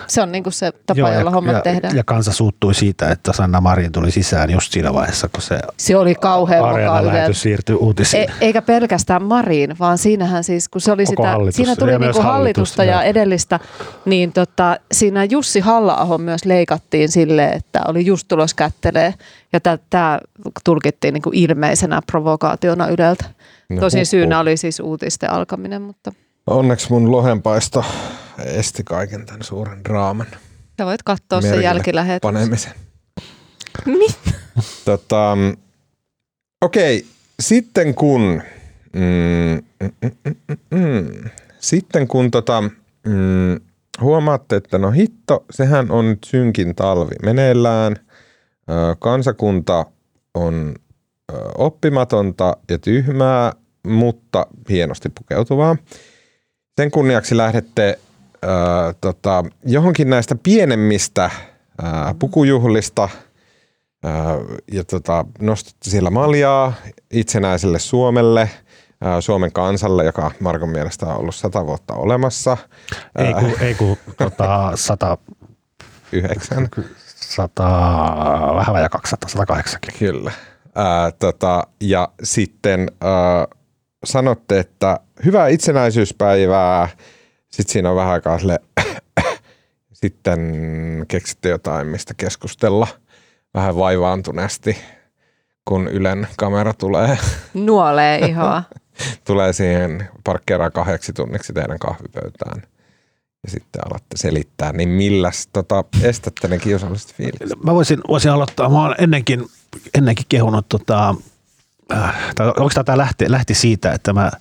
[0.07, 1.95] se on niin kuin se tapa, Joo, jolla ja, hommat ja, tehdään.
[1.97, 5.97] ja kansa suuttui siitä, että Sanna Marin tuli sisään just siinä vaiheessa, kun se se
[5.97, 8.23] oli kauhean lähetys siirtyi uutisiin.
[8.23, 11.55] E- eikä pelkästään Marin, vaan siinähän siis, kun se oli Koko sitä, hallitus.
[11.55, 13.01] siinä tuli Ja niinku hallitus, hallitusta ja joo.
[13.01, 13.59] edellistä,
[14.05, 19.13] niin tota, siinä Jussi halla myös leikattiin sille, että oli just tulos kättelee,
[19.53, 19.59] ja
[19.89, 20.19] tämä
[20.63, 23.25] tulkittiin niinku ilmeisenä provokaationa Yleltä.
[23.69, 24.09] No Tosin huhhuh.
[24.09, 26.11] syynä oli siis uutisten alkaminen, mutta
[26.47, 27.85] Onneksi mun lohenpaisto
[28.45, 30.27] esti kaiken tämän suuren draaman
[30.77, 32.33] sä voit katsoa sen merkille jälkilähetyksen.
[32.33, 32.73] panemisen.
[33.85, 34.33] Mi-
[34.85, 35.37] Tota,
[36.61, 37.05] Okei,
[37.39, 38.41] sitten kun,
[38.93, 41.29] mm, mm, mm, mm, mm,
[41.59, 42.61] sitten kun tota,
[43.07, 43.59] mm,
[44.01, 47.95] huomaatte, että no hitto, sehän on nyt synkin talvi meneillään,
[48.69, 49.85] ö, kansakunta
[50.33, 50.75] on
[51.33, 53.53] ö, oppimatonta ja tyhmää,
[53.87, 55.75] mutta hienosti pukeutuvaa.
[56.75, 57.99] Sen kunniaksi lähdette
[58.43, 61.29] ö, tota, johonkin näistä pienemmistä
[61.79, 61.85] ö,
[62.19, 63.09] pukujuhlista–
[64.71, 66.73] ja tota, nostitte siellä maljaa
[67.11, 68.49] itsenäiselle Suomelle,
[69.19, 72.57] Suomen kansalle, joka Markon mielestä on ollut sata vuotta olemassa.
[73.17, 75.17] Ei kun, ei kun tota, sata,
[76.11, 76.69] Yhdeksän.
[77.05, 77.63] sata,
[78.55, 79.99] vähän vajaa 200, 180.
[79.99, 80.31] Kyllä.
[80.75, 83.47] Ää, tota, ja sitten ää,
[84.05, 86.87] sanotte, että hyvää itsenäisyyspäivää.
[87.53, 88.59] Sitten siinä on vähän aikaa sille,
[90.01, 90.39] sitten
[91.07, 92.87] keksitte jotain, mistä keskustella–
[93.53, 94.77] vähän vaivaantuneesti,
[95.65, 97.17] kun Ylen kamera tulee,
[97.53, 98.63] Nuolee ihoa.
[99.27, 102.61] tulee siihen parkkeeraan kahdeksi tunniksi teidän kahvipöytään
[103.43, 107.63] ja sitten alatte selittää, niin milläs tota, estätte ne kiusalliset fiilikset?
[107.63, 108.69] Mä voisin, voisin aloittaa.
[108.69, 109.45] Mä oon ennenkin,
[109.97, 111.15] ennenkin kehunut, tota,
[111.93, 114.31] äh, tai onko tämä lähti, lähti siitä, että mä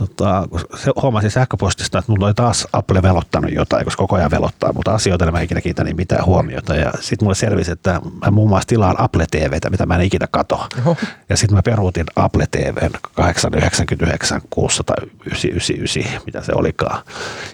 [0.00, 4.72] tota, se, huomasin sähköpostista, että mulla oli taas Apple velottanut jotain, koska koko ajan velottaa,
[4.72, 6.74] mutta asioita mä ikinä kiitä niin mitään huomiota.
[6.74, 10.26] Ja sitten mulle selvisi, että mä muun muassa tilaan Apple TVtä, mitä mä en ikinä
[10.30, 10.68] kato.
[10.80, 10.96] Oho.
[11.28, 17.02] Ja sitten mä peruutin Apple TVn 899 699, mitä se olikaan.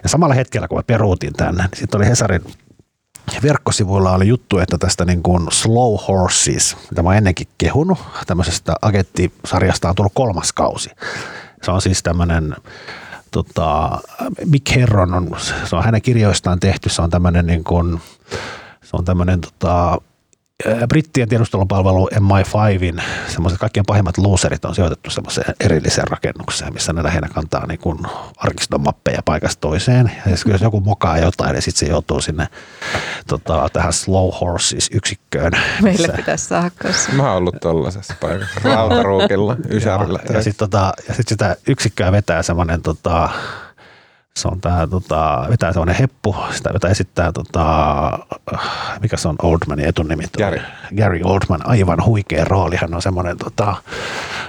[0.02, 2.42] Ja samalla hetkellä, kun mä peruutin tänne, niin sitten oli Hesarin
[3.42, 8.74] verkkosivuilla oli juttu, että tästä niin kuin Slow Horses, mitä mä oon ennenkin kehunut, tämmöisestä
[8.82, 10.90] agenttisarjasta on tullut kolmas kausi.
[11.62, 12.56] Se on siis tämmöinen,
[13.30, 14.00] tota,
[14.46, 18.00] Mick Herron on, se on hänen kirjoistaan tehty, se on tämmöinen niin kuin,
[18.82, 20.00] se on tämmöinen tota,
[20.88, 27.28] brittien tiedustelupalvelu MI5in semmoiset kaikkien pahimmat loserit on sijoitettu semmoiseen erilliseen rakennukseen, missä ne lähinnä
[27.34, 27.98] kantaa niin kuin
[28.36, 30.12] arkiston mappeja paikasta toiseen.
[30.16, 32.48] Ja siis jos joku mokaa jotain, niin sitten se joutuu sinne
[33.28, 35.52] tota, tähän Slow Horses yksikköön.
[35.82, 37.12] Meille missä- pitäisi saada kanssa.
[37.12, 40.18] Mä oon ollut tollaisessa paikassa, rautaruukilla, Ysärillä.
[40.28, 43.28] ja, ja sitten tota, ja sit sitä yksikköä vetää semmoinen tota,
[44.36, 48.18] se on tää, tota, vetää semmoinen heppu, sitä vetää esittää, tota,
[49.02, 50.24] mikä se on Oldmanin etunimi?
[50.38, 50.60] Gary.
[50.96, 52.76] Gary Oldman, aivan huikea rooli.
[52.76, 53.74] Hän on semmoinen, tota,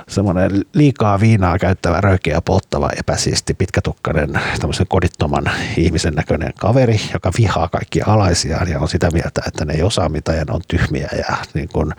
[0.08, 7.32] semmoinen liikaa viinaa käyttävä, röykeä ja polttava, epäsiisti, pitkätukkainen, tämmöisen kodittoman ihmisen näköinen kaveri, joka
[7.38, 10.62] vihaa kaikkia alaisiaan ja on sitä mieltä, että ne ei osaa mitään ja ne on
[10.68, 11.94] tyhmiä ja niin kuin,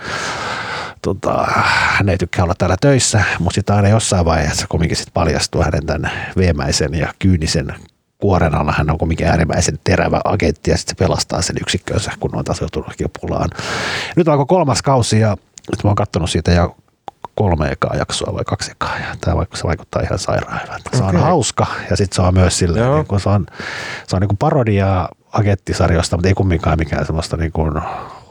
[1.03, 1.45] tota,
[1.97, 5.87] hän ei tykkää olla täällä töissä, mutta sitten aina jossain vaiheessa kumminkin sit paljastuu hänen
[5.87, 7.75] tämän veemäisen ja kyynisen
[8.19, 8.75] kuoren alla.
[8.79, 13.11] Hän on kumminkin äärimmäisen terävä agentti ja sitten se pelastaa sen yksikkönsä, kun on tasoitunutkin
[13.21, 13.51] pulaan.
[14.17, 15.37] Nyt alkoi kolmas kausi ja
[15.71, 16.77] nyt mä oon katsonut siitä jo
[17.35, 18.99] kolme ekaa jaksoa vai kaksi ekaa.
[18.99, 20.91] Ja tämä vaikka se vaikuttaa ihan sairaan hyvältä.
[20.97, 21.21] Se on Okei.
[21.21, 22.97] hauska ja sitten se on myös Joo.
[22.97, 23.47] niin kun se on,
[24.07, 27.73] se on niin kuin parodiaa agenttisarjoista, mutta ei kumminkaan mikään semmoista niin kuin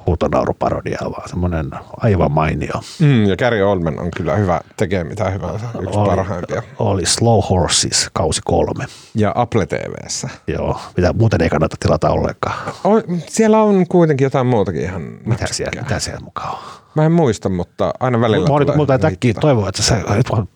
[0.05, 2.73] huutonauruparodiaa, vaan semmoinen aivan mainio.
[2.99, 6.63] Mm, ja Gary Oldman on kyllä hyvä, tekee mitä hyvänsä, yksi Oli- parhaimpia.
[6.79, 8.85] Oli Slow Horses, kausi kolme.
[9.15, 10.29] Ja Apple TVssä.
[10.47, 12.57] Joo, mitä muuten ei kannata tilata ollenkaan.
[12.83, 12.89] O,
[13.27, 16.80] siellä on kuitenkin jotain muutakin ihan Mitä siellä, mitä siellä mukaan on?
[16.95, 19.41] Mä en muista, mutta aina välillä Mä olin, tulee täkkiä riittävä.
[19.41, 20.01] toivoa, että sä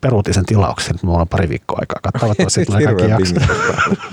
[0.00, 3.34] peruutin sen tilauksen, mulla on pari viikkoa aikaa katsoa, että sitten tulee kaikki.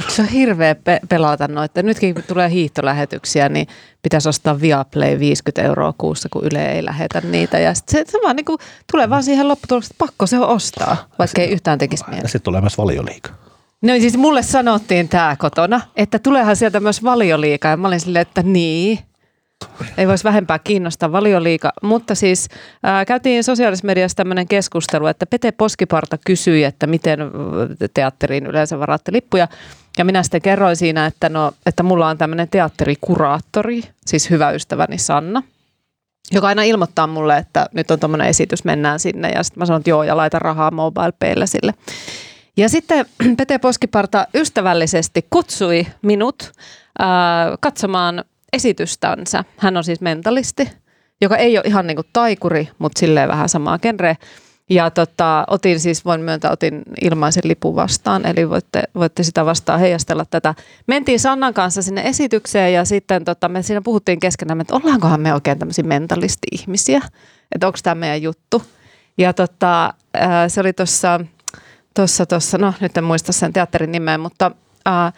[0.08, 1.84] Se on hirveä pe- pelata noita.
[1.84, 3.68] Nytkin kun tulee hiihtolähetyksiä, niin
[4.02, 7.60] pitäisi ostaa Viaplay 50 euroa kuussa, kun Yle ei lähetä niitä.
[7.60, 8.58] Ja sit se, se vaan niin kuin,
[8.92, 12.28] tulee vaan siihen lopputulokseen, että pakko se on ostaa, vaikka ei yhtään tekisi Ja mieli.
[12.28, 13.30] sitten tulee myös valioliiga.
[13.82, 17.68] No siis mulle sanottiin tämä kotona, että tuleehan sieltä myös valioliika.
[17.68, 19.00] Ja mä olin silleen, että niin.
[19.98, 21.74] Ei voisi vähempää kiinnostaa valioliika.
[21.84, 22.50] Mutta siis
[22.84, 27.20] ää, käytiin sosiaalisessa mediassa tämmöinen keskustelu, että Pete Poskiparta kysyi, että miten
[27.94, 29.48] teatteriin yleensä varaatte lippuja.
[29.98, 34.98] Ja minä sitten kerroin siinä, että, no, että mulla on tämmöinen teatterikuraattori, siis hyvä ystäväni
[34.98, 35.44] Sanna,
[36.32, 39.30] joka aina ilmoittaa mulle, että nyt on tuommoinen esitys, mennään sinne.
[39.30, 41.74] Ja sitten mä sanon, että joo, ja laita rahaa MobilePaylla sille.
[42.58, 43.06] Ja sitten
[43.38, 46.52] Pete Poskiparta ystävällisesti kutsui minut
[47.00, 48.24] ää, katsomaan
[48.54, 49.44] esitystänsä.
[49.58, 50.70] Hän on siis mentalisti,
[51.22, 54.16] joka ei ole ihan niin kuin taikuri, mutta silleen vähän samaa genreä.
[54.70, 59.80] Ja tota, otin siis, voin myöntää, otin ilmaisen lipun vastaan, eli voitte, voitte sitä vastaan
[59.80, 60.56] heijastella tätä.
[60.88, 65.34] Mentiin Sannan kanssa sinne esitykseen ja sitten tota, me siinä puhuttiin keskenään, että ollaankohan me
[65.34, 67.02] oikein tämmöisiä mentalisti-ihmisiä,
[67.52, 68.64] että onko tämä meidän juttu.
[69.18, 69.94] Ja tota,
[70.48, 71.20] se oli tuossa
[71.94, 74.52] tuossa, tuossa, no nyt en muista sen teatterin nimeä, mutta
[74.88, 75.14] äh,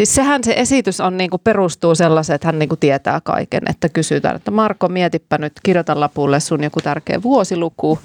[0.00, 4.36] siis sehän se esitys on niinku perustuu sellaiseen, että hän niinku tietää kaiken, että kysytään,
[4.36, 7.98] että Marko, mietipä nyt, kirjoita lapulle sun joku tärkeä vuosiluku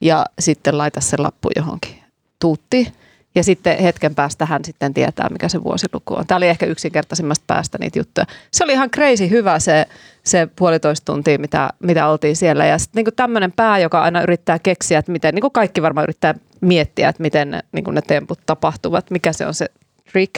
[0.00, 2.02] ja sitten laita se lappu johonkin
[2.38, 2.92] tuutti.
[3.34, 6.26] Ja sitten hetken päästä hän sitten tietää, mikä se vuosiluku on.
[6.26, 8.26] Tämä oli ehkä yksinkertaisimmasta päästä niitä juttuja.
[8.50, 9.86] Se oli ihan crazy hyvä se,
[10.24, 12.66] se puolitoista tuntia, mitä, mitä oltiin siellä.
[12.66, 16.04] Ja sitten niin tämmöinen pää, joka aina yrittää keksiä, että miten, niin kuin kaikki varmaan
[16.04, 19.66] yrittää miettiä, että miten niin kuin ne temput tapahtuvat, mikä se on se
[20.12, 20.34] trick.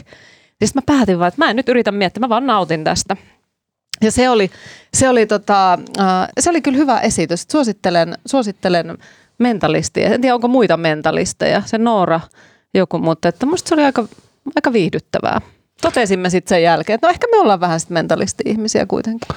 [0.65, 3.17] Sitten mä päätin vaan, että mä en nyt yritä miettiä, mä vaan nautin tästä.
[4.03, 4.51] Ja se oli,
[4.95, 7.47] se oli, tota, äh, se oli kyllä hyvä esitys.
[7.53, 8.99] Suosittelen, suosittelen
[9.39, 10.15] mentalistia.
[10.15, 11.63] En tiedä, onko muita mentalisteja.
[11.67, 12.21] Se Noora
[12.75, 14.09] joku, mutta että musta se oli aika,
[14.57, 15.41] aika viihdyttävää.
[15.83, 19.37] Totesimme sitten sen jälkeen, että no ehkä me ollaan vähän sitten mentalisti-ihmisiä kuitenkin.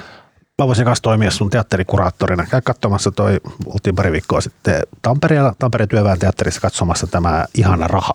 [0.61, 2.45] Mä voisin kanssa toimia sun teatterikuraattorina.
[2.45, 8.13] Käy katsomassa toi, oltiin pari viikkoa sitten Tampereella, Tampereen työväen teatterissa katsomassa tämä Ihana raha,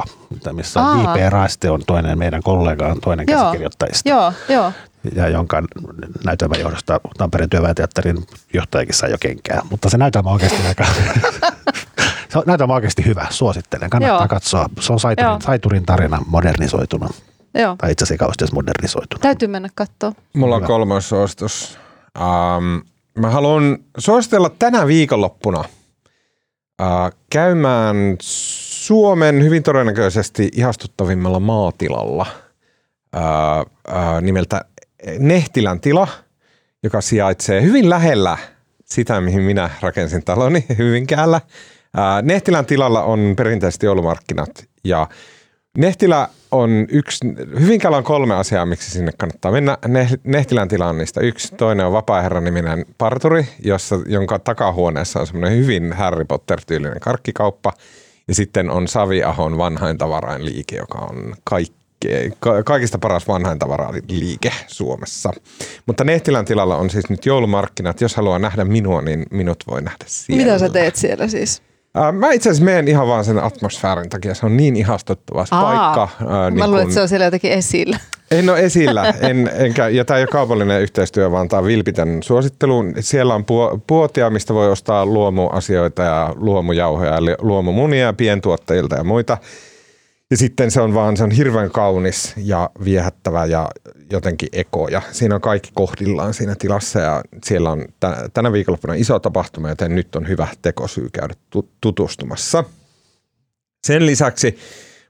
[0.53, 0.97] missä Aa.
[1.17, 1.33] J.P.
[1.33, 3.41] Raaste on toinen meidän kollega, on toinen Joo.
[3.43, 4.09] käsikirjoittajista.
[4.09, 4.73] Joo, joo.
[5.15, 5.63] ja jonka
[6.25, 9.63] näytelmän johdosta Tampereen työväenteatterin johtajakin sai jo kenkää.
[9.71, 10.85] Mutta se näytelmä on oikeasti aika...
[12.31, 13.91] se on, näytelmä on oikeasti hyvä, suosittelen.
[13.91, 14.29] Kannattaa Joo.
[14.29, 14.69] katsoa.
[14.81, 15.41] Se on Saiturin, Joo.
[15.41, 17.09] Saiturin tarina modernisoituna.
[17.55, 17.77] joo.
[17.79, 19.21] Tai itse asiassa kausteessa modernisoituna.
[19.21, 20.13] Täytyy mennä katsoa.
[20.35, 21.82] Mulla on kolmas suositus.
[22.21, 22.83] Um,
[23.19, 32.27] mä haluan suositella tänä viikonloppuna uh, käymään Suomen hyvin todennäköisesti ihastuttavimmalla maatilalla
[33.17, 34.65] uh, uh, nimeltä
[35.19, 36.09] Nehtilän tila,
[36.83, 38.39] joka sijaitsee hyvin lähellä
[38.85, 41.41] sitä, mihin minä rakensin taloni Hyvinkäällä.
[41.47, 45.09] Uh, Nehtilän tilalla on perinteisesti joulumarkkinat ja
[45.79, 47.19] Nehtilä on yksi,
[47.61, 49.79] Hyvinkäällä on kolme asiaa, miksi sinne kannattaa mennä.
[49.87, 51.55] Ne- Nehtilän tila niistä yksi.
[51.55, 57.73] Toinen on Vapaaherran niminen parturi, jossa, jonka takahuoneessa on semmoinen hyvin Harry Potter-tyylinen karkkikauppa.
[58.29, 65.31] Ja sitten on Saviahon vanhain tavarainliike, joka on kaikki, ka- kaikista paras vanhain tavaraliike Suomessa.
[65.87, 68.01] Mutta Nehtilän tilalla on siis nyt joulumarkkinat.
[68.01, 70.45] Jos haluaa nähdä minua, niin minut voi nähdä siellä.
[70.45, 71.63] Mitä sä teet siellä siis?
[71.95, 74.35] Ää, Mä itse asiassa menen ihan vaan sen atmosfäärin takia.
[74.35, 76.09] Se on niin ihastuttava se Aa, paikka.
[76.21, 77.99] Ää, Mä niin luulen, kun- että se on siellä jotenkin esillä.
[78.31, 82.23] En ole esillä, en, enkä, ja tämä ei ole kaupallinen yhteistyö, vaan tämä on vilpitön
[82.23, 82.85] suosittelu.
[83.01, 89.39] Siellä on puo- puotia, mistä voi ostaa luomuasioita ja luomujauhoja, eli luomumunia pientuottajilta ja muita.
[90.33, 93.69] Ja sitten se on vaan, se on hirveän kaunis ja viehättävä ja
[94.11, 94.89] jotenkin eko.
[94.89, 99.69] Ja siinä on kaikki kohdillaan siinä tilassa ja siellä on tä- tänä viikonloppuna iso tapahtuma,
[99.69, 102.65] joten nyt on hyvä tekosyy käydä tu- tutustumassa.
[103.87, 104.59] Sen lisäksi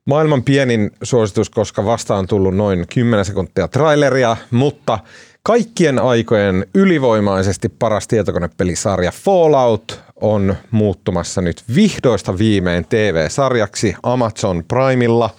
[0.05, 4.99] maailman pienin suositus, koska vasta on tullut noin 10 sekuntia traileria, mutta
[5.43, 15.31] kaikkien aikojen ylivoimaisesti paras tietokonepelisarja Fallout on muuttumassa nyt vihdoista viimein TV-sarjaksi Amazon Primella.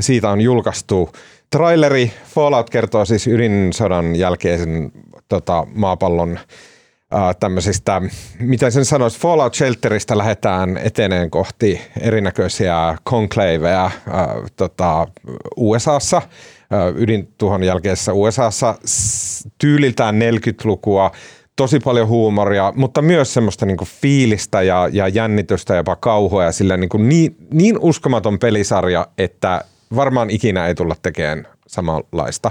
[0.00, 1.10] Siitä on julkaistu
[1.50, 2.12] traileri.
[2.34, 4.92] Fallout kertoo siis ydinsodan jälkeisen
[5.28, 6.38] tota, maapallon
[7.10, 8.02] ää, tämmöisistä,
[8.40, 15.06] miten sen sanoisi, Fallout Shelteristä lähdetään eteneen kohti erinäköisiä conclaveja ää, tota,
[15.56, 16.22] USAssa,
[16.96, 18.74] ydintuhon jälkeisessä USAssa,
[19.58, 21.10] tyyliltään 40-lukua,
[21.56, 26.76] tosi paljon huumoria, mutta myös semmoista niinku fiilistä ja, ja jännitystä, jopa kauhua ja sillä
[26.76, 29.64] niinku niin, niin uskomaton pelisarja, että
[29.96, 32.50] varmaan ikinä ei tulla tekemään samanlaista.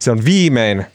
[0.00, 0.86] Se on viimein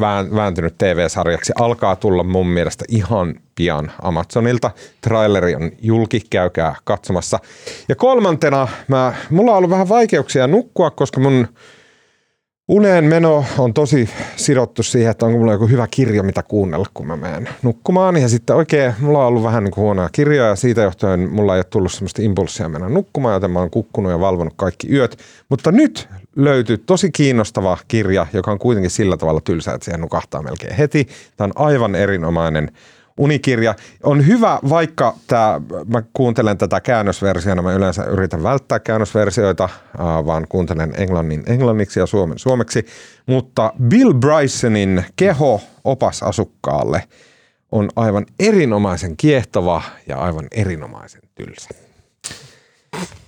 [0.00, 1.52] vään- vääntynyt TV-sarjaksi.
[1.60, 4.70] Alkaa tulla mun mielestä ihan pian Amazonilta.
[5.00, 7.38] Traileri on julki, käykää katsomassa.
[7.88, 11.48] Ja kolmantena, mä, mulla on ollut vähän vaikeuksia nukkua, koska mun
[12.68, 17.06] uneen meno on tosi sidottu siihen, että onko mulla joku hyvä kirja, mitä kuunnella, kun
[17.06, 18.16] mä menen nukkumaan.
[18.16, 21.54] Ja sitten oikein, mulla on ollut vähän niin kuin huonoja kirjoja ja siitä johtuen mulla
[21.54, 25.18] ei ole tullut semmoista impulssia mennä nukkumaan, joten mä oon kukkunut ja valvonut kaikki yöt.
[25.48, 30.42] Mutta nyt löytyy tosi kiinnostava kirja, joka on kuitenkin sillä tavalla tylsä, että siihen nukahtaa
[30.42, 31.08] melkein heti.
[31.36, 32.70] Tämä on aivan erinomainen
[33.16, 33.74] unikirja.
[34.02, 39.68] On hyvä, vaikka tää, mä kuuntelen tätä käännösversiona, mä yleensä yritän välttää käännösversioita,
[39.98, 42.86] vaan kuuntelen englannin englanniksi ja suomen suomeksi,
[43.26, 47.02] mutta Bill Brysonin keho opas asukkaalle
[47.72, 51.68] on aivan erinomaisen kiehtova ja aivan erinomaisen tylsä.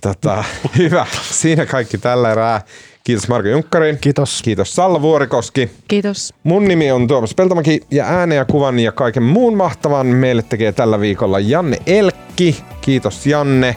[0.01, 0.43] Tota,
[0.77, 1.05] hyvä.
[1.21, 2.61] Siinä kaikki tällä erää.
[3.09, 3.97] Kiitos Marko Junkkarin.
[4.01, 4.41] Kiitos.
[4.41, 5.69] Kiitos Salla Vuorikoski.
[5.87, 6.33] Kiitos.
[6.43, 10.71] Mun nimi on Tuomas Peltomäki ja äänen ja kuvan ja kaiken muun mahtavan meille tekee
[10.71, 12.63] tällä viikolla Janne Elkki.
[12.81, 13.75] Kiitos Janne.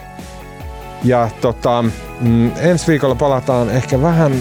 [1.03, 1.83] Ja tota,
[2.21, 4.33] mm, ensi viikolla palataan ehkä vähän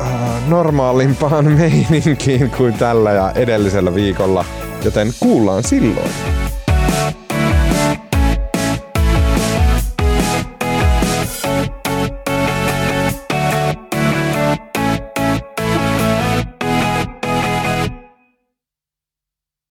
[0.00, 4.44] äh, normaalimpaan meininkiin kuin tällä ja edellisellä viikolla,
[4.84, 6.10] joten kuullaan silloin.